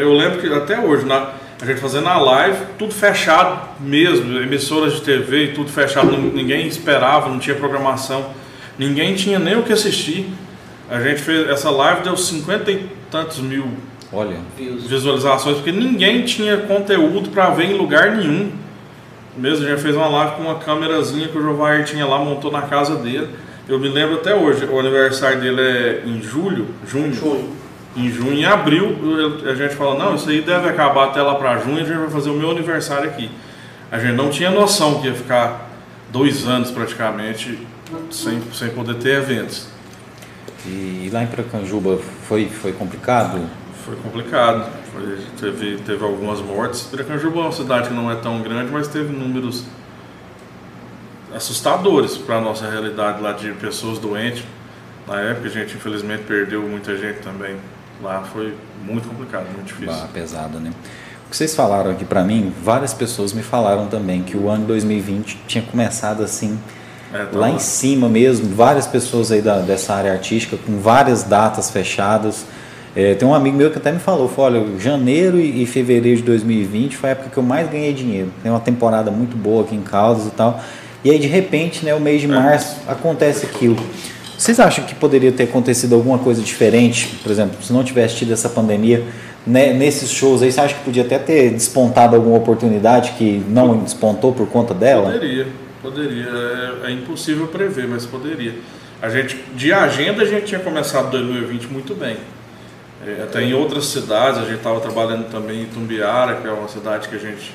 [0.00, 4.94] Eu lembro que até hoje, na, a gente fazendo a live, tudo fechado mesmo, emissoras
[4.94, 8.26] de TV e tudo fechado, ninguém esperava, não tinha programação,
[8.78, 10.28] ninguém tinha nem o que assistir.
[10.90, 13.66] A gente fez essa live, deu 50 e tantos mil
[14.12, 18.52] Olha, visualizações, porque ninguém tinha conteúdo para ver em lugar nenhum.
[19.36, 22.50] Mesmo, a gente fez uma live com uma câmerazinha que o Jovair tinha lá, montou
[22.50, 23.28] na casa dele.
[23.68, 27.12] Eu me lembro até hoje, o aniversário dele é em julho, junho.
[27.12, 27.50] Junho.
[27.96, 28.96] Em junho, em abril,
[29.44, 32.10] a gente fala, não, isso aí deve acabar até lá para junho, a gente vai
[32.10, 33.30] fazer o meu aniversário aqui.
[33.90, 35.70] A gente não tinha noção que ia ficar
[36.12, 37.58] dois anos praticamente
[38.10, 39.68] sem, sem poder ter eventos.
[40.66, 41.98] E lá em Piracanjuba
[42.28, 43.40] foi, foi complicado?
[43.84, 44.66] Foi complicado.
[44.92, 46.82] Foi- teve, teve algumas mortes.
[46.82, 49.64] Piracanjuba é uma cidade que não é tão grande, mas teve números
[51.34, 54.44] assustadores para a nossa realidade lá de pessoas doentes.
[55.06, 57.56] Na época a gente infelizmente perdeu muita gente também.
[58.02, 59.92] Lá foi muito complicado, muito difícil.
[59.94, 60.70] Bah, pesado, né?
[61.26, 64.66] O que vocês falaram aqui pra mim, várias pessoas me falaram também que o ano
[64.66, 66.58] 2020 tinha começado assim,
[67.16, 71.22] É, tá lá em cima mesmo, várias pessoas aí da, dessa área artística com várias
[71.22, 72.44] datas fechadas.
[72.94, 76.18] É, tem um amigo meu que até me falou, falou, olha, janeiro e, e fevereiro
[76.18, 78.30] de 2020 foi a época que eu mais ganhei dinheiro.
[78.42, 80.60] Tem uma temporada muito boa aqui em Caldas e tal.
[81.04, 83.76] E aí de repente, né, o mês de março acontece aquilo.
[84.36, 88.32] Vocês acham que poderia ter acontecido alguma coisa diferente, por exemplo, se não tivesse tido
[88.32, 89.04] essa pandemia,
[89.46, 93.78] né, nesses shows aí, você acha que podia até ter despontado alguma oportunidade que não
[93.78, 95.12] despontou por conta dela?
[95.12, 95.46] Poderia,
[95.90, 96.26] poderia.
[96.84, 98.54] É, é impossível prever, mas poderia.
[99.00, 102.16] A gente, de agenda, a gente tinha começado 2020 muito bem.
[103.06, 106.68] É, até em outras cidades, a gente estava trabalhando também em Tumbiara, que é uma
[106.68, 107.52] cidade que a gente.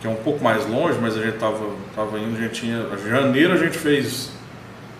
[0.00, 1.64] que é um pouco mais longe, mas a gente estava
[1.94, 2.86] tava indo, a gente tinha.
[3.08, 4.30] Janeiro a gente fez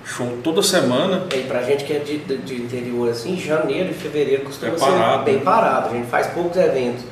[0.05, 1.27] show toda semana.
[1.35, 4.78] E pra gente que é de, de, de interior assim, janeiro e fevereiro costuma É
[4.78, 5.44] parado, ser bem né?
[5.44, 5.89] parado.
[5.89, 7.05] A gente faz poucos eventos.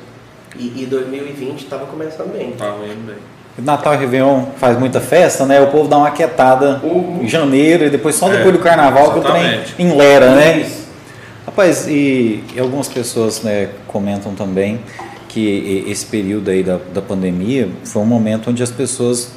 [0.55, 2.51] E, e 2020 estava começando bem.
[2.51, 3.40] Tava indo bem.
[3.57, 5.59] Natal e Réveillon faz muita festa, né?
[5.61, 6.81] O povo dá uma quietada
[7.21, 9.75] em janeiro e depois só É, depois do carnaval que o trem exatamente.
[9.77, 10.69] enlera, né?
[11.45, 14.79] Rapaz, e, e algumas pessoas né, comentam também
[15.27, 19.31] que esse período aí da, da pandemia foi um momento onde as pessoas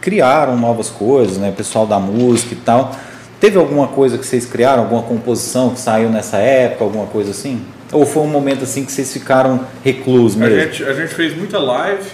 [0.00, 1.50] criaram novas coisas, né?
[1.50, 2.92] O pessoal da música e tal.
[3.38, 7.62] Teve alguma coisa que vocês criaram, alguma composição que saiu nessa época, alguma coisa assim?
[7.92, 10.60] Ou foi um momento assim que vocês ficaram reclusos A mesmo?
[10.60, 12.04] gente, a gente fez muita live,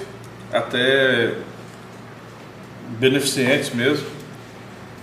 [0.53, 1.33] até
[2.99, 4.07] beneficentes mesmo.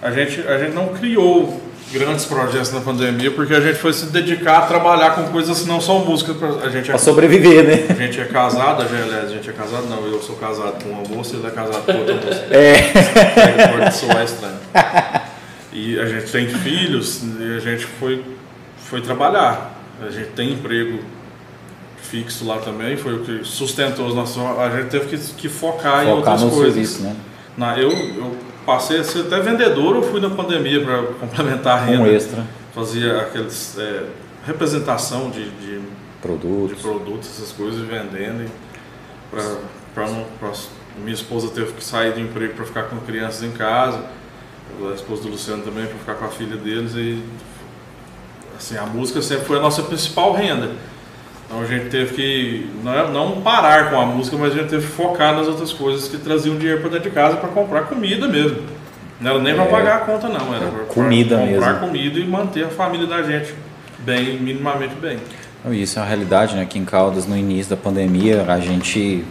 [0.01, 1.61] A gente, a gente não criou
[1.91, 5.67] grandes projetos na pandemia porque a gente foi se dedicar a trabalhar com coisas que
[5.67, 6.33] não são música.
[6.63, 7.85] A gente é, Pra sobreviver, né?
[7.89, 10.89] a gente é casado, a gente, a gente é casado, não, eu sou casado com
[10.89, 12.47] uma moça, ele é casado com outra moça.
[12.49, 13.77] É.
[13.77, 14.57] Pode soar estranho.
[15.71, 18.23] E a gente tem filhos e a gente foi,
[18.77, 19.71] foi trabalhar.
[20.05, 20.99] A gente tem emprego
[22.01, 24.37] fixo lá também, foi o que sustentou os nossos.
[24.59, 26.73] A gente teve que, que focar, em Focar outras no coisas.
[26.73, 27.15] serviço, né?
[27.57, 28.35] Na, eu, eu
[28.65, 32.09] passei a ser até vendedor, eu fui na pandemia para complementar a Um renda.
[32.09, 33.77] extra, Fazia aqueles.
[33.77, 34.03] é,
[34.45, 35.81] representação de, de, de
[36.21, 36.81] produtos.
[36.81, 38.49] produtos, essas coisas, vendendo.
[39.29, 39.57] Pra-
[40.97, 44.03] minha esposa teve que sair do emprego para ficar com crianças em casa.
[44.89, 46.93] A esposa do Luciano também para ficar com a filha deles.
[46.95, 47.21] E
[48.57, 50.71] assim, a música sempre foi a nossa principal renda.
[51.53, 54.69] Então a gente teve que não, é- não parar com a música, mas a gente
[54.69, 57.81] teve que focar nas outras coisas que traziam dinheiro para dentro de casa para comprar
[57.83, 58.57] comida mesmo.
[59.21, 59.67] Não era nem para É.
[59.67, 61.87] pagar a conta não, era pra- Comida pra comprar mesmo.
[61.87, 63.53] comida e manter a família da gente
[63.99, 65.19] bem, minimamente bem.
[65.71, 66.63] Isso é uma realidade, né?
[66.63, 69.23] Aqui em Caldas, no início da pandemia, a gente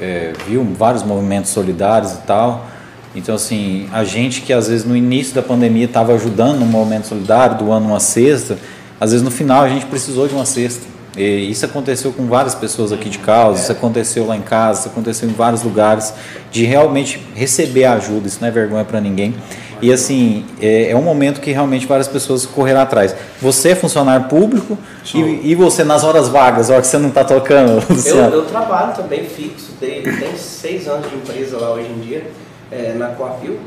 [0.00, 2.68] é, viu vários movimentos solidários e tal.
[3.16, 7.08] Então, assim, a gente que às vezes no início da pandemia estava ajudando no movimento
[7.08, 8.56] solidário, doando uma cesta,
[9.00, 10.86] às vezes no final a gente precisou de uma cesta.
[11.18, 14.88] E isso aconteceu com várias pessoas aqui de Caldas, isso aconteceu lá em casa, isso
[14.88, 16.14] aconteceu em vários lugares,
[16.50, 19.34] de realmente receber ajuda, isso não é vergonha para ninguém.
[19.80, 23.14] E assim, é, é um momento que realmente várias pessoas correram atrás.
[23.40, 24.76] Você é funcionário público
[25.14, 28.34] e, e você nas horas vagas, a hora que você não está tocando, Eu, Luciano?
[28.34, 32.26] eu trabalho também fixo, tenho, tenho seis anos de empresa lá hoje em dia,
[32.70, 33.58] é, na Coapil.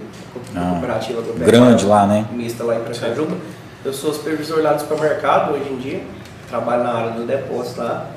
[0.56, 2.26] Ah, cooperativa agropecuária grande lá, né?
[2.32, 3.36] Mista lá em Precajuba.
[3.84, 6.02] Eu sou supervisor lá do supermercado hoje em dia,
[6.52, 8.11] trabalho na área do depósito lá.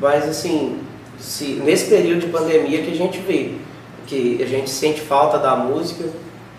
[0.00, 0.80] Mas assim,
[1.18, 3.52] se, nesse período de pandemia que a gente vê,
[4.06, 6.04] que a gente sente falta da música,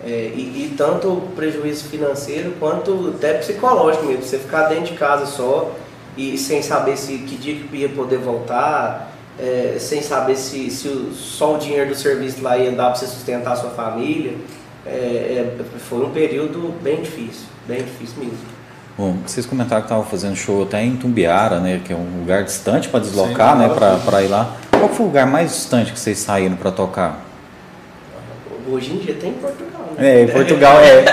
[0.04, 4.22] é, e, e tanto prejuízo financeiro quanto até psicológico mesmo.
[4.22, 5.74] Você ficar dentro de casa só
[6.16, 10.88] e sem saber se que dia que ia poder voltar, é, sem saber se, se
[10.88, 14.34] o, só o dinheiro do serviço lá ia dar para você sustentar a sua família.
[14.86, 18.57] É, é, foi um período bem difícil, bem difícil mesmo.
[18.98, 21.80] Bom, vocês comentaram que estavam fazendo show até em Tumbiara, né?
[21.84, 23.98] Que é um lugar distante para deslocar, Sim, né?
[24.04, 24.56] Para ir lá.
[24.76, 27.20] Qual foi o lugar mais distante que vocês saíram para tocar?
[28.70, 30.22] Hoje em dia tem em Portugal, né?
[30.22, 31.04] É, Portugal é.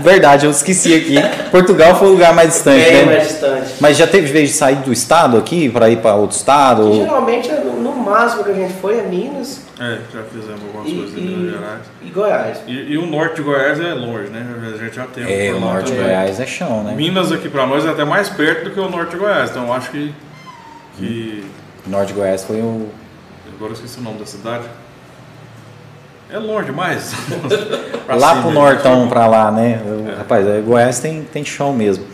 [0.00, 1.16] Verdade, eu esqueci aqui.
[1.50, 3.16] Portugal foi o lugar mais distante, Bem né?
[3.16, 3.74] mais distante.
[3.80, 6.86] Mas já teve vez de sair do estado aqui para ir para outro estado?
[6.86, 10.94] ou- Geralmente, no máximo que a gente foi é Minas É, já fizemos algumas e,
[10.94, 11.80] coisas em Minas Gerais.
[12.02, 12.58] e Goiás.
[12.66, 14.46] E, e o norte de Goiás é longe, né?
[14.74, 15.96] A gente já tem É, o norte de.
[15.96, 16.94] Goiás é chão, né?
[16.94, 19.66] Minas aqui pra nós é até mais perto do que o norte de Goiás, então
[19.66, 20.14] eu acho que.
[20.98, 21.44] que
[21.86, 22.88] O norte de Goiás foi o.
[23.56, 24.64] agora eu esqueci o nome da cidade.
[26.30, 27.12] É longe demais.
[28.06, 28.54] Lá cima, pro né?
[28.54, 29.80] nortão pra lá, né?
[29.84, 32.04] Eu- Rapaz, é, Goiás tem, tem chão mesmo.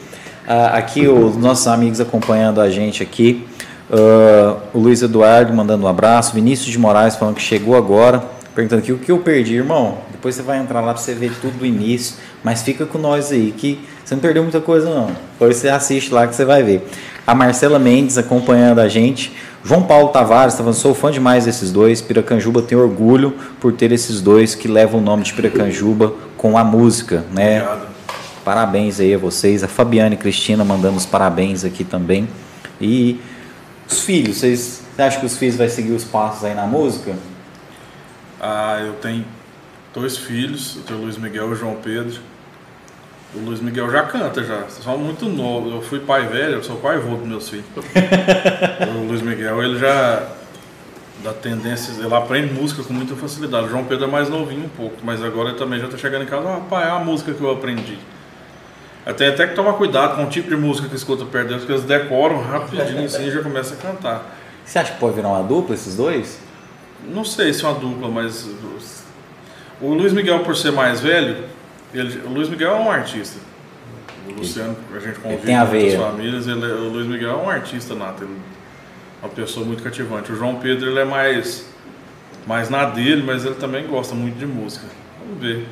[0.47, 3.45] Ah, aqui os nossos amigos acompanhando a gente aqui.
[3.91, 6.35] Ah, o Luiz Eduardo mandando um abraço.
[6.35, 8.23] Vinícius de Moraes falando que chegou agora.
[8.55, 9.99] Perguntando aqui o que eu perdi, irmão.
[10.11, 12.17] Depois você vai entrar lá pra você ver tudo do início.
[12.43, 15.09] Mas fica com nós aí, que você não perdeu muita coisa, não.
[15.33, 16.89] Depois você assiste lá que você vai ver.
[17.27, 19.33] A Marcela Mendes acompanhando a gente.
[19.63, 22.01] João Paulo Tavares, tá falando, sou fã demais desses dois.
[22.01, 26.65] Piracanjuba tem orgulho por ter esses dois que levam o nome de Piracanjuba com a
[26.65, 27.63] música, né?
[27.63, 27.87] Obrigado.
[28.45, 29.65] Parabéns aí a vocês.
[29.65, 32.29] A Fabiane e Cristina mandando os parabéns aqui também.
[32.81, 33.21] E
[33.89, 37.15] os filhos, vocês você acham que os filhos vai seguir os passos aí na música?
[38.41, 39.27] Ah, eu tenho
[39.93, 42.19] dois filhos, eu tenho o Luiz Miguel e o João Pedro.
[43.35, 45.71] O Luiz Miguel já canta já, só muito novo.
[45.71, 47.67] Eu fui pai velho, eu sou pai avô dos meus filhos.
[48.97, 50.27] o Luiz Miguel, ele já
[51.23, 53.67] dá tendências, ele aprende música com muita facilidade.
[53.67, 56.23] O João Pedro é mais novinho um pouco, mas agora ele também já está chegando
[56.23, 57.99] em casa, ah, pai, é a música que eu aprendi.
[59.07, 61.63] Eu tenho até que tomar cuidado com o tipo de música que escuta perto deles,
[61.63, 64.37] porque eles decoram rapidinho assim e já começa a cantar.
[64.65, 66.41] Você acha que pode virar uma dupla esses dois?
[67.09, 68.49] Não sei se é uma dupla, mas
[69.81, 71.45] o Luiz Miguel, por ser mais velho,
[71.95, 73.39] ele- o Luiz Miguel é um artista.
[74.29, 75.99] O Luciano, a gente convive com veia.
[76.01, 78.33] famílias, ele é- o Luiz Miguel é um artista nato, ele
[79.23, 80.33] é uma pessoa muito cativante.
[80.33, 81.65] O João Pedro ele é mais,
[82.45, 84.85] mais na dele, mas ele também gosta muito de música.
[85.25, 85.65] Vamos ver.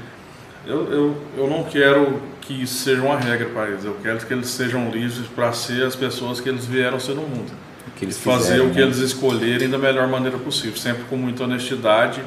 [0.66, 4.32] Eu, eu, eu não quero que isso seja uma regra para eles, eu quero que
[4.32, 7.52] eles sejam livres para ser as pessoas que eles vieram ser no mundo
[7.96, 8.82] que eles fazer o que né?
[8.82, 12.20] eles escolherem da melhor maneira possível, sempre com muita honestidade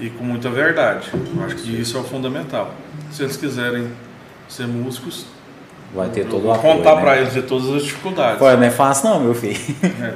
[0.00, 1.10] e com muita verdade.
[1.12, 2.74] Eu acho que isso é o fundamental.
[3.12, 3.90] Se eles quiserem
[4.48, 5.26] ser músicos,
[5.94, 7.02] Vai ter todo o apoio, contar né?
[7.02, 8.38] para eles de todas as dificuldades.
[8.38, 9.60] Pô, não é fácil não, meu filho.
[9.82, 10.14] É,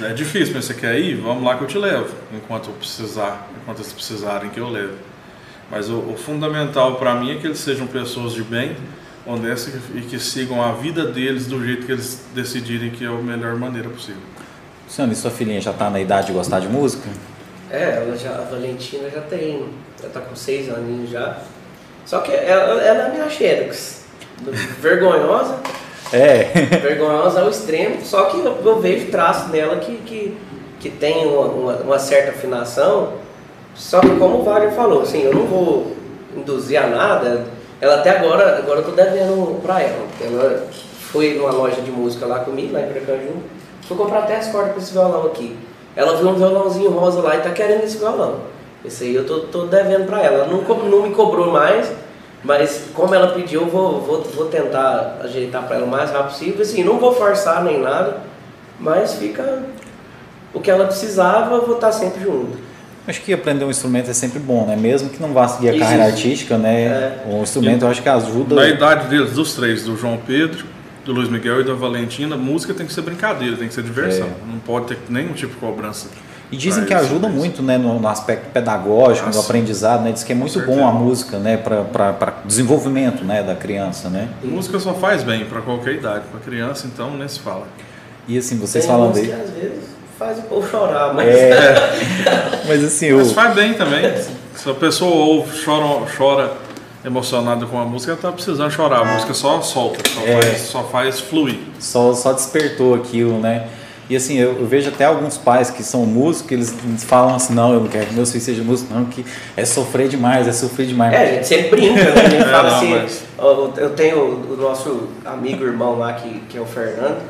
[0.00, 1.16] não- é difícil, mas você quer ir?
[1.16, 4.94] Vamos lá que eu te levo, enquanto eu precisar, enquanto eles precisarem que eu leve.
[5.70, 8.76] Mas o, o fundamental para mim é que eles sejam pessoas de bem,
[9.26, 13.12] honestas e que sigam a vida deles do jeito que eles decidirem que é a
[13.12, 14.20] melhor maneira possível.
[14.86, 17.08] Luciano, e sua filhinha já tá na idade de gostar de música?
[17.70, 19.64] É, ela já, a Valentina já tem,
[20.02, 21.38] já tá com seis aninhos já.
[22.04, 24.02] Só que ela, ela é minha xerox.
[24.80, 25.60] Vergonhosa,
[26.12, 26.42] É.
[26.82, 30.36] vergonhosa ao extremo, só que eu, eu vejo traços nela que, que,
[30.78, 33.14] que tem uma, uma, uma certa afinação.
[33.74, 35.96] Só que como o Wagner falou, assim, eu não vou
[36.36, 37.44] induzir a nada.
[37.80, 40.06] Ela até agora, agora eu tô devendo pra ela.
[40.20, 40.66] Ela
[41.10, 43.34] foi numa loja de música lá comigo, lá em Precanju.
[43.86, 45.56] Fui comprar até as cordas pra esse violão aqui.
[45.94, 48.40] Ela viu um violãozinho rosa lá e tá querendo esse violão.
[48.84, 50.44] Esse aí eu tô, tô devendo pra ela.
[50.44, 51.92] Ela não, não me cobrou mais,
[52.42, 56.30] mas como ela pediu, eu vou, vou, vou tentar ajeitar pra ela o mais rápido
[56.30, 56.62] possível.
[56.62, 58.18] Assim, não vou forçar nem nada,
[58.78, 59.62] mas fica.
[60.54, 62.71] O que ela precisava, eu vou estar sempre junto.
[63.06, 64.76] Acho que aprender um instrumento é sempre bom, né?
[64.76, 65.80] Mesmo que não vá seguir a Isso.
[65.80, 66.82] carreira artística, né?
[66.84, 67.22] É.
[67.26, 68.54] O instrumento eu acho que ajuda.
[68.54, 70.64] Na idade deles, dos três, do João Pedro,
[71.04, 74.28] do Luiz Miguel e da Valentina, música tem que ser brincadeira, tem que ser diversão.
[74.28, 74.52] É.
[74.52, 76.06] Não pode ter nenhum tipo de cobrança.
[76.52, 80.12] E dizem que ajuda muito, né, no, no aspecto pedagógico, Ah, no aprendizado, né?
[80.12, 84.28] Diz que é muito bom a música, né, para desenvolvimento, né, da criança, né?
[84.44, 87.66] Música só faz bem para qualquer idade, para criança então nem se fala.
[88.28, 89.32] E assim, vocês Tem falando aí.
[89.32, 89.84] às vezes
[90.22, 91.28] faz o povo chorar, mas.
[91.28, 91.74] É,
[92.66, 94.12] mas assim, Mas faz bem também.
[94.54, 96.52] Se a pessoa ouve, chora, chora
[97.04, 99.00] emocionada com a música, ela tá precisando chorar.
[99.00, 100.40] A música só solta, só, É.
[100.40, 101.58] faz, só faz fluir.
[101.80, 103.66] só, só despertou aquilo, né?
[104.10, 107.72] E assim, eu, eu, vejo até alguns pais que são músicos, eles falam assim, não,
[107.72, 109.24] eu não quero que meu filho seja músico, não, que
[109.56, 111.14] é sofrer demais, é sofrer demais.
[111.14, 112.20] É, a gente sempre brinca, né?
[112.20, 113.22] A gente fala não, assim, mas...
[113.78, 117.22] eu tenho o nosso amigo irmão lá, que, que é o Fernando,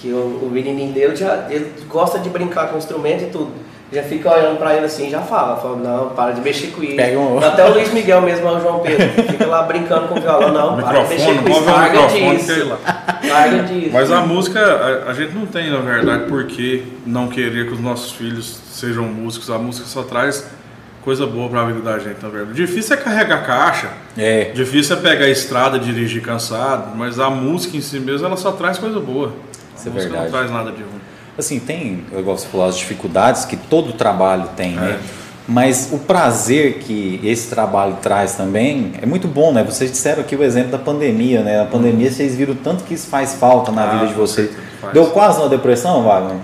[0.00, 3.50] que o, o menininho dele já ele gosta de brincar com instrumento e tudo
[3.92, 6.96] já fica olhando pra ele assim já fala, fala, não, para de mexer com isso.
[6.96, 7.38] Pega um...
[7.38, 10.82] Até o Luiz Miguel mesmo, o João Pedro, fica lá brincando com o violão, não,
[10.82, 12.78] para de mexer com isso, larga disso.
[13.28, 13.90] Larga disso.
[13.92, 17.74] Mas a música, a, a, gente não tem, na verdade, por que não querer que
[17.74, 19.50] os nossos filhos sejam músicos.
[19.50, 20.48] A música só traz
[21.02, 22.54] coisa boa para a vida da gente, na verdade.
[22.54, 24.52] Difícil é carregar caixa, é.
[24.54, 28.52] difícil é pegar a estrada, dirigir cansado, mas a música em si mesmo, ela só
[28.52, 29.32] traz coisa boa.
[29.80, 30.24] Isso a é verdade.
[30.24, 31.00] não traz nada de ruim.
[31.38, 34.86] Assim, tem, igual você falou, as dificuldades que todo trabalho tem, né?
[34.86, 34.92] é.
[34.92, 35.00] né?
[35.48, 39.64] Mas o prazer que esse trabalho traz também é muito bom, né?
[39.64, 41.58] Vocês disseram aqui o exemplo da pandemia, né?
[41.58, 42.14] Na pandemia uhum.
[42.14, 44.50] vocês viram tanto que isso faz falta na ah, vida de vocês.
[44.92, 46.36] Deu quase uma depressão, Wagner?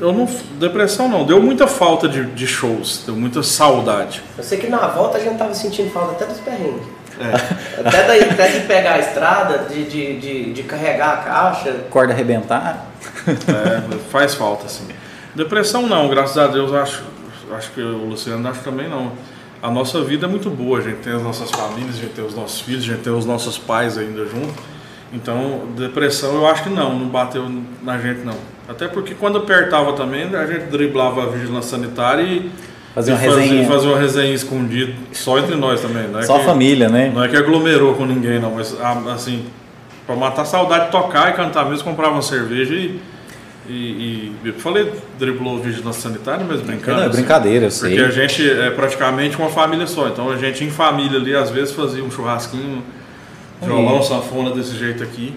[0.00, 0.28] Eu não,
[0.58, 4.22] depressão não, deu muita falta de, de shows, deu muita saudade.
[4.36, 6.86] Eu sei que na volta a gente tava sentindo falta até dos perrengues.
[7.20, 7.80] É.
[7.80, 11.72] Até, daí, até de pegar a estrada, de, de, de, de carregar a caixa.
[11.90, 12.86] Corda arrebentar.
[13.26, 14.88] É, faz falta, sim.
[15.34, 17.02] Depressão não, graças a Deus, acho,
[17.52, 19.12] acho que o Luciano acho também não.
[19.62, 22.24] A nossa vida é muito boa, a gente tem as nossas famílias, a gente tem
[22.24, 24.54] os nossos filhos, a gente tem os nossos pais ainda junto.
[25.12, 27.48] Então, depressão eu acho que não, não bateu
[27.82, 28.36] na gente não.
[28.68, 32.50] Até porque quando apertava também, a gente driblava a vigilância sanitária e
[32.94, 33.66] Fazer uma resenha.
[33.66, 36.04] Fazer uma resenha escondida, só entre nós também.
[36.16, 37.10] É só que, a família, né?
[37.12, 38.52] Não é que aglomerou com ninguém, não.
[38.52, 38.74] Mas,
[39.12, 39.46] assim,
[40.06, 43.00] para matar a saudade de tocar e cantar mesmo, comprava uma cerveja e.
[43.66, 43.72] E,
[44.44, 46.98] e eu falei, driblou vigilância sanitária, mas brincando.
[46.98, 47.96] Não, é assim, brincadeira, eu sei.
[47.96, 50.06] Porque a gente é praticamente uma família só.
[50.06, 52.82] Então a gente em família ali, às vezes, fazia um churrasquinho,
[53.62, 55.34] violão, sanfona desse jeito aqui.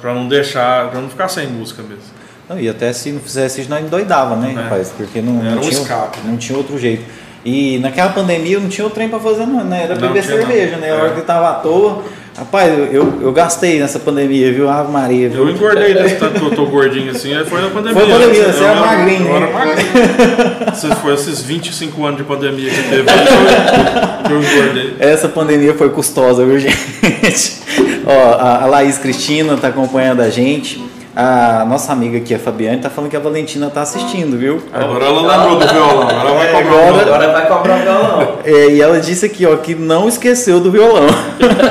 [0.00, 2.04] Para não deixar, para não ficar sem música mesmo.
[2.48, 4.60] Não, e até se não fizesse isso, nós endoidava, né, é.
[4.62, 4.92] rapaz?
[4.96, 7.04] Porque não, não, tinha, escape, não tinha outro jeito.
[7.44, 9.84] E naquela pandemia eu não tinha outro trem para fazer, não, né?
[9.84, 10.80] Era beber cerveja, não.
[10.80, 10.92] né?
[10.92, 11.14] A hora é.
[11.14, 12.02] que tava à toa.
[12.36, 14.68] Rapaz, eu, eu, eu, gastei nessa pandemia, viu?
[14.68, 15.28] Ave Maria.
[15.28, 15.46] Viu?
[15.46, 18.00] Eu engordei desse tanto que eu tô gordinho assim, aí foi na pandemia.
[18.00, 19.28] Foi na pandemia, você era magrinho.
[19.28, 20.96] Eu era magrinho.
[21.00, 24.96] foi esses 25 anos de pandemia que teve que eu engordei.
[24.98, 27.62] Essa pandemia foi custosa, viu, gente?
[28.04, 30.82] Ó, a Laís Cristina tá acompanhando a gente.
[31.16, 34.60] A nossa amiga aqui, a Fabiane, tá falando que a Valentina tá assistindo, viu?
[34.72, 38.38] Agora ela lembrou do violão, agora vai cobrar agora, o Agora vai cobrar o violão.
[38.44, 41.06] É, e ela disse aqui, ó, que não esqueceu do violão.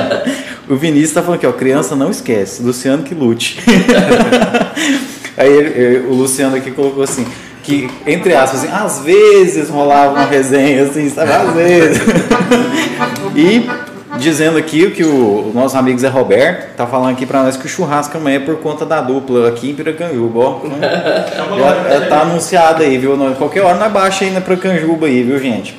[0.66, 3.62] o Vinícius tá falando aqui, ó, criança não esquece, Luciano que lute.
[5.36, 7.26] Aí ele, o Luciano aqui colocou assim,
[7.62, 11.30] que, entre aspas, assim, às vezes rolava uma resenha, assim, sabe?
[11.30, 12.02] Às vezes.
[13.36, 13.68] e
[14.18, 17.66] dizendo aqui que o, o nosso amigo Zé Roberto tá falando aqui para nós que
[17.66, 20.60] o churrasco amanhã é por conta da dupla aqui em Piracanjuba, ó.
[20.68, 23.16] já, tá anunciado aí, viu?
[23.36, 25.76] Qualquer hora nós baixa aí na Piracanjuba aí, viu, gente?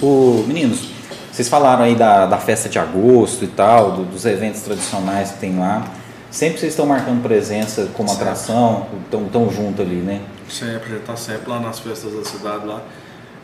[0.00, 0.88] O, meninos,
[1.32, 5.38] vocês falaram aí da, da festa de agosto e tal, do, dos eventos tradicionais que
[5.38, 5.84] tem lá.
[6.30, 8.24] Sempre vocês estão marcando presença como sempre.
[8.24, 10.20] atração, estão tão junto ali, né?
[10.48, 12.82] Sempre, a gente tá sempre lá nas festas da cidade lá.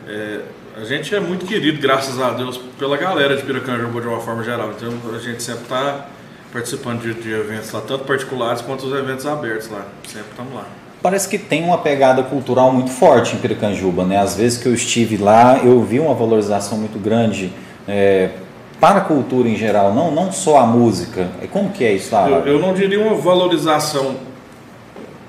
[0.07, 0.41] É,
[0.77, 4.43] a gente é muito querido, graças a Deus, pela galera de Piracanjuba de uma forma
[4.43, 4.71] geral.
[4.75, 6.07] Então a gente sempre está
[6.51, 9.85] participando de, de, eventos lá, tanto particulares quanto os eventos abertos lá.
[10.05, 10.65] Sempre estamos lá.
[11.01, 14.17] Parece que tem uma pegada cultural muito forte em Piracanjuba, né?
[14.17, 17.53] Às vezes que eu estive lá, eu vi uma valorização muito grande
[17.87, 18.31] é,
[18.79, 21.29] para a cultura em geral, não, não só a música.
[21.51, 22.27] Como que é isso lá?
[22.27, 24.15] Eu, eu não diria uma valorização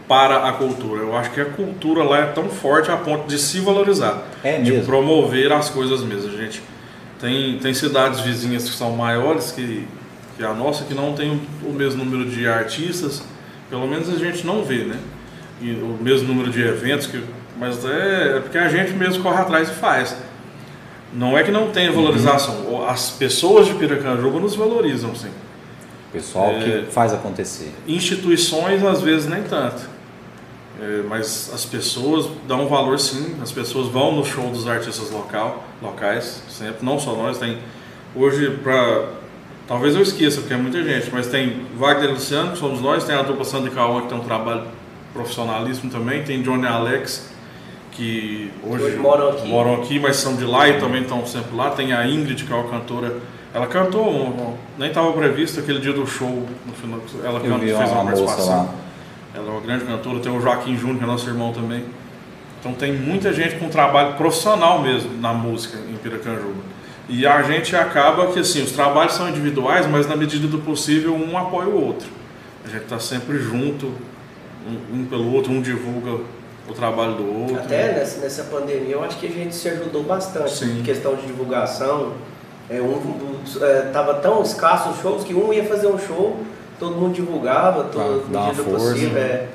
[0.09, 1.03] para a cultura.
[1.03, 4.61] Eu acho que a cultura lá é tão forte a ponto de se valorizar, é
[4.61, 6.31] de promover as coisas mesmo.
[6.31, 6.63] A gente
[7.21, 9.87] tem, tem cidades vizinhas que são maiores que,
[10.37, 13.23] que a nossa, que não tem o mesmo número de artistas,
[13.69, 14.99] pelo menos a gente não vê, né?
[15.61, 17.23] E o mesmo número de eventos, que,
[17.59, 20.17] mas é, é porque a gente mesmo corre atrás e faz.
[21.13, 22.87] Não é que não tenha valorização, uhum.
[22.87, 25.31] as pessoas de Piracanjuba nos valorizam, sim.
[26.11, 27.73] O pessoal é, que faz acontecer.
[27.89, 29.96] Instituições, às vezes, nem tanto.
[30.81, 35.65] É, mas as pessoas dão valor sim, as pessoas vão no show dos artistas local,
[35.81, 37.59] locais, sempre, não só nós, tem
[38.15, 39.09] hoje para
[39.67, 43.15] talvez eu esqueça porque é muita gente, mas tem Wagner Luciano, que somos nós, tem
[43.15, 44.65] a dupla Sandra Cauã, que tem um trabalho
[45.15, 47.31] profissionalismo também, tem Johnny Alex,
[47.93, 49.49] que hoje, hoje moram, aqui.
[49.49, 52.53] moram aqui, mas são de lá e também estão sempre lá, tem a Ingrid, que
[52.53, 53.17] é uma cantora,
[53.55, 57.87] ela cantou, nem estava previsto aquele dia do show, no final, ela cantou, fez uma,
[57.87, 58.86] uma participação.
[59.37, 61.85] Ela é uma grande cantora, tem o Joaquim Júnior, que é nosso irmão também.
[62.59, 66.63] Então tem muita gente com trabalho profissional mesmo na música em Piracanjuba.
[67.07, 71.15] E a gente acaba que assim, os trabalhos são individuais, mas na medida do possível
[71.15, 72.09] um apoia o outro.
[72.65, 73.93] A gente está sempre junto
[74.67, 76.19] um, um pelo outro, um divulga
[76.69, 77.59] o trabalho do outro.
[77.59, 80.81] Até nessa, nessa pandemia, eu acho que a gente se ajudou bastante Sim.
[80.81, 82.15] em questão de divulgação.
[82.69, 86.37] É, um, é, tava tão escasso os shows que um ia fazer um show,
[86.79, 89.11] todo mundo divulgava, todo Pra dar uma força, possível.
[89.11, 89.21] né?
[89.21, 89.49] é.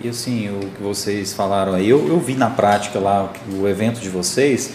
[0.00, 4.00] E assim, o que vocês falaram aí, eu, eu vi na prática lá o evento
[4.00, 4.74] de vocês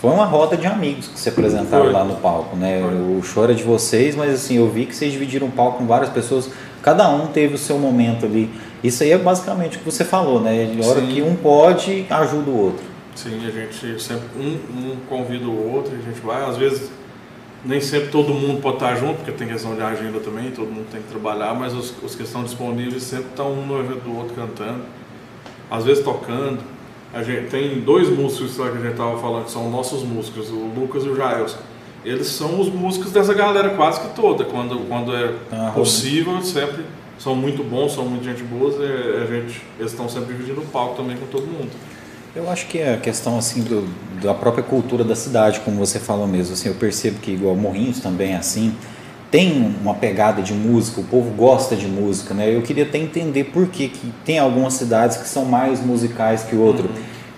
[0.00, 1.92] foi uma roda de amigos que se apresentaram Foi.
[1.92, 2.82] lá no palco, né?
[2.82, 2.94] Foi.
[3.18, 5.86] O show era de vocês, mas assim, eu vi que vocês dividiram o palco com
[5.86, 6.50] várias pessoas,
[6.82, 8.50] cada um teve o seu momento ali.
[8.82, 10.66] Isso aí é basicamente o que você falou, né?
[10.66, 11.06] De hora Sim.
[11.06, 12.84] que um pode, ajuda o outro.
[13.14, 16.90] Sim, a gente sempre um, um convida o outro, a gente vai, às vezes
[17.64, 20.86] nem sempre todo mundo pode estar junto, porque tem questão de agenda também, todo mundo
[20.90, 24.16] tem que trabalhar, mas os, os que estão disponíveis sempre estão um no evento do
[24.16, 24.82] outro cantando,
[25.70, 26.58] às vezes tocando.
[27.12, 30.50] A gente tem dois músicos lá que a gente estava falando que são nossos músicos,
[30.50, 31.58] o Lucas e o Jaelson.
[32.04, 36.84] Eles são os músicos dessa galera quase que toda, quando, quando é Ah, possível, sempre
[37.18, 40.66] são muito bons, são muito gente boa, e a gente, eles estão sempre dividindo o
[40.66, 41.70] palco também com todo mundo.
[42.34, 43.86] Eu acho que é a questão assim do,
[44.22, 46.54] da própria cultura da cidade, como você falou mesmo.
[46.54, 48.74] Assim, eu percebo que igual Morrinhos também é assim.
[49.30, 52.54] Tem uma pegada de música, o povo gosta de música, né?
[52.54, 56.54] Eu queria até entender por que, que tem algumas cidades que são mais musicais que
[56.56, 56.90] outras.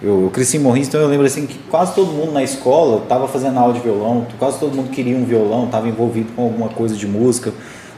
[0.03, 3.03] Eu, eu cresci em Morrinhos, então eu lembro assim que quase todo mundo na escola
[3.03, 6.69] estava fazendo aula de violão, quase todo mundo queria um violão, estava envolvido com alguma
[6.69, 7.53] coisa de música.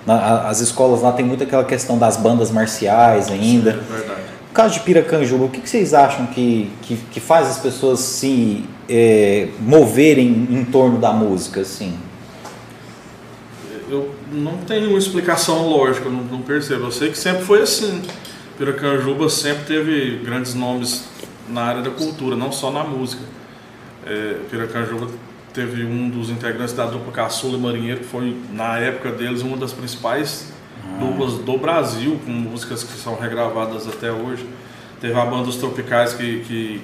[0.06, 3.70] Na- a- as escolas lá tem muito aquela questão das bandas marciais ainda.
[3.70, 4.17] É verdade.
[4.58, 8.64] Caso de Piracanjuba, o que, que vocês acham que, que, que faz as pessoas se
[8.88, 11.96] é, moverem em torno da música, assim?
[13.88, 16.86] Eu não tenho uma explicação lógica, não, não percebo.
[16.86, 18.02] Eu sei que sempre foi assim.
[18.58, 21.04] Piracanjuba sempre teve grandes nomes
[21.48, 23.22] na área da cultura, não só na música.
[24.04, 25.06] É, Piracanjuba
[25.54, 29.56] teve um dos integrantes da dupla Caçula e Marinheiro, que foi, na época deles, uma
[29.56, 30.52] das principais
[30.98, 34.46] duplas do Brasil, com músicas que são regravadas até hoje.
[35.00, 36.82] Teve a banda Os Tropicais, que, que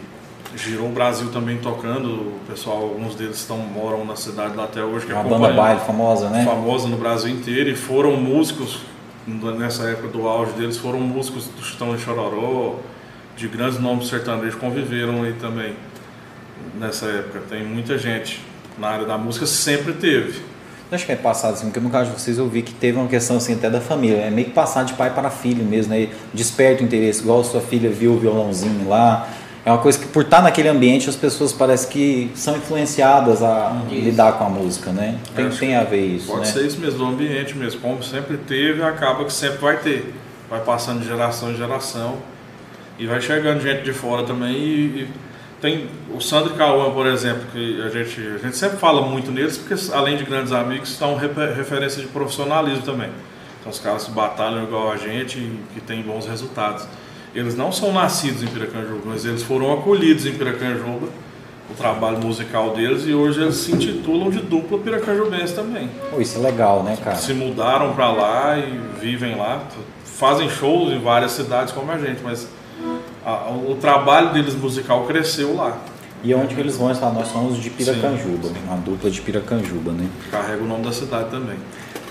[0.57, 2.09] girou o Brasil também tocando.
[2.09, 5.07] O pessoal, alguns deles estão, moram na cidade lá até hoje.
[5.07, 6.45] Que Uma banda baile famosa, né?
[6.45, 8.81] famosa no Brasil inteiro e foram músicos
[9.27, 12.79] nessa época do auge deles foram músicos do Chitão e Chororó
[13.37, 15.75] de grandes nomes sertanejos conviveram aí também
[16.79, 18.41] nessa época tem muita gente
[18.79, 20.43] na área da música sempre teve
[20.93, 23.09] Acho que é passado assim, porque no caso de vocês eu vi que teve uma
[23.09, 26.09] questão assim até da família, é meio que passar de pai para filho mesmo, né?
[26.33, 29.29] Desperta o interesse, igual sua filha viu o violãozinho lá.
[29.65, 33.83] É uma coisa que por estar naquele ambiente as pessoas parece que são influenciadas a
[33.91, 34.03] Isso.
[34.03, 35.19] lidar com a música, né?
[35.35, 36.47] Tem, Acho tem a ver isso, pode né?
[36.47, 40.15] ser isso mesmo do ambiente mesmo como sempre teve acaba que sempre vai ter
[40.51, 42.17] vai passando de geração em geração
[42.99, 44.59] e vai chegando gente de fora também e,
[45.01, 45.09] e
[45.61, 49.31] tem o Sandro e Cauã, por exemplo, que a gente, a gente sempre fala muito
[49.31, 53.11] neles, porque além de grandes amigos, são refer- referência de profissionalismo também.
[53.61, 56.87] Então os caras que batalham igual a gente e que têm bons resultados.
[57.35, 61.09] Eles não são nascidos em Piracanjuba, mas eles foram acolhidos em Piracanjuba,
[61.71, 65.89] o trabalho musical deles, e hoje eles se intitulam de dupla piracanjubense também.
[66.11, 67.17] Pô, isso é legal, né, cara?
[67.17, 69.63] Se mudaram para lá e vivem lá,
[70.05, 72.47] fazem shows em várias cidades como a gente, mas
[73.25, 75.79] a- o trabalho deles musical cresceu lá.
[76.23, 76.95] E onde que eles vão?
[76.95, 80.09] Falam, nós somos de Piracanjuba, uma dupla de Piracanjuba, né?
[80.31, 81.57] Carrega o nome da cidade também.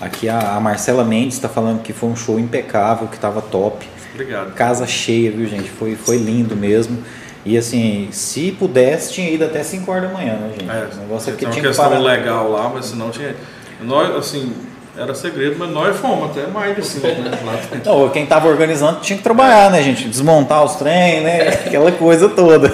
[0.00, 3.84] Aqui a, a Marcela Mendes está falando que foi um show impecável, que estava top.
[4.12, 4.54] Obrigado.
[4.54, 5.68] Casa cheia, viu, gente?
[5.68, 6.98] Foi, foi lindo mesmo.
[7.44, 10.70] E assim, se pudesse, tinha ido até 5 horas da manhã, né, gente?
[10.70, 11.98] É, o negócio é que uma tinha que questão parar.
[11.98, 13.34] legal lá, mas senão tinha.
[13.82, 14.52] Nós, assim,
[14.96, 17.30] era segredo, mas nós fomos até mais de cinco, né?
[17.84, 20.08] Não, quem tava organizando tinha que trabalhar, né, gente?
[20.08, 21.48] Desmontar os trem, né?
[21.48, 22.72] Aquela coisa toda.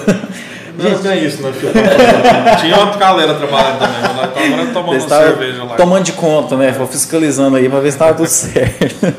[0.77, 1.73] Não, não é isso, né, filho?
[2.61, 5.75] Tinha outra galera trabalhando também, mas nós tomando cerveja lá.
[5.75, 6.71] tomando de conta, né?
[6.71, 9.13] Vou fiscalizando aí pra ver se tava tudo certo.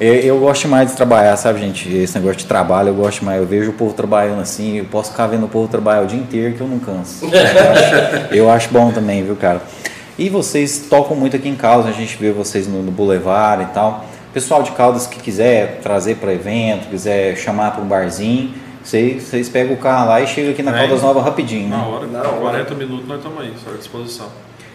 [0.00, 1.88] Eu, gosto mais de trabalhar, sabe, gente?
[1.88, 3.40] Esse negócio de trabalho, eu gosto mais.
[3.40, 6.18] Eu vejo o povo trabalhando assim, eu posso ficar vendo o povo trabalhar o dia
[6.18, 7.30] inteiro que eu não canso.
[8.32, 9.62] Eu acho bom também, viu, cara?
[10.18, 13.66] E vocês tocam muito aqui em Caldas, a gente vê vocês no, no Boulevard e
[13.66, 14.04] tal.
[14.34, 19.48] Pessoal de Caldas que quiser trazer para evento, quiser chamar para um barzinho, vocês, vocês
[19.48, 20.80] pegam o carro lá e chegam aqui na Vem.
[20.82, 21.76] Caldas Nova rapidinho, né?
[21.76, 22.40] Na hora, Na hora.
[22.40, 24.26] 40 minutos nós estamos aí, só à disposição.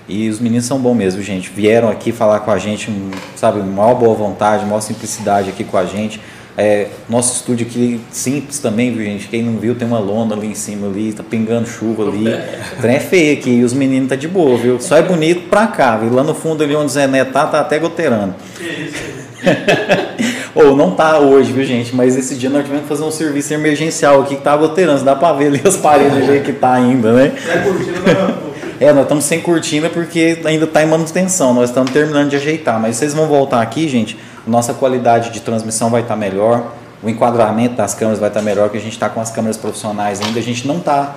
[0.07, 1.49] E os meninos são bons mesmo, gente.
[1.49, 2.89] Vieram aqui falar com a gente,
[3.35, 6.21] sabe, maior boa vontade, maior simplicidade aqui com a gente.
[6.57, 9.27] É, nosso estúdio aqui simples também, viu, gente?
[9.27, 12.27] Quem não viu, tem uma lona ali em cima ali, tá pingando chuva ali.
[12.27, 14.79] O trem é feio aqui e os meninos tá de boa, viu?
[14.81, 16.11] Só é bonito pra cá, viu?
[16.11, 18.33] Lá no fundo ali onde o Zé Neto tá, tá até goteirando.
[20.55, 21.95] Ou não tá hoje, viu, gente?
[21.95, 25.03] Mas esse dia nós tivemos que fazer um serviço emergencial aqui que tá goteirando.
[25.03, 27.33] Dá pra ver ali as paredes do jeito que tá ainda, né?
[27.47, 28.47] É curtindo da.
[28.79, 32.79] É, nós estamos sem cortina porque ainda está em manutenção, nós estamos terminando de ajeitar,
[32.79, 34.15] mas vocês vão voltar aqui, gente,
[34.47, 38.77] nossa qualidade de transmissão vai estar melhor, o enquadramento das câmeras vai estar melhor, que
[38.77, 41.15] a gente está com as câmeras profissionais ainda, a gente não está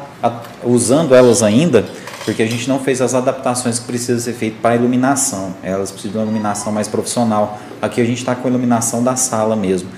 [0.63, 1.85] usando elas ainda,
[2.25, 5.55] porque a gente não fez as adaptações que precisam ser feitas para a iluminação.
[5.63, 7.59] Elas precisam de uma iluminação mais profissional.
[7.81, 9.89] Aqui a gente está com a iluminação da sala mesmo.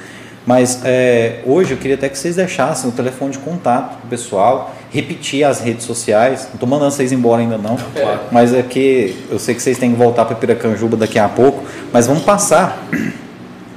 [0.46, 4.72] Mas é, hoje eu queria até que vocês deixassem o telefone de contato do pessoal,
[4.90, 6.44] repetir as redes sociais.
[6.46, 8.20] Não estou mandando vocês embora ainda não, Claro.
[8.30, 11.64] mas é que eu sei que vocês têm que voltar para Piracanjuba daqui a pouco,
[11.92, 12.84] mas vamos passar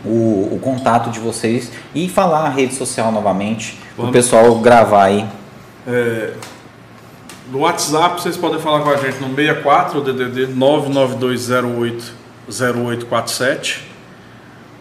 [0.05, 5.05] o, o contato de vocês e falar a rede social novamente, para o pessoal gravar
[5.05, 5.25] aí.
[5.87, 6.33] É,
[7.51, 12.13] no WhatsApp vocês podem falar com a gente no 64 DDD 99208
[12.49, 13.83] 0847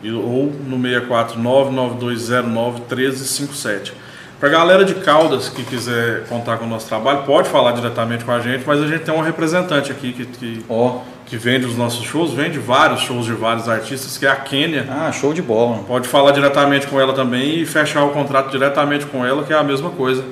[0.02, 3.92] e- ou no 64 99209 1357.
[4.40, 8.24] Para a galera de Caldas que quiser contar com o nosso trabalho, pode falar diretamente
[8.24, 11.64] com a gente, mas a gente tem uma representante aqui que, que, Ó, que vende
[11.66, 14.86] os nossos shows, vende vários shows de vários artistas, que é a Kênia.
[14.90, 15.82] ah, show de bola.
[15.84, 19.56] Pode falar diretamente com ela também e fechar o contrato diretamente com ela, que é
[19.56, 20.24] a mesma coisa.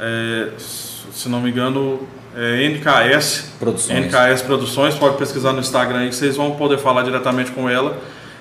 [0.00, 2.00] É, se não me engano,
[2.34, 4.06] é NKS Produções.
[4.06, 7.98] NKS Produções, pode pesquisar no Instagram aí que vocês vão poder falar diretamente com ela.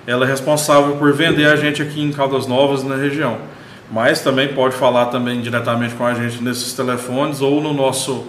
[0.08, 3.38] Ela é responsável por vender a gente aqui em Caldas Novas, na região.
[3.92, 8.26] Mas também pode falar também diretamente com a gente nesses telefones ou no nosso,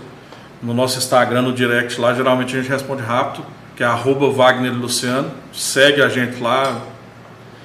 [0.63, 2.15] no nosso Instagram, no direct lá.
[2.15, 3.45] Geralmente a gente responde rápido,
[3.77, 5.31] que é arroba Wagner Luciano.
[5.53, 6.81] Segue a gente lá,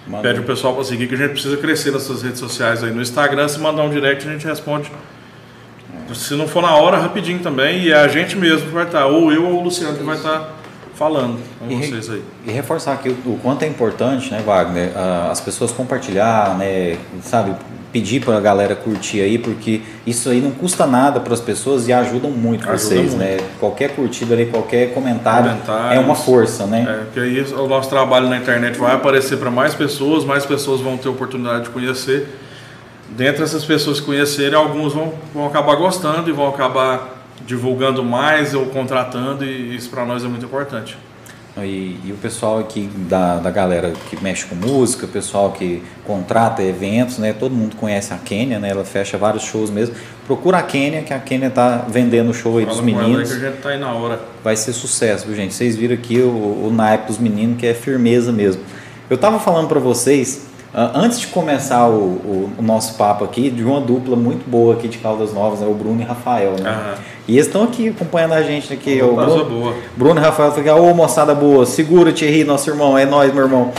[0.07, 2.81] Manda- Pede o pessoal para seguir que a gente precisa crescer nas suas redes sociais
[2.81, 2.91] aí.
[2.91, 4.89] No Instagram, se mandar um direct, a gente responde.
[6.13, 7.81] Se não for na hora, rapidinho também.
[7.83, 10.15] E é a gente mesmo que vai estar, ou eu ou o Luciano que vai
[10.15, 10.53] estar
[10.95, 12.23] falando com E- vocês aí.
[12.45, 14.91] E reforçar aqui o, o quanto é importante, né, Wagner,
[15.29, 17.53] as pessoas compartilhar, né, sabe,
[17.91, 21.87] pedir para a galera curtir aí, porque isso aí não custa nada para as pessoas
[21.87, 23.17] e ajudam muito Ajuda vocês, muito.
[23.17, 23.37] né?
[23.59, 25.55] Qualquer curtida ali, qualquer comentário
[25.91, 26.85] é uma força, né?
[26.87, 30.81] É, porque aí o nosso trabalho na internet vai aparecer para mais pessoas, mais pessoas
[30.81, 32.27] vão ter oportunidade de conhecer.
[33.09, 37.15] Dentre essas pessoas que conhecerem, alguns vão, vão acabar gostando e vão acabar
[37.45, 40.97] divulgando mais ou contratando, e isso para nós é muito importante.
[41.63, 45.81] E, e o pessoal aqui da, da galera que mexe com música, o pessoal que
[46.05, 47.33] contrata eventos, né?
[47.33, 48.69] Todo mundo conhece a Kênia, né?
[48.69, 49.95] Ela fecha vários shows mesmo.
[50.25, 53.07] Procura a Kênia, que a Kênia tá vendendo o show aí Fala dos com ela
[53.07, 53.29] meninos.
[53.29, 54.19] que a gente tá aí na hora.
[54.43, 55.53] vai ser sucesso, viu, gente?
[55.53, 56.27] Vocês viram aqui o,
[56.67, 58.61] o naipe dos meninos, que é firmeza mesmo.
[59.09, 63.49] Eu tava falando para vocês, ah, antes de começar o, o- o nosso papo aqui,
[63.49, 65.67] de uma dupla muito boa aqui de Caldas Novas, né?
[65.67, 66.95] o Bruno e Rafael, né?
[67.27, 69.01] E eles estão aqui acompanhando a gente aqui.
[69.01, 69.73] O Coisa Bruno, boa.
[69.97, 73.43] Bruno e Rafael falou aqui, ô moçada boa, segura Thierry, nosso irmão, é nós, meu
[73.43, 73.71] irmão.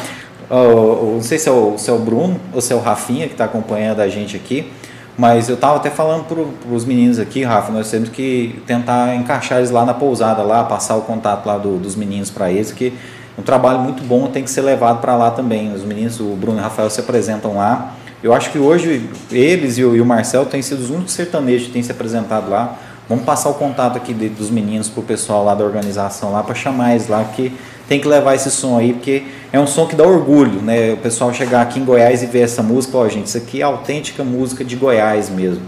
[0.51, 3.33] Não sei se é, o, se é o Bruno ou se é o Rafinha que
[3.35, 4.71] está acompanhando a gente aqui,
[5.17, 9.59] mas eu tava até falando para os meninos aqui, Rafa, nós temos que tentar encaixar
[9.59, 12.93] eles lá na pousada, lá, passar o contato lá do- dos meninos para eles, que
[13.39, 15.73] um trabalho muito bom tem que ser levado para lá também.
[15.73, 17.95] Os meninos, o Bruno e o Rafael se apresentam lá.
[18.23, 21.67] Eu acho que hoje eles e o, e o Marcel têm sido os únicos sertanejos
[21.69, 22.77] que têm se apresentado lá.
[23.09, 26.55] Vamos passar o contato aqui de- dos meninos pro pessoal lá da organização lá para
[26.55, 27.51] chamar eles lá, porque
[27.89, 30.93] tem que levar esse som aí, porque é um som que dá orgulho, né?
[30.93, 33.65] O pessoal chegar aqui em Goiás e ver essa música, ó, gente, isso aqui é
[33.65, 35.63] autêntica música de Goiás mesmo.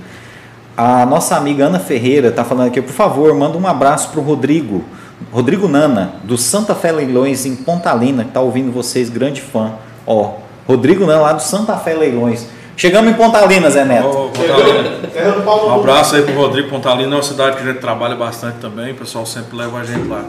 [0.77, 4.85] A nossa amiga Ana Ferreira está falando aqui, por favor, manda um abraço pro Rodrigo,
[5.33, 9.73] Rodrigo Nana, do Santa Fé Leilões em Pontalina, que tá ouvindo vocês, grande fã.
[10.07, 10.35] Ó,
[10.69, 12.47] Rodrigo Nana lá do Santa Fé Leilões.
[12.81, 14.09] Chegamos em Pontalina, Zé Neto.
[14.09, 15.07] Ô, Pontalina.
[15.13, 17.79] Terra do Paulo Um abraço aí pro Rodrigo Pontalina, é uma cidade que a gente
[17.79, 20.25] trabalha bastante também, o pessoal sempre leva a gente lá.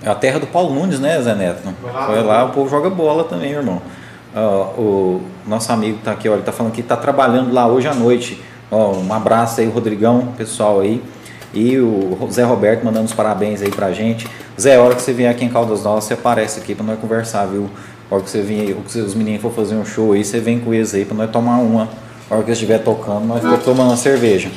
[0.00, 1.62] É a terra do Paulo Nunes, né, Zé Neto?
[2.06, 3.82] Foi lá, o povo joga bola também, irmão.
[4.32, 7.88] Ó, o nosso amigo tá aqui, ó, ele tá falando que tá trabalhando lá hoje
[7.88, 8.40] à noite.
[8.70, 11.02] Um abraço aí, Rodrigão, pessoal aí.
[11.52, 14.28] E o Zé Roberto mandando os parabéns aí pra gente.
[14.60, 17.00] Zé, a hora que você vier aqui em Caldas Novas, você aparece aqui pra nós
[17.00, 17.68] conversar, viu?
[18.10, 20.60] A hora que você vier, aí, os meninos for fazer um show aí, você vem
[20.60, 21.88] com eles aí pra nós tomar uma.
[22.30, 24.48] A hora que eles estiver tocando, nós ficamos tomando uma cerveja.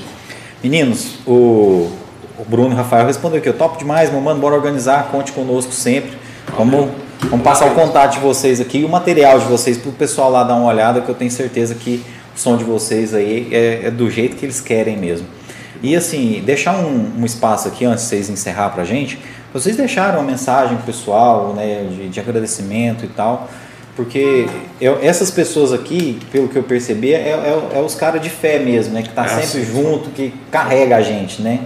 [0.64, 1.90] Meninos, o,
[2.38, 5.32] o Bruno e o Rafael respondeu aqui, eu topo demais, meu mano, bora organizar, conte
[5.32, 6.12] conosco sempre.
[6.56, 6.90] Vamos,
[7.22, 10.44] vamos passar o contato de vocês aqui e o material de vocês pro pessoal lá
[10.44, 12.04] dar uma olhada, que eu tenho certeza que
[12.36, 15.26] o som de vocês aí é, é do jeito que eles querem mesmo.
[15.82, 19.18] E assim, deixar um, um espaço aqui antes de vocês encerrar pra gente,
[19.54, 23.50] vocês deixaram uma mensagem pessoal, né, de, de agradecimento e tal,
[23.96, 24.48] porque
[24.80, 27.30] eu- essas pessoas aqui, pelo que eu percebi, é,
[27.74, 29.72] é- é os caras de fé mesmo, né, que tá É, sempre sim.
[29.74, 31.60] junto, que carrega a gente, né?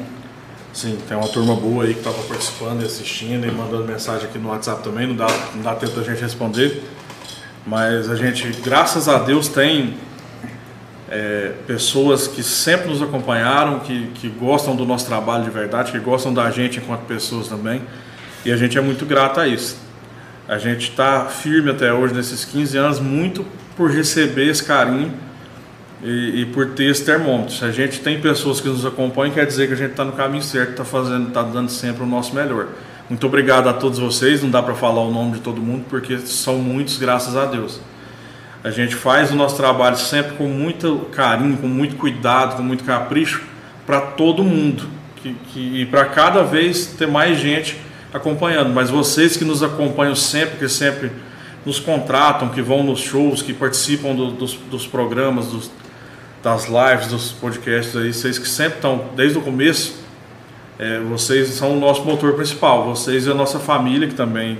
[0.73, 4.39] Sim, tem uma turma boa aí que estava participando e assistindo e mandando mensagem aqui
[4.39, 6.83] no WhatsApp também, não dá, não dá tempo da gente responder.
[7.65, 9.93] Mas a gente, graças a Deus, tem
[11.09, 15.99] é, pessoas que sempre nos acompanharam, que, que gostam do nosso trabalho de verdade, que
[15.99, 17.81] gostam da gente enquanto pessoas também.
[18.45, 19.77] E a gente é muito grato a isso.
[20.47, 23.45] A gente está firme até hoje nesses 15 anos, muito
[23.77, 25.13] por receber esse carinho
[26.03, 27.53] e, e, por ter esse termômetro.
[27.53, 30.11] Se a gente tem pessoas que nos acompanham, quer dizer que a gente está no
[30.11, 32.67] caminho certo, está fazendo, está dando sempre o nosso melhor.
[33.09, 34.43] Muito obrigado a todos vocês.
[34.43, 37.79] Não dá para falar o nome de todo mundo porque são muitos, graças a Deus.
[38.63, 42.85] A gente faz o nosso trabalho sempre com muito carinho, com muito cuidado, com muito
[42.85, 43.43] capricho
[43.85, 44.87] para todo mundo
[45.17, 47.77] que, que, e para cada vez ter mais gente
[48.13, 48.73] acompanhando.
[48.73, 51.11] Mas vocês que nos acompanham sempre, que sempre
[51.65, 55.71] nos contratam, que vão nos shows, que participam do, dos, dos, programas, dos,
[56.41, 60.03] das lives, dos podcasts aí, vocês que sempre estão desde o começo,
[60.79, 62.85] é, vocês são o nosso motor principal.
[62.85, 64.57] Vocês e a nossa família que também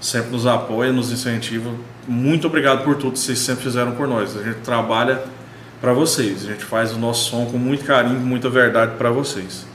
[0.00, 1.70] sempre nos apoia, nos incentiva.
[2.06, 4.36] Muito obrigado por tudo que vocês sempre fizeram por nós.
[4.36, 5.22] A gente trabalha
[5.80, 6.44] para vocês.
[6.44, 9.66] A gente faz o nosso som com muito carinho, com muita verdade para vocês.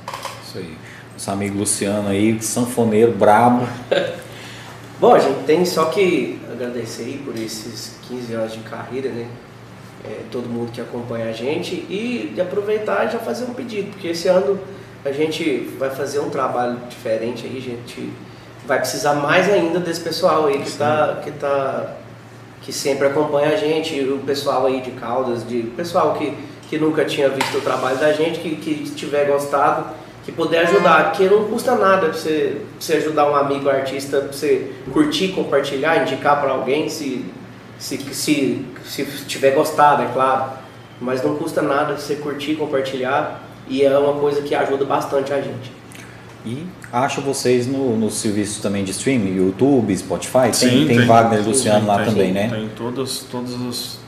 [0.43, 0.77] Isso aí.
[1.13, 3.67] Nosso amigo Luciano aí, sanfoneiro brabo.
[4.99, 9.27] Bom, a gente tem só que agradecer aí por esses 15 anos de carreira, né?
[10.03, 13.91] É, todo mundo que acompanha a gente e de aproveitar e já fazer um pedido,
[13.91, 14.59] porque esse ano
[15.03, 18.13] a gente vai fazer um trabalho diferente aí, a gente
[18.65, 21.97] vai precisar mais ainda desse pessoal aí que está que tá
[22.69, 26.37] que sempre acompanha a gente, o pessoal aí de Caldas, de pessoal que,
[26.69, 29.87] que nunca tinha visto o trabalho da gente, que, que tiver gostado
[30.23, 34.31] que puder ajudar, que não custa nada pra você, você ajudar um amigo artista, pra
[34.31, 37.25] você curtir, compartilhar, indicar para alguém, se,
[37.79, 40.51] se, se, se tiver gostado, é claro.
[41.01, 45.41] Mas não custa nada você curtir, compartilhar e é uma coisa que ajuda bastante a
[45.41, 45.78] gente.
[46.45, 51.05] E acho vocês no, no serviço também de streaming, YouTube, Spotify, tem, Sim, tem, tem.
[51.05, 52.49] Wagner e Luciano lá tem, também, né?
[52.49, 53.99] Tem todos, todos os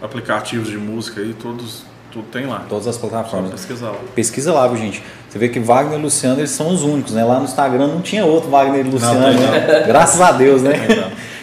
[0.00, 2.64] aplicativos de música aí, todos, tudo tem lá.
[2.68, 3.50] Todas as Só plataformas.
[3.50, 3.98] pesquisar lá.
[4.14, 5.02] Pesquisa lá, viu, gente?
[5.28, 7.24] Você vê que Wagner e Luciano eles são os únicos, né?
[7.24, 9.84] Lá no Instagram não tinha outro Wagner e Luciano, tem né?
[9.86, 10.72] Graças a Deus, né?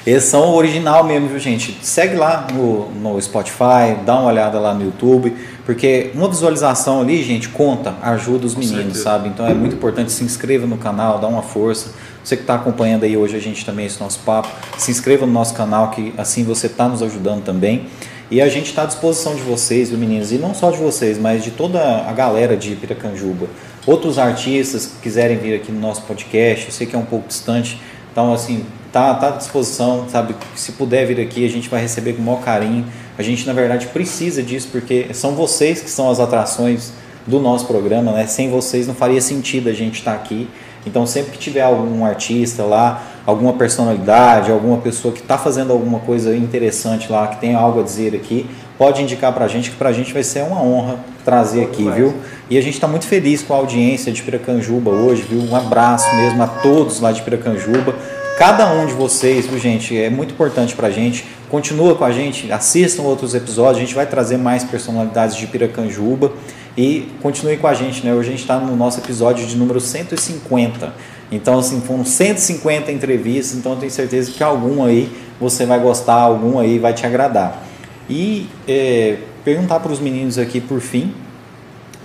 [0.06, 1.78] Eles são original mesmo, viu, gente?
[1.84, 7.22] Segue lá no, no Spotify, dá uma olhada lá no YouTube, porque uma visualização ali,
[7.24, 9.04] gente, conta, ajuda os Com meninos, certeza.
[9.04, 9.30] sabe?
[9.30, 11.92] Então é muito importante se inscreva no canal, dá uma força.
[12.24, 15.32] Você que está acompanhando aí hoje a gente também esse nosso papo, se inscreva no
[15.32, 17.86] nosso canal que assim você está nos ajudando também.
[18.32, 20.32] E a gente está à disposição de vocês, viu, meninos?
[20.32, 23.48] E não só de vocês, mas de toda a galera de Piracanjuba.
[23.86, 27.28] Outros artistas que quiserem vir aqui no nosso podcast, eu sei que é um pouco
[27.28, 27.78] distante,
[28.12, 30.36] então assim, tá, tá à disposição, sabe?
[30.56, 32.86] Se puder vir aqui, a gente vai receber com o maior carinho.
[33.18, 36.92] A gente, na verdade, precisa disso, porque são vocês que são as atrações
[37.26, 38.26] do nosso programa, né?
[38.28, 40.50] Sem vocês não faria sentido a gente estar aqui.
[40.86, 46.00] Então, sempre que tiver algum artista lá, alguma personalidade, alguma pessoa que está fazendo alguma
[46.00, 48.48] coisa interessante lá, que tem algo a dizer aqui,
[48.82, 51.84] pode indicar para a gente, que para a gente vai ser uma honra trazer aqui,
[51.84, 51.98] demais.
[51.98, 52.16] viu?
[52.50, 55.40] E a gente está muito feliz com a audiência de Piracanjuba hoje, viu?
[55.40, 57.94] Um abraço mesmo a todos lá de Piracanjuba.
[58.40, 61.28] Cada um de vocês, viu, gente, é muito importante pra gente.
[61.48, 66.34] Continua com a gente, assistam outros episódios, a gente vai trazer mais personalidades de Piracanjuba
[66.76, 68.12] e continue com a gente, né?
[68.16, 70.92] Hoje a gente está no nosso episódio de número 150.
[71.32, 75.08] Então, assim, foram 150 entrevistas, então eu tenho certeza que algum aí
[75.40, 77.70] você vai gostar, algum aí vai te agradar.
[78.10, 81.14] E é, perguntar para os meninos aqui, por fim,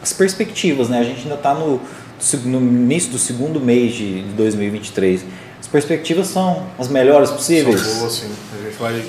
[0.02, 1.00] as perspectivas, né?
[1.00, 1.80] A gente ainda está no,
[2.44, 5.24] no início do segundo mês de 2023.
[5.60, 7.80] As perspectivas são as melhores possíveis?
[7.80, 8.30] São boas, sim.
[8.58, 9.04] A gente vai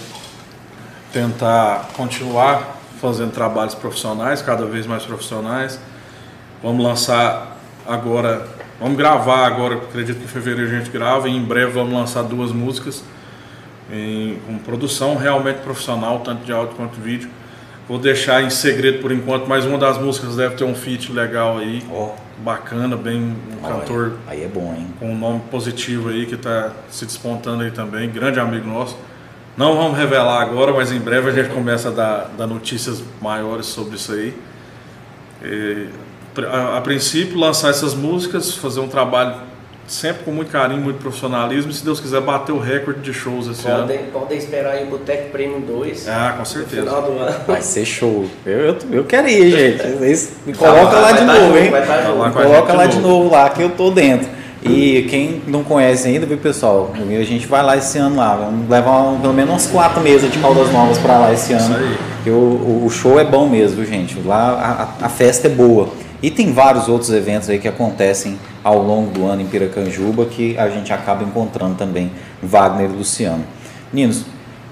[1.13, 5.79] tentar continuar fazendo trabalhos profissionais, cada vez mais profissionais.
[6.63, 8.47] Vamos lançar agora,
[8.79, 12.23] vamos gravar agora, acredito que em fevereiro a gente grava, e em breve vamos lançar
[12.23, 13.03] duas músicas
[13.91, 17.29] em, com produção realmente profissional, tanto de áudio quanto de vídeo.
[17.87, 21.57] Vou deixar em segredo por enquanto, mas uma das músicas deve ter um feat legal
[21.57, 22.11] aí, Ó,
[22.43, 24.87] bacana, bem um olha, cantor Aí é bom, hein?
[24.99, 28.97] com um nome positivo aí que está se despontando aí também, grande amigo nosso.
[29.55, 33.67] Não vamos revelar agora, mas em breve a gente começa a dar, dar notícias maiores
[33.67, 34.33] sobre isso aí.
[35.41, 35.87] E,
[36.45, 39.35] a, a princípio, lançar essas músicas, fazer um trabalho
[39.87, 43.47] sempre com muito carinho, muito profissionalismo, e se Deus quiser bater o recorde de shows
[43.47, 43.81] esse ano.
[43.83, 46.81] Podem, podem esperar aí o Boteco Premium 2 Ah, com no certeza.
[46.83, 47.35] final do ano.
[47.47, 48.25] Vai ser show.
[48.45, 49.87] Eu, eu, eu quero ir, gente.
[49.97, 51.71] Vocês me Tá, coloca lá de tá novo, hein?
[51.71, 51.77] tá
[52.09, 53.23] lá Me com a coloca lá de de novo.
[53.23, 54.37] novo lá, que eu tô dentro.
[54.63, 56.91] E quem não conhece ainda, viu, pessoal?
[56.93, 58.35] A gente vai lá esse ano lá.
[58.35, 61.61] Vamos levar um- pelo menos umas quatro mesas de Caldas Novas pra lá esse ano.
[61.63, 61.97] Isso aí.
[62.15, 64.19] Porque o, o- show é bom mesmo, viu, gente.
[64.25, 65.89] Lá a, a festa é boa.
[66.21, 70.57] E tem vários outros eventos aí que acontecem ao longo do ano em Piracanjuba que
[70.57, 72.11] a gente acaba encontrando também
[72.41, 73.43] Wagner e Luciano.
[73.93, 74.25] Meninos,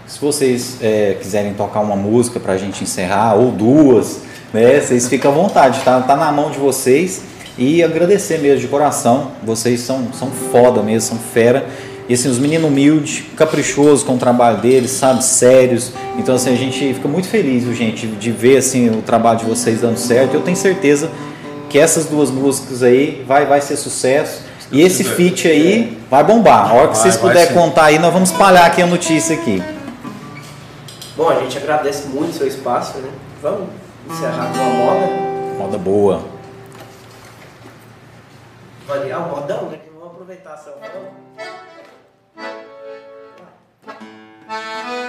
[0.07, 4.21] se vocês é, quiserem tocar uma música pra gente encerrar, ou duas,
[4.53, 4.79] né?
[4.79, 5.99] Vocês ficam à vontade, tá?
[6.01, 7.21] Tá na mão de vocês.
[7.57, 9.31] E agradecer mesmo de coração.
[9.43, 11.65] Vocês são, são foda mesmo, são fera.
[12.07, 15.91] E assim, os meninos humildes, caprichosos com o trabalho deles, sabe, sérios.
[16.17, 19.81] Então assim, a gente fica muito feliz, gente, de ver assim o trabalho de vocês
[19.81, 20.35] dando certo.
[20.35, 21.09] Eu tenho certeza
[21.75, 24.43] que essas duas músicas aí vai, vai ser sucesso.
[24.71, 26.71] E esse feat aí vai bombar.
[26.71, 29.61] A hora que Vai, vocês puderem contar aí, nós vamos espalhar aqui a notícia aqui.
[31.17, 33.09] Bom, a gente agradece muito o seu espaço, né?
[33.41, 33.67] Vamos
[34.09, 35.07] encerrar com uma moda.
[35.57, 36.23] Moda boa.
[38.87, 39.79] Variar o modão, né?
[39.99, 40.75] Vamos aproveitar a São
[44.47, 45.04] Não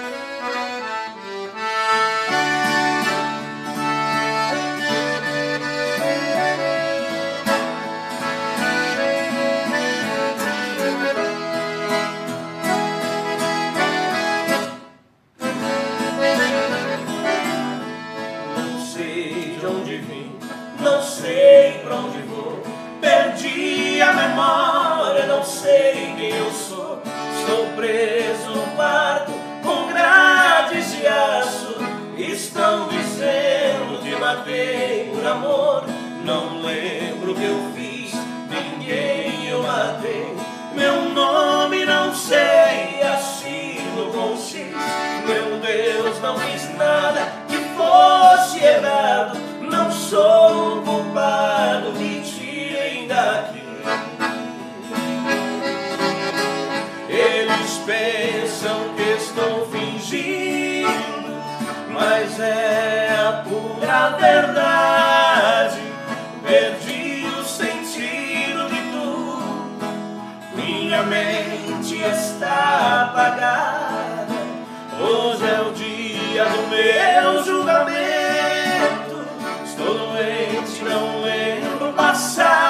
[35.26, 35.84] amor.
[36.24, 38.12] Não lembro o que eu fiz,
[38.48, 40.36] ninguém eu matei.
[40.74, 44.66] Meu nome não sei, assino com X.
[45.26, 49.38] Meu Deus, não fiz nada que fosse errado.
[49.60, 53.64] Não sou culpado, me tirem daqui.
[57.08, 60.88] Eles pensam que estou fingindo,
[61.92, 63.05] mas é
[63.88, 65.80] a pura verdade.
[66.42, 69.86] Perdi o sentido de tudo.
[70.54, 74.26] Minha mente está apagada.
[75.00, 79.26] Hoje é o dia do meu julgamento.
[79.64, 82.65] Estou doente, não lembro o passado.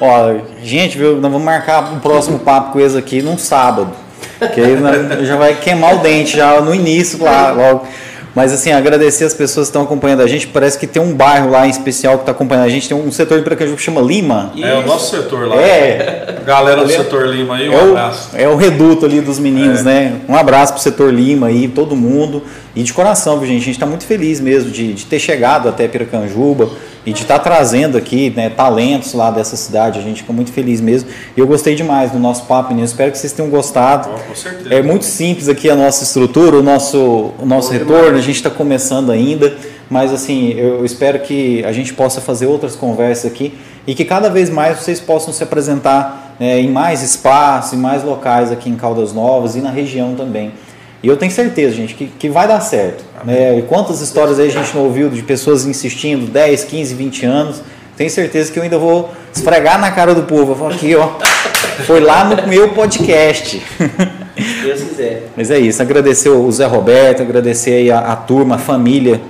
[0.00, 3.92] Ó, gente, viu, nós vamos marcar o próximo papo com eles aqui num sábado.
[4.54, 7.86] Que aí nós- já vai queimar o dente já no início lá, logo.
[8.32, 10.46] Mas assim, agradecer as pessoas que estão acompanhando a gente.
[10.46, 12.88] Parece que tem um bairro lá em especial que está acompanhando a gente.
[12.88, 14.52] Tem um setor de Piracaju que chama Lima.
[14.56, 15.56] É o nosso setor lá.
[15.60, 18.30] É, Galera do setor Lima aí, um é o, abraço.
[18.34, 20.14] é o reduto ali dos meninos, né?
[20.28, 22.44] Um abraço pro setor Lima aí, todo mundo.
[22.74, 23.62] E de coração, viu, gente?
[23.62, 26.70] A gente está muito feliz mesmo de, de ter chegado até Piracanjuba
[27.04, 29.98] e de estar trazendo aqui né, talentos lá dessa cidade.
[29.98, 31.08] A gente fica muito feliz mesmo.
[31.36, 32.90] E eu gostei demais do nosso papo, meninos.
[32.90, 34.10] Espero que vocês tenham gostado.
[34.12, 34.74] Ó, com certeza.
[34.74, 38.18] É muito simples aqui a nossa estrutura, o nosso, o nosso retorno.
[38.18, 39.56] A gente está começando ainda,
[39.88, 43.54] mas assim, eu espero que a gente possa fazer outras conversas aqui
[43.86, 48.04] e que cada vez mais vocês possam se apresentar né, em mais espaços, em mais
[48.04, 50.52] locais aqui em Caldas Novas e na região também.
[51.02, 53.04] E eu tenho certeza, gente, que, que vai dar certo.
[53.24, 53.58] Né?
[53.58, 57.62] E quantas histórias aí a gente não ouviu de pessoas insistindo 10, 15, 20 anos.
[57.96, 60.52] Tenho certeza que eu ainda vou esfregar na cara do povo.
[60.52, 61.10] Eu falo aqui, ó.
[61.86, 63.62] Foi lá no meu podcast.
[64.36, 65.28] Se Deus quiser.
[65.36, 69.20] Mas é isso, agradecer o Zé Roberto, agradecer aí a, a turma, a família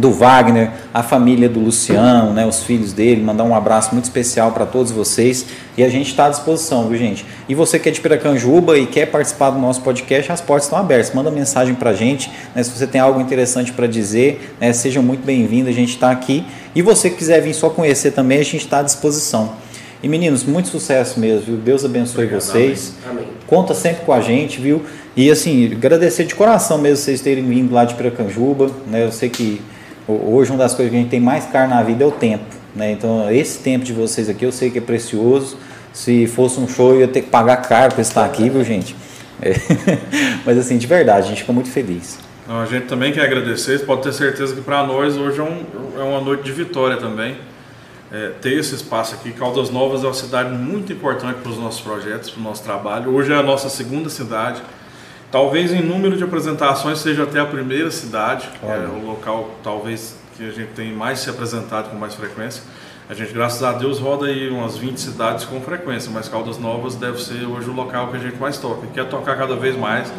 [0.00, 4.52] do Wagner, a família do Luciano, né, os filhos dele, mandar um abraço muito especial
[4.52, 5.46] para todos vocês
[5.76, 7.24] e a gente está à disposição, viu gente?
[7.48, 10.78] E você que é de Piracanjuba e quer participar do nosso podcast, as portas estão
[10.78, 14.72] abertas, manda mensagem para a gente, né, se você tem algo interessante para dizer, né,
[14.72, 16.44] sejam muito bem-vindos, a gente está aqui
[16.74, 19.52] e você que quiser vir só conhecer também, a gente está à disposição.
[20.02, 21.56] E meninos, muito sucesso mesmo, viu?
[21.58, 22.94] Deus abençoe Obrigado, vocês.
[23.06, 23.26] Amém.
[23.46, 24.82] Conta sempre com a gente, viu?
[25.14, 29.04] E assim, agradecer de coração mesmo vocês terem vindo lá de Piracanjuba, né?
[29.04, 29.60] Eu sei que
[30.10, 32.44] hoje uma das coisas que a gente tem mais caro na vida é o tempo,
[32.74, 32.92] né?
[32.92, 35.56] Então, esse tempo de vocês aqui eu sei que é precioso.
[35.92, 38.94] Se fosse um show, eu ia ter que pagar caro para estar aqui, viu, gente?
[39.42, 39.54] É.
[40.46, 42.18] Mas assim, de verdade, a gente fica muito feliz.
[42.48, 45.64] A gente também quer agradecer, você pode ter certeza que para nós hoje é, um-
[45.98, 47.36] é uma noite de vitória também.
[48.12, 51.80] É, ter esse espaço aqui, Caldas Novas é uma cidade muito importante para os nossos
[51.80, 53.14] projetos, para o nosso trabalho.
[53.14, 54.60] Hoje é a nossa segunda cidade.
[55.30, 60.48] Talvez em número de apresentações seja até a primeira cidade, é o local talvez que
[60.48, 62.62] a gente tem mais se apresentado com mais frequência.
[63.08, 66.96] A gente, graças a Deus, roda aí umas 20 cidades com frequência, mas Caldas Novas
[66.96, 68.86] deve ser hoje o local que a gente mais toca.
[68.88, 70.12] Quer tocar cada vez mais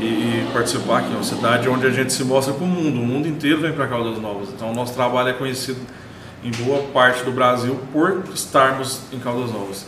[0.00, 1.12] e, e participar aqui.
[1.12, 3.00] É uma cidade onde a gente se mostra para o mundo.
[3.00, 4.48] O mundo inteiro vem para Caldas Novas.
[4.48, 5.80] Então, o nosso trabalho é conhecido
[6.42, 9.86] em boa parte do Brasil por estarmos em Caldas Novas.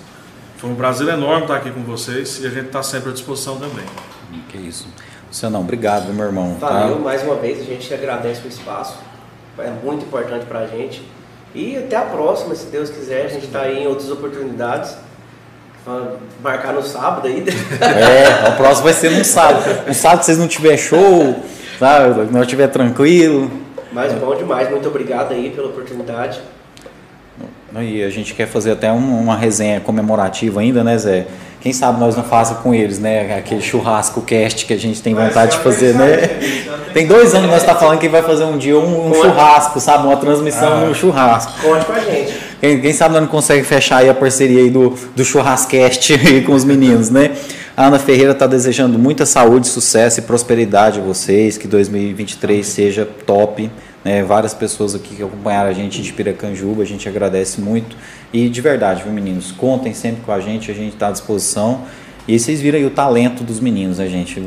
[0.56, 3.56] Foi um prazer enorme estar aqui com vocês e a gente está sempre à disposição
[3.56, 3.84] também.
[4.48, 4.86] Que isso.
[5.28, 6.56] Lucianão, obrigado, meu irmão.
[6.60, 6.68] tá?
[6.68, 8.98] Valeu mais uma vez, a gente agradece o espaço.
[9.58, 11.02] é muito importante pra gente.
[11.54, 14.96] E até a próxima, se Deus quiser, a gente está aí em outras oportunidades.
[15.84, 17.44] Vamos marcar no sábado aí.
[17.80, 19.64] É, o próximo vai ser no sábado.
[19.86, 21.42] No sábado, se vocês não tiver show,
[21.78, 22.30] sabe?
[22.30, 23.50] Não estiver tranquilo.
[23.92, 26.40] Mas bom demais, muito obrigado aí pela oportunidade.
[27.80, 31.26] E a gente quer fazer até um- uma resenha comemorativa ainda, né, Zé?
[31.60, 33.36] Quem sabe nós não faça com eles, né?
[33.38, 36.16] Aquele churrasco cast que a gente tem vontade de fazer, né?
[36.92, 39.80] Tem dois anos que nós está falando que vai fazer um dia um, um churrasco,
[39.80, 40.06] sabe?
[40.06, 41.52] Uma transmissão no churrasco.
[41.62, 42.34] Conte com a gente.
[42.60, 46.42] Quem, quem sabe nós não consegue fechar aí a parceria aí do, do churrascast aí
[46.42, 47.30] com os meninos, né?
[47.76, 53.08] A Ana Ferreira está desejando muita saúde, sucesso e prosperidade a vocês, que 2023 seja
[53.24, 53.70] top.
[54.04, 54.22] Né?
[54.22, 57.96] Várias pessoas aqui que acompanharam a gente de Piracanjuba, a gente agradece muito.
[58.32, 59.52] E de verdade, viu, meninos?
[59.52, 61.82] Contem sempre com a gente, a gente está à disposição.
[62.26, 64.40] E vocês viram aí o talento dos meninos, né, gente?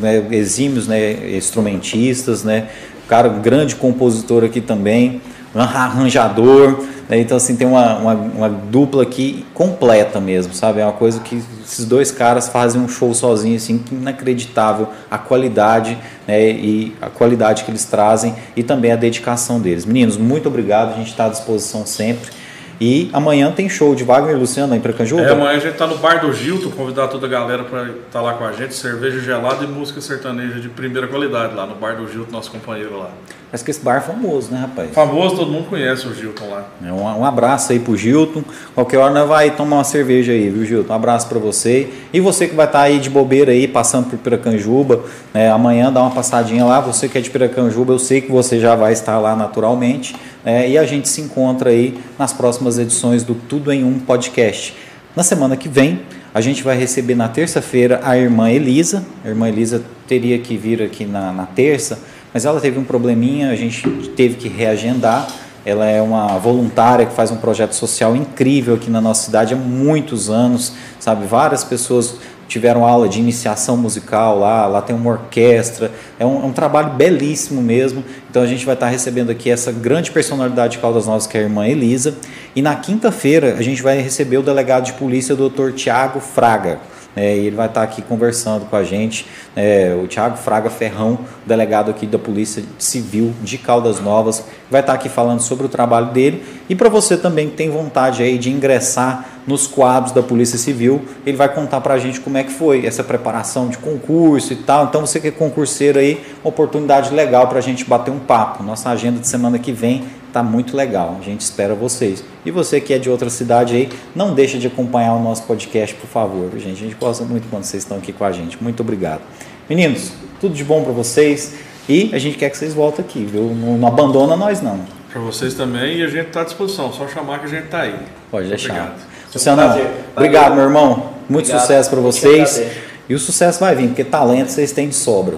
[0.00, 2.68] Né, exímios, né, instrumentistas, né?
[3.08, 5.20] Cara, um grande compositor aqui também,
[5.54, 6.84] arranjador.
[7.08, 7.18] né?
[7.18, 10.80] Então, assim, tem uma, uma, uma dupla aqui completa mesmo, sabe?
[10.80, 14.88] É uma coisa que esses dois caras fazem um show sozinhos, assim, inacreditável.
[15.10, 16.50] A qualidade, né?
[16.50, 19.84] E a qualidade que eles trazem e também a dedicação deles.
[19.84, 22.39] Meninos, muito obrigado, a gente está à disposição sempre.
[22.80, 25.22] E amanhã tem show de Wagner e Luciano aí para Canjuba.
[25.22, 28.22] É, amanhã a gente tá no bar do Gilton, convidar toda a galera para estar
[28.22, 31.96] lá com a gente, cerveja gelada e música sertaneja de primeira qualidade lá no bar
[31.96, 33.10] do Gilton, nosso companheiro lá.
[33.50, 34.90] Parece que esse bar é famoso, né, rapaz?
[34.94, 36.66] Famoso, todo mundo conhece o Gilton lá.
[36.86, 38.44] É, Um, um abraço aí pro Gilton.
[38.76, 40.92] Qualquer hora nós vai tomar uma cerveja aí, viu, Gilton?
[40.92, 41.90] Um abraço para você.
[42.12, 45.00] E você que vai estar aí de bobeira aí, passando por Piracanjuba,
[45.34, 45.50] né?
[45.50, 46.80] amanhã dá uma passadinha lá.
[46.80, 50.14] Você que é de Piracanjuba, eu sei que você já vai estar lá naturalmente.
[50.44, 50.68] Né?
[50.68, 54.74] E a gente se encontra aí nas próximas edições do Tudo em Um Podcast.
[55.14, 56.02] Na semana que vem,
[56.32, 59.04] a gente vai receber na terça-feira a irmã Elisa.
[59.24, 61.98] A irmã Elisa teria que vir aqui na, na terça,
[62.32, 65.28] mas ela teve um probleminha, a gente teve que reagendar.
[65.64, 69.56] Ela é uma voluntária que faz um projeto social incrível aqui na nossa cidade há
[69.56, 71.26] muitos anos, sabe?
[71.26, 72.18] Várias pessoas
[72.50, 76.90] tiveram aula de iniciação musical lá, lá tem uma orquestra, é um, é um trabalho
[76.94, 78.04] belíssimo mesmo.
[78.28, 81.40] Então a gente vai estar recebendo aqui essa grande personalidade de Caldas Novas, que é
[81.40, 82.16] a irmã Elisa.
[82.54, 85.70] E na quinta-feira a gente vai receber o delegado de polícia, o Dr.
[85.72, 86.80] Tiago Fraga.
[87.16, 89.26] É, e ele vai estar aqui conversando com a gente,
[89.56, 94.92] é, o Tiago Fraga Ferrão, delegado aqui da Polícia Civil de Caldas Novas, vai estar
[94.92, 96.44] aqui falando sobre o trabalho dele.
[96.68, 101.02] E para você também que tem vontade aí de ingressar nos quadros da Polícia Civil,
[101.26, 104.56] ele vai contar para a gente como é que foi essa preparação de concurso e
[104.56, 104.84] tal.
[104.84, 108.62] Então você que é concurseiro aí, oportunidade legal para a gente bater um papo.
[108.62, 111.16] Nossa agenda de semana que vem tá muito legal.
[111.20, 112.24] A gente espera vocês.
[112.44, 115.94] E você que é de outra cidade aí, não deixa de acompanhar o nosso podcast,
[115.94, 116.72] por favor, gente.
[116.84, 118.62] A gente gosta muito quando vocês estão aqui com a gente.
[118.62, 119.20] Muito obrigado.
[119.68, 121.54] Meninos, tudo de bom para vocês
[121.88, 123.54] e a gente quer que vocês voltem aqui, viu?
[123.54, 124.80] Não, não abandona nós não.
[125.12, 127.80] Para vocês também e a gente tá à disposição, só chamar que a gente tá
[127.82, 127.94] aí.
[128.30, 128.72] Pode deixar.
[128.72, 129.00] Obrigado.
[129.34, 129.90] Luciano, prazer.
[130.16, 131.10] obrigado, meu irmão.
[131.28, 131.60] Muito Obrigado.
[131.60, 132.62] sucesso para vocês.
[133.08, 135.36] E o sucesso vai vir, porque talento vocês têm de sobra.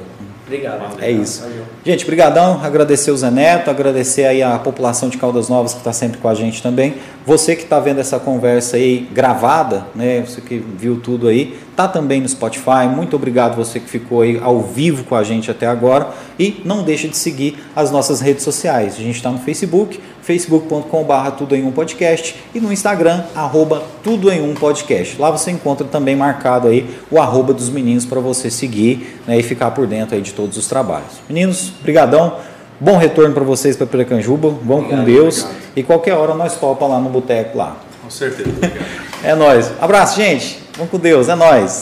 [0.52, 1.02] Obrigado.
[1.02, 1.42] É isso.
[1.42, 1.64] Valeu.
[1.84, 5.92] Gente, brigadão, agradecer o Zé Neto, agradecer aí a população de Caldas Novas que está
[5.92, 6.94] sempre com a gente também.
[7.24, 10.22] Você que está vendo essa conversa aí gravada, né?
[10.26, 12.86] Você que viu tudo aí, tá também no Spotify.
[12.94, 16.08] Muito obrigado você que ficou aí ao vivo com a gente até agora.
[16.38, 18.94] E não deixe de seguir as nossas redes sociais.
[18.94, 24.30] A gente está no Facebook, facebook.com.br tudo em um podcast e no Instagram, arroba tudo
[24.30, 25.20] em um podcast.
[25.20, 29.42] Lá você encontra também marcado aí o arroba dos meninos para você seguir né, e
[29.42, 31.20] ficar por dentro aí de todos os trabalhos.
[31.28, 32.36] Meninos, brigadão.
[32.80, 34.48] Bom retorno para vocês para Piracanjuba.
[34.48, 35.42] Vão com Obrigado, Deus.
[35.42, 35.62] obrigado.
[35.76, 37.76] E qualquer hora nós topa lá no boteco lá.
[38.02, 38.50] Com certeza.
[39.24, 39.70] É nóis.
[39.80, 40.58] Abraço, gente.
[40.76, 41.28] Vamos com Deus.
[41.28, 41.80] É nóis.